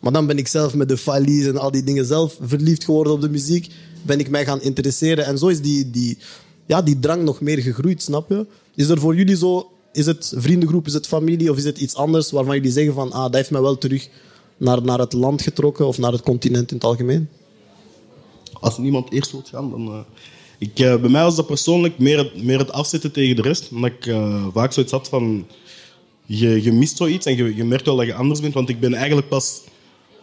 Maar 0.00 0.12
dan 0.12 0.26
ben 0.26 0.38
ik 0.38 0.48
zelf 0.48 0.74
met 0.74 0.88
de 0.88 0.96
Falies 0.96 1.46
en 1.46 1.56
al 1.56 1.70
die 1.70 1.84
dingen 1.84 2.06
zelf 2.06 2.38
verliefd 2.40 2.84
geworden 2.84 3.12
op 3.12 3.20
de 3.20 3.28
muziek. 3.28 3.70
Ben 4.02 4.18
ik 4.18 4.30
mij 4.30 4.44
gaan 4.44 4.60
interesseren. 4.60 5.24
En 5.24 5.38
zo 5.38 5.46
is 5.46 5.60
die, 5.60 5.90
die, 5.90 6.18
ja, 6.66 6.82
die 6.82 6.98
drang 6.98 7.22
nog 7.22 7.40
meer 7.40 7.58
gegroeid, 7.58 8.02
snap 8.02 8.28
je? 8.28 8.46
Is 8.74 8.88
er 8.88 9.00
voor 9.00 9.16
jullie 9.16 9.36
zo... 9.36 9.70
Is 9.92 10.06
het 10.06 10.32
vriendengroep, 10.36 10.86
is 10.86 10.92
het 10.92 11.06
familie 11.06 11.50
of 11.50 11.56
is 11.56 11.64
het 11.64 11.78
iets 11.78 11.94
anders 11.94 12.30
waarvan 12.30 12.54
jullie 12.54 12.70
zeggen 12.70 12.94
van... 12.94 13.12
Ah, 13.12 13.22
dat 13.22 13.34
heeft 13.34 13.50
mij 13.50 13.60
wel 13.60 13.78
terug 13.78 14.08
naar, 14.56 14.82
naar 14.82 14.98
het 14.98 15.12
land 15.12 15.42
getrokken 15.42 15.86
of 15.86 15.98
naar 15.98 16.12
het 16.12 16.22
continent 16.22 16.70
in 16.70 16.76
het 16.76 16.86
algemeen? 16.86 17.28
Als 18.52 18.78
niemand 18.78 19.12
eerst 19.12 19.32
wilt 19.32 19.48
gaan, 19.48 19.70
dan... 19.70 19.86
eh, 19.88 19.98
ik, 20.58 20.78
eh, 20.78 21.00
bij 21.00 21.10
mij 21.10 21.22
was 21.22 21.36
dat 21.36 21.46
persoonlijk 21.46 21.98
meer, 21.98 22.32
meer 22.42 22.58
het 22.58 22.72
afzetten 22.72 23.12
tegen 23.12 23.36
de 23.36 23.42
rest. 23.42 23.68
Omdat 23.70 23.90
ik 23.90 24.06
eh, 24.06 24.46
vaak 24.52 24.72
zoiets 24.72 24.92
had 24.92 25.08
van... 25.08 25.46
Je, 26.26 26.62
je 26.62 26.72
mist 26.72 26.96
zoiets 26.96 27.26
en 27.26 27.36
je, 27.36 27.56
je 27.56 27.64
merkt 27.64 27.86
wel 27.86 27.96
dat 27.96 28.06
je 28.06 28.14
anders 28.14 28.40
bent. 28.40 28.54
Want 28.54 28.68
ik 28.68 28.80
ben 28.80 28.94
eigenlijk 28.94 29.28
pas 29.28 29.60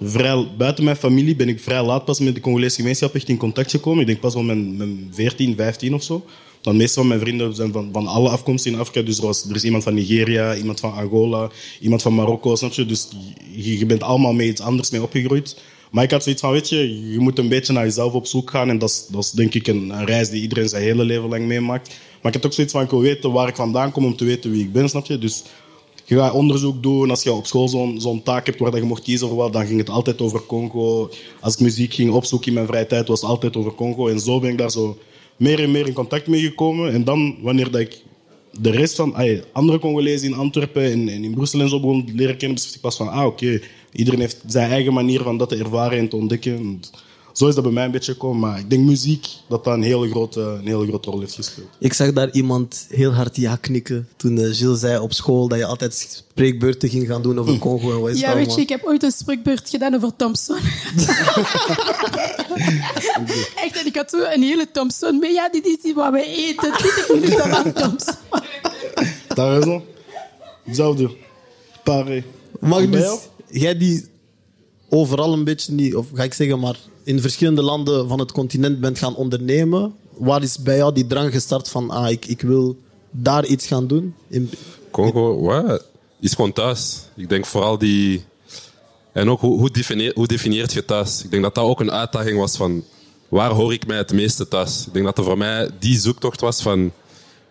vrij... 0.02 0.48
Buiten 0.58 0.84
mijn 0.84 0.96
familie 0.96 1.36
ben 1.36 1.50
ik 1.50 1.60
vrij 1.60 1.84
laat 1.84 2.06
pas 2.06 2.20
met 2.20 2.36
de 2.36 2.42
Congolese 2.42 2.76
gemeenschap 2.76 3.16
echt 3.16 3.30
in 3.30 3.38
contact 3.38 3.72
gekomen. 3.72 4.00
Ik 4.00 4.08
denk 4.08 4.20
pas 4.20 4.34
wel 4.34 4.44
mijn, 4.44 4.78
mijn 4.78 5.10
14, 5.12 5.56
15 5.56 5.94
of 5.94 6.04
zo. 6.04 6.26
Dan 6.62 6.78
meestal 6.78 7.04
van 7.04 7.08
mijn 7.08 7.20
vrienden 7.20 7.56
zijn 7.56 7.72
van, 7.72 7.90
van 7.92 8.08
alle 8.08 8.30
afkomsten 8.30 8.72
in 8.72 8.80
Afrika. 8.80 9.02
Dus 9.02 9.18
er, 9.18 9.26
was, 9.26 9.50
er 9.50 9.56
is 9.56 9.64
iemand 9.64 9.84
van 9.84 9.94
Nigeria, 9.94 10.56
iemand 10.56 10.80
van 10.80 10.94
Angola, 10.94 11.50
iemand 11.80 12.02
van 12.02 12.16
Marokko, 12.16 12.56
snap 12.56 12.72
je? 12.72 12.86
Dus 12.86 13.08
je, 13.52 13.86
bent 13.86 14.04
allemaal 14.04 14.34
mee 14.34 14.48
iets 14.48 14.62
anders 14.62 14.90
mee 14.90 15.02
opgegroeid. 15.02 15.62
Maar 15.92 16.04
ik 16.04 16.12
had 16.12 16.24
zoiets 16.24 16.42
van, 16.42 16.52
weet 16.52 16.70
je, 16.70 17.12
je 17.12 17.20
moet 17.20 17.38
een 17.38 17.50
beetje 17.50 17.74
naar 17.74 17.84
jezelf 17.84 18.14
op 18.14 18.26
zoek 18.26 18.50
gaan. 18.50 18.70
En 18.70 18.78
dat 18.78 18.90
is, 18.90 19.06
dat 19.10 19.32
denk 19.36 19.54
ik 19.54 19.68
een, 19.68 19.90
een 19.90 20.06
reis 20.06 20.30
die 20.30 20.42
iedereen 20.42 20.70
zijn 20.70 20.84
hele 20.84 21.04
leven 21.04 21.30
lang 21.30 21.46
meemaakt. 21.46 21.88
Maar 22.22 22.32
ik 22.32 22.38
had 22.38 22.46
ook 22.46 22.54
zoiets 22.54 22.74
van, 22.74 22.84
ik 22.84 22.90
wil 22.90 23.02
weten 23.02 23.32
waar 23.32 23.48
ik 23.48 23.56
vandaan 23.56 23.92
kom 23.92 24.06
om 24.06 24.16
te 24.16 24.26
weten 24.26 24.52
wie 24.52 24.64
ik 24.64 24.74
ben, 24.74 24.90
snap 24.90 25.06
je? 25.06 25.18
Dus 25.18 25.44
je 26.06 26.16
gaat 26.16 26.34
onderzoek 26.34 26.84
doen. 26.84 27.10
Als 27.10 27.24
je 27.24 27.34
op 27.34 27.46
school 27.46 27.68
zo'n 27.98 28.22
taak 28.24 28.46
hebt 28.46 28.60
waar 28.60 28.72
dat 28.72 28.80
je 28.80 28.86
mocht 28.86 29.04
kiezen 29.04 29.28
voor 29.28 29.38
wat, 29.38 29.54
dan 29.54 29.66
ging 29.66 29.80
het 29.80 29.90
altijd 29.90 30.22
over 30.22 30.46
Congo. 30.46 31.10
Als 31.40 31.54
ik 31.54 31.60
muziek 31.60 31.94
ging 31.94 32.12
opzoeken 32.12 32.48
in 32.48 32.54
mijn 32.54 32.68
vrije 32.68 32.88
tijd, 32.88 33.08
was 33.08 33.22
het 33.22 33.30
altijd 33.30 33.56
over 33.56 33.74
Congo. 33.76 34.08
En 34.08 34.20
zo 34.20 34.40
ben 34.40 34.50
ik 34.50 34.58
daar 34.58 34.72
zo 34.72 34.98
meer 35.38 35.60
en 35.60 35.72
meer 35.72 35.88
in 35.88 35.94
contact 35.94 36.28
mee 36.28 36.42
gekomen. 36.42 36.94
En 36.94 37.04
dan, 37.04 37.36
wanneer 37.42 37.72
dat 37.72 37.82
ik 37.82 38.02
de 38.60 38.72
rest 38.72 38.96
van 38.96 39.16
ay, 39.16 39.44
andere 39.52 39.80
Congolezen 39.80 40.28
in 40.28 40.36
Antwerpen 40.36 40.92
en, 40.92 41.10
in 41.10 41.34
Brussel 41.34 41.60
en 41.60 41.70
zo 41.70 41.80
begon 41.80 42.10
leren 42.16 42.38
kennen, 42.38 42.56
besefte 42.56 42.76
ik 42.76 42.82
pas 42.82 42.96
van, 42.96 43.10
ah 43.10 43.26
oké, 43.26 43.62
iedereen 43.92 44.20
heeft 44.20 44.42
zijn 44.48 44.72
eigen 44.72 44.94
manier 44.94 45.22
van 45.22 45.38
dat 45.38 45.50
te 45.50 45.56
ervaren 45.56 45.98
en 45.98 46.10
te 46.10 46.16
ontdekken. 46.16 46.82
Zo 47.34 47.48
is 47.48 47.56
dat 47.56 47.64
bij 47.64 47.74
mij 47.74 47.86
een 47.86 47.92
beetje 47.92 48.12
gekomen. 48.12 48.40
Maar 48.40 48.60
ik 48.60 48.70
denk 48.70 48.86
muziek, 48.86 49.28
dat 49.48 49.64
dat 49.64 49.74
een 49.74 49.84
hele 49.84 50.10
grote, 50.10 50.42
een 50.42 50.68
hele 50.68 50.88
grote 50.88 51.10
rol 51.10 51.20
heeft 51.20 51.34
gespeeld. 51.34 51.68
Ik 51.80 51.94
zag 51.94 52.14
daar 52.14 52.32
iemand 52.32 52.86
heel 52.90 53.12
hard 53.12 53.36
ja 53.36 53.56
knikken 53.56 54.08
toen 54.16 54.38
eh, 54.38 54.54
Gilles 54.54 54.80
zei 54.80 54.98
op 54.98 55.14
school 55.14 55.48
dat 55.48 55.58
je 55.58 55.66
altijd 55.66 55.94
spreekbeurten 56.30 56.90
ging 56.90 57.08
gaan 57.08 57.22
doen 57.22 57.40
over 57.40 57.58
Congo 57.58 57.92
en 57.92 58.02
wat 58.02 58.10
is 58.10 58.20
Ja, 58.20 58.36
weet 58.36 58.56
je, 58.56 58.62
ik 58.62 58.70
heb 58.70 58.84
ooit 58.84 59.04
een 59.04 59.12
spreekbeurt 59.12 59.70
gedaan 59.70 59.96
over 59.96 60.16
Thompson. 60.16 60.58
Echt, 63.64 63.78
en 63.80 63.86
ik 63.86 63.96
had 63.96 64.10
zo 64.10 64.18
een 64.18 64.42
hele 64.42 64.72
Thompson 64.72 65.20
mee. 65.20 65.32
Ja, 65.32 65.50
dit 65.50 65.66
is 65.66 65.78
niet 65.84 65.96
wat 65.96 66.12
we 66.12 66.26
eten. 66.26 66.74
20 66.74 67.10
minuten 67.14 67.50
lang 67.50 67.74
Thompson. 67.74 68.16
Daar 69.28 69.60
is 69.60 69.66
nog. 69.66 69.82
Hetzelfde. 70.64 71.16
Bij 71.84 72.24
Magnus, 72.60 73.02
jou? 73.02 73.20
jij 73.48 73.78
die 73.78 74.06
overal 74.90 75.34
een 75.34 75.44
beetje 75.44 75.74
niet, 75.74 75.96
of 75.96 76.06
ga 76.14 76.24
ik 76.24 76.34
zeggen, 76.34 76.60
maar 76.60 76.78
in 77.04 77.22
verschillende 77.22 77.62
landen 77.62 78.08
van 78.08 78.20
het 78.20 78.32
continent 78.32 78.80
bent 78.80 78.98
gaan 78.98 79.16
ondernemen, 79.16 79.94
waar 80.18 80.44
is 80.44 80.58
bij 80.58 80.78
jou 80.78 80.94
die 80.94 81.08
drang 81.08 81.32
gestart 81.32 81.70
van, 81.70 81.90
ah, 81.90 82.10
ik, 82.10 82.26
ik 82.26 82.42
wil 82.42 82.78
daar 83.12 83.46
iets 83.46 83.68
gaan 83.68 83.88
doen? 83.88 84.16
In, 84.28 84.50
Congo, 84.92 85.42
wat? 85.42 85.86
Is 86.20 86.34
gewoon 86.34 86.54
thuis. 86.54 87.00
Ik 87.16 87.30
denk 87.30 87.46
vooral 87.46 87.78
die. 87.78 88.24
En 89.12 89.30
ook 89.30 89.40
hoe, 89.40 89.58
hoe, 89.58 90.12
hoe 90.16 90.28
definieert 90.28 90.74
je 90.74 90.86
thuis? 90.86 91.24
Ik 91.24 91.32
denk 91.32 91.44
dat 91.44 91.56
dat 91.56 91.64
ook 91.64 91.80
een 91.80 91.92
uitdaging 91.92 92.40
was 92.40 92.58
van 92.58 92.84
waar 93.28 93.52
hoor 93.52 93.74
ik 93.74 93.88
mij 93.88 93.98
het 93.98 94.14
meeste 94.14 94.48
thuis? 94.48 94.88
Ik 94.88 94.94
denk 94.94 95.06
dat 95.06 95.18
er 95.18 95.24
voor 95.24 95.38
mij 95.38 95.70
die 95.80 96.00
zoektocht 96.00 96.42
was 96.42 96.62
van. 96.62 96.92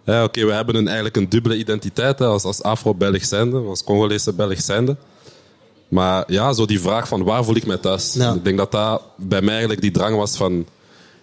Ja, 0.04 0.24
Oké, 0.24 0.44
we 0.44 0.52
hebben 0.52 0.74
een, 0.74 0.86
eigenlijk 0.86 1.16
een 1.16 1.28
dubbele 1.28 1.56
identiteit 1.56 2.18
hè, 2.18 2.26
als, 2.26 2.44
als 2.44 2.62
Afro-Belg 2.62 3.24
zijnde, 3.24 3.58
als 3.58 3.84
Congolese 3.84 4.32
Belg 4.32 4.60
zijnde. 4.60 4.96
Maar 5.92 6.24
ja, 6.26 6.52
zo 6.52 6.66
die 6.66 6.81
vraag 6.81 7.09
van 7.09 7.24
waar 7.24 7.44
voel 7.44 7.57
ik 7.57 7.66
mij 7.66 7.76
thuis? 7.76 8.12
Ja. 8.12 8.35
Ik 8.35 8.44
denk 8.44 8.57
dat 8.57 8.72
dat 8.72 9.02
bij 9.16 9.40
mij 9.40 9.50
eigenlijk 9.50 9.81
die 9.81 9.90
drang 9.90 10.16
was 10.16 10.37
van... 10.37 10.66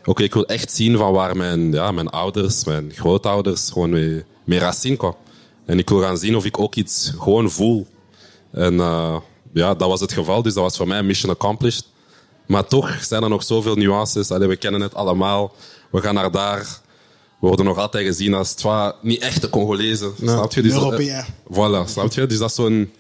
Oké, 0.06 0.24
ik 0.24 0.34
wil 0.34 0.46
echt 0.46 0.72
zien 0.72 0.98
van 0.98 1.12
waar 1.12 1.38
mijn, 1.38 1.72
ja, 1.72 1.92
mijn 1.92 2.10
ouders, 2.10 2.64
mijn 2.64 2.92
grootouders 2.96 3.70
gewoon 3.72 3.90
mee, 3.90 4.24
mee 4.44 4.60
racine 4.60 4.98
kwam. 4.98 5.16
En 5.66 5.80
ik 5.80 5.90
wil 5.90 6.02
gaan 6.02 6.18
zien 6.18 6.36
of 6.36 6.46
ik 6.46 6.60
ook 6.60 6.76
iets 6.76 7.14
gewoon 7.18 7.50
voel. 7.50 7.88
En 8.52 8.80
eh, 8.80 9.16
ja, 9.54 9.74
dat 9.74 9.88
was 9.88 10.00
het 10.00 10.14
geval. 10.14 10.42
Dus 10.42 10.54
dat 10.54 10.64
was 10.64 10.78
voor 10.78 10.88
mij 10.88 11.04
mission 11.04 11.32
accomplished. 11.32 11.86
Maar 12.48 12.66
toch 12.66 13.04
zijn 13.04 13.24
er 13.24 13.30
nog 13.30 13.44
zoveel 13.44 13.76
nuances. 13.76 14.32
Allee, 14.32 14.48
we 14.48 14.56
kennen 14.56 14.82
het 14.82 14.96
allemaal. 14.96 15.54
We 15.92 16.02
gaan 16.02 16.14
naar 16.14 16.32
daar. 16.32 16.80
We 17.40 17.48
worden 17.48 17.66
nog 17.66 17.78
altijd 17.78 18.06
gezien 18.06 18.34
als 18.34 18.54
twa, 18.54 18.96
niet 19.02 19.22
echte 19.22 19.50
Congolezen. 19.50 20.14
Snap 20.18 20.54
je? 20.54 20.62
Dus, 20.62 20.74
Europeaan. 20.74 21.26
Voilà, 21.52 21.90
snap 21.90 22.12
je? 22.12 22.26
Dus 22.26 22.38
dat 22.38 22.50
is 22.50 22.56
zo'n... 22.56 22.92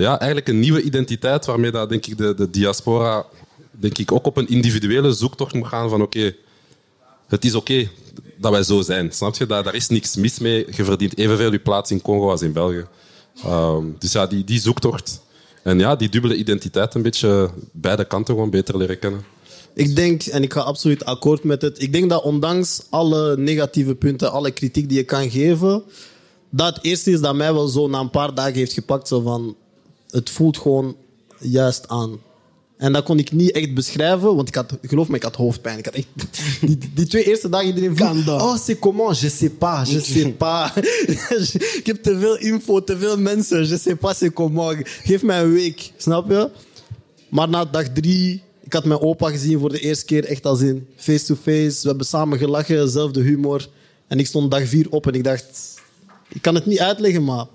Ja, 0.00 0.18
eigenlijk 0.18 0.48
een 0.48 0.60
nieuwe 0.60 0.82
identiteit 0.82 1.46
waarmee 1.46 1.70
dat, 1.70 1.88
denk 1.88 2.06
ik, 2.06 2.18
de, 2.18 2.34
de 2.34 2.50
diaspora 2.50 3.26
denk 3.70 3.98
ik, 3.98 4.12
ook 4.12 4.26
op 4.26 4.36
een 4.36 4.48
individuele 4.48 5.12
zoektocht 5.12 5.54
moet 5.54 5.66
gaan 5.66 5.88
van 5.88 6.02
oké, 6.02 6.34
het 7.28 7.44
is 7.44 7.54
oké 7.54 7.88
dat 8.36 8.52
wij 8.52 8.62
zo 8.62 8.80
zijn. 8.80 9.12
Snap 9.12 9.36
je? 9.36 9.46
Daar, 9.46 9.62
daar 9.62 9.74
is 9.74 9.88
niks 9.88 10.16
mis 10.16 10.38
mee. 10.38 10.66
Je 10.70 10.84
verdient 10.84 11.18
evenveel 11.18 11.52
je 11.52 11.58
plaats 11.58 11.90
in 11.90 12.02
Congo 12.02 12.30
als 12.30 12.42
in 12.42 12.52
België. 12.52 12.84
Ehm, 13.44 13.84
dus 13.98 14.12
ja, 14.12 14.26
die, 14.26 14.44
die 14.44 14.60
zoektocht. 14.60 15.20
En 15.62 15.78
ja, 15.78 15.96
die 15.96 16.08
dubbele 16.08 16.36
identiteit 16.36 16.94
een 16.94 17.02
beetje 17.02 17.50
beide 17.72 18.04
kanten 18.04 18.34
gewoon 18.34 18.50
beter 18.50 18.76
leren 18.76 18.98
kennen. 18.98 19.24
Ik 19.74 19.96
denk, 19.96 20.22
en 20.22 20.42
ik 20.42 20.52
ga 20.52 20.60
absoluut 20.60 21.04
akkoord 21.04 21.44
met 21.44 21.62
het, 21.62 21.82
ik 21.82 21.92
denk 21.92 22.10
dat 22.10 22.22
ondanks 22.22 22.82
alle 22.90 23.36
negatieve 23.36 23.94
punten, 23.94 24.32
alle 24.32 24.50
kritiek 24.50 24.88
die 24.88 24.98
je 24.98 25.04
kan 25.04 25.30
geven, 25.30 25.82
dat 26.50 26.74
het 26.74 26.84
eerste 26.84 27.10
is 27.10 27.20
dat 27.20 27.34
mij 27.34 27.52
wel 27.52 27.68
zo 27.68 27.88
na 27.88 28.00
een 28.00 28.10
paar 28.10 28.34
dagen 28.34 28.54
heeft 28.54 28.72
gepakt, 28.72 29.08
zo 29.08 29.20
van, 29.20 29.56
het 30.10 30.30
voelt 30.30 30.58
gewoon 30.58 30.96
juist 31.38 31.88
aan. 31.88 32.18
En 32.76 32.92
dat 32.92 33.04
kon 33.04 33.18
ik 33.18 33.32
niet 33.32 33.50
echt 33.50 33.74
beschrijven, 33.74 34.36
want 34.36 34.48
ik 34.48 34.54
had, 34.54 34.78
geloof 34.82 35.08
me, 35.08 35.16
ik 35.16 35.22
had 35.22 35.36
hoofdpijn. 35.36 35.78
Ik 35.78 35.84
had 35.84 35.94
echt, 35.94 36.06
die, 36.66 36.78
die 36.94 37.06
twee 37.06 37.24
eerste 37.24 37.48
dagen 37.48 37.66
iedereen 37.66 38.24
dat? 38.24 38.42
oh, 38.42 38.56
c'est 38.56 38.78
comment? 38.78 39.20
Je 39.20 39.28
sais 39.28 39.50
pas, 39.58 39.90
je 39.90 40.00
sais 40.00 40.32
pas. 40.36 40.70
ik 41.80 41.86
heb 41.86 42.02
te 42.02 42.18
veel 42.18 42.38
info, 42.38 42.84
te 42.84 42.98
veel 42.98 43.18
mensen, 43.18 43.68
je 43.68 43.76
sais 43.76 43.98
pas 43.98 44.18
c'est 44.18 44.32
comment. 44.32 44.76
Geef 44.84 45.22
mij 45.22 45.42
een 45.42 45.52
week, 45.52 45.92
snap 45.96 46.30
je? 46.30 46.50
Maar 47.28 47.48
na 47.48 47.64
dag 47.64 47.88
drie, 47.88 48.42
ik 48.64 48.72
had 48.72 48.84
mijn 48.84 49.00
opa 49.00 49.30
gezien 49.30 49.58
voor 49.58 49.70
de 49.70 49.80
eerste 49.80 50.04
keer, 50.04 50.24
echt 50.24 50.46
als 50.46 50.60
in 50.60 50.86
face-to-face. 50.96 51.82
We 51.82 51.88
hebben 51.88 52.06
samen 52.06 52.38
gelachen, 52.38 52.84
dezelfde 52.84 53.20
humor. 53.20 53.68
En 54.06 54.18
ik 54.18 54.26
stond 54.26 54.50
dag 54.50 54.68
vier 54.68 54.86
op 54.90 55.06
en 55.06 55.14
ik 55.14 55.24
dacht, 55.24 55.80
ik 56.28 56.42
kan 56.42 56.54
het 56.54 56.66
niet 56.66 56.80
uitleggen, 56.80 57.24
maar 57.24 57.46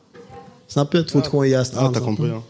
snap 0.66 0.92
je? 0.92 0.98
Het 0.98 1.12
voelt 1.12 1.28
gewoon 1.28 1.48
juist 1.48 1.72
Ja, 1.74 1.78
aan. 1.80 1.92
dat 1.94 2.04
komt 2.04 2.18
wel. 2.18 2.44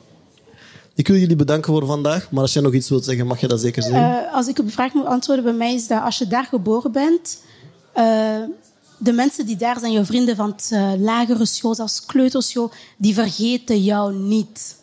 Ik 0.96 1.08
wil 1.08 1.18
jullie 1.18 1.36
bedanken 1.36 1.74
voor 1.74 1.86
vandaag, 1.86 2.32
maar 2.32 2.42
als 2.42 2.54
jij 2.54 2.62
nog 2.62 2.74
iets 2.74 2.90
wilt 2.90 3.06
zeggen, 3.06 3.28
mag 3.28 3.40
je 3.40 3.48
dat 3.48 3.62
zeker 3.62 3.84
zeggen. 3.84 4.26
Eh, 4.26 4.34
als 4.34 4.48
ik 4.48 4.60
op 4.60 4.66
de 4.66 4.72
vraag 4.72 4.94
moet 4.94 5.06
antwoorden 5.06 5.44
bij 5.44 5.54
mij 5.54 5.74
is 5.74 5.88
dat 5.88 6.04
als 6.04 6.18
je 6.18 6.28
daar 6.28 6.46
geboren 6.46 6.92
bent, 6.92 7.42
eh, 7.94 8.42
de 8.98 9.12
mensen 9.12 9.46
die 9.46 9.56
daar 9.56 9.80
zijn, 9.80 9.92
jouw 9.92 10.06
vrienden 10.06 10.36
van 10.36 10.50
het 10.50 10.70
eh, 10.72 10.92
lagere 10.98 11.46
school, 11.46 11.76
zelfs 11.76 12.06
kleuterschool, 12.06 12.72
die 12.98 13.14
vergeten 13.14 13.84
jou 13.84 14.14
niet. 14.14 14.76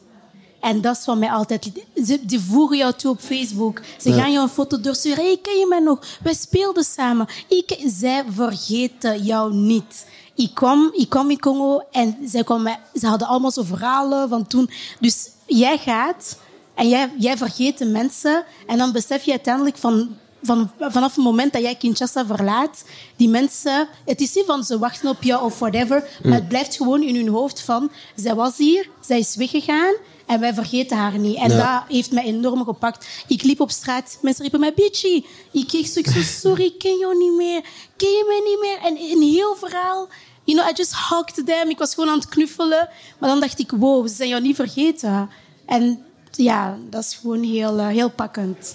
En 0.61 0.81
dat 0.81 0.97
is 0.97 1.05
wat 1.05 1.19
mij 1.19 1.31
altijd... 1.31 1.71
Ze, 2.07 2.21
die 2.23 2.41
voeren 2.41 2.79
jou 2.79 2.93
toe 2.93 3.11
op 3.11 3.21
Facebook. 3.21 3.81
Ze 4.01 4.13
gaan 4.13 4.33
jou 4.33 4.45
een 4.45 4.53
foto 4.53 4.81
doorsturen. 4.81 5.25
Hey, 5.25 5.39
ken 5.43 5.59
je 5.59 5.67
mij 5.69 5.81
nog? 5.81 6.07
Wij 6.23 6.35
speelden 6.35 6.85
samen. 6.85 7.27
Ik, 7.49 7.79
zij 7.87 8.25
vergeten 8.31 9.23
jou 9.23 9.55
niet. 9.55 10.07
Ik 10.35 10.55
kwam, 10.55 10.91
ik 10.93 11.09
kwam 11.09 11.31
in 11.31 11.41
Congo 11.41 11.83
en 11.91 12.17
zij 12.25 12.45
kwam 12.45 12.69
ze 12.95 13.07
hadden 13.07 13.29
allemaal 13.29 13.51
zo 13.51 13.63
verhalen 13.63 14.29
van 14.29 14.47
toen. 14.47 14.71
Dus 15.01 15.29
jij 15.47 15.79
gaat 15.79 16.39
en 16.75 16.89
jij, 16.89 17.13
jij 17.19 17.37
vergeet 17.37 17.79
de 17.79 17.87
mensen. 17.87 18.45
En 18.67 18.79
dan 18.79 18.93
besef 18.93 19.23
je 19.23 19.31
uiteindelijk 19.31 19.77
van, 19.77 20.17
van, 20.43 20.71
vanaf 20.79 21.15
het 21.15 21.25
moment 21.25 21.53
dat 21.53 21.63
jij 21.63 21.75
Kinshasa 21.75 22.27
verlaat, 22.27 22.85
die 23.17 23.29
mensen, 23.29 23.89
het 24.05 24.21
is 24.21 24.35
niet 24.35 24.45
van 24.47 24.65
ze 24.65 24.79
wachten 24.79 25.11
op 25.11 25.23
jou 25.23 25.45
of 25.45 25.59
whatever, 25.59 26.09
maar 26.23 26.33
het 26.33 26.49
blijft 26.49 26.77
gewoon 26.77 27.03
in 27.03 27.17
hun 27.17 27.29
hoofd 27.29 27.61
van, 27.61 27.91
zij 28.17 28.35
was 28.35 28.57
hier, 28.57 28.89
zij 29.01 29.19
is 29.19 29.37
weggegaan 29.37 29.95
en 30.27 30.41
wij 30.41 30.55
vergeten 30.55 30.97
haar 30.97 31.19
niet. 31.19 31.37
En 31.37 31.51
Ja. 31.51 31.57
dat 31.81 31.97
heeft 31.97 32.13
mij 32.13 32.25
enorm 32.25 32.65
gepakt. 32.65 33.07
Ik 33.29 33.43
liep 33.43 33.61
op 33.61 33.71
straat, 33.71 34.19
mensen 34.23 34.43
riepen 34.43 34.61
mij 34.61 34.75
bitchy. 34.75 35.25
Ik 35.53 35.67
keek 35.67 35.87
zo, 35.87 35.99
ik 35.99 36.07
zo, 36.07 36.21
sorry, 36.23 36.65
ik 36.65 36.79
ken 36.79 36.99
jou 36.99 37.19
niet 37.19 37.33
meer. 37.33 37.61
Ken 37.97 38.09
je 38.11 38.25
mij 38.29 38.41
niet 38.51 38.61
meer? 38.61 38.79
En 38.91 39.17
een 39.17 39.29
heel 39.33 39.55
verhaal. 39.57 40.09
You 40.45 40.59
know, 40.59 40.71
I 40.71 40.73
just 40.77 40.95
hugged 41.09 41.47
them. 41.47 41.71
Ik 41.71 41.79
was 41.79 41.95
gewoon 41.95 42.11
aan 42.11 42.19
het 42.19 42.29
knuffelen. 42.29 42.89
Maar 43.19 43.29
dan 43.31 43.41
dacht 43.41 43.59
ik, 43.59 43.71
wow, 43.71 44.09
ze 44.09 44.15
zijn 44.15 44.29
jou 44.29 44.43
niet 44.43 44.57
vergeten. 44.57 45.31
En 45.67 46.03
ja, 46.31 46.79
dat 46.91 47.03
is 47.05 47.19
gewoon 47.21 47.43
heel, 47.43 47.79
uh, 47.79 47.87
heel 47.87 48.11
pakkend. 48.11 48.75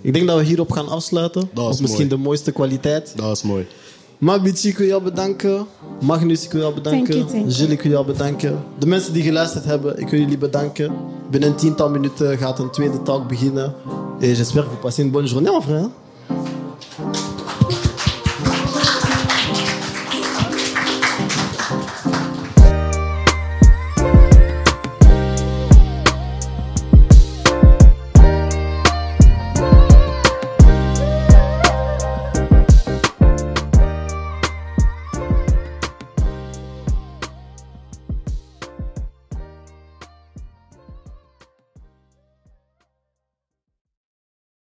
Ik 0.00 0.12
denk 0.12 0.26
dat 0.26 0.38
we 0.38 0.44
hierop 0.44 0.70
gaan 0.70 0.88
afsluiten. 0.88 1.50
Dat 1.54 1.74
is 1.74 1.80
misschien 1.80 2.06
mooi. 2.06 2.16
de 2.16 2.22
mooiste 2.22 2.52
kwaliteit. 2.52 3.12
Dat 3.16 3.36
is 3.36 3.42
mooi. 3.42 3.66
Mabici, 4.22 4.68
ik 4.68 4.78
wil 4.78 4.86
jou 4.86 5.02
bedanken. 5.02 5.66
Magnus, 6.00 6.44
ik 6.44 6.52
wil 6.52 6.60
jou 6.60 6.74
bedanken. 6.74 7.04
Thank 7.04 7.12
you, 7.14 7.24
thank 7.30 7.42
you. 7.42 7.50
Gilles, 7.54 7.72
ik 7.72 7.82
wil 7.82 7.92
jou 7.92 8.06
bedanken. 8.06 8.58
De 8.78 8.86
mensen 8.86 9.12
die 9.12 9.22
geluisterd 9.22 9.64
hebben, 9.64 9.98
ik 10.00 10.08
wil 10.08 10.20
jullie 10.20 10.38
bedanken. 10.38 10.92
Binnen 11.30 11.48
een 11.48 11.54
tiental 11.56 11.90
minuten 11.90 12.38
gaat 12.38 12.58
een 12.58 12.70
tweede 12.70 13.02
talk 13.02 13.28
beginnen. 13.28 13.74
Et 14.20 14.36
j'espère 14.36 14.62
que 14.64 14.70
vous 14.70 14.80
passez 14.80 15.02
une 15.04 15.10
bonne 15.10 15.26
journée, 15.28 15.54
en 15.54 15.62
vrai. 15.62 15.78
hein. 15.80 15.90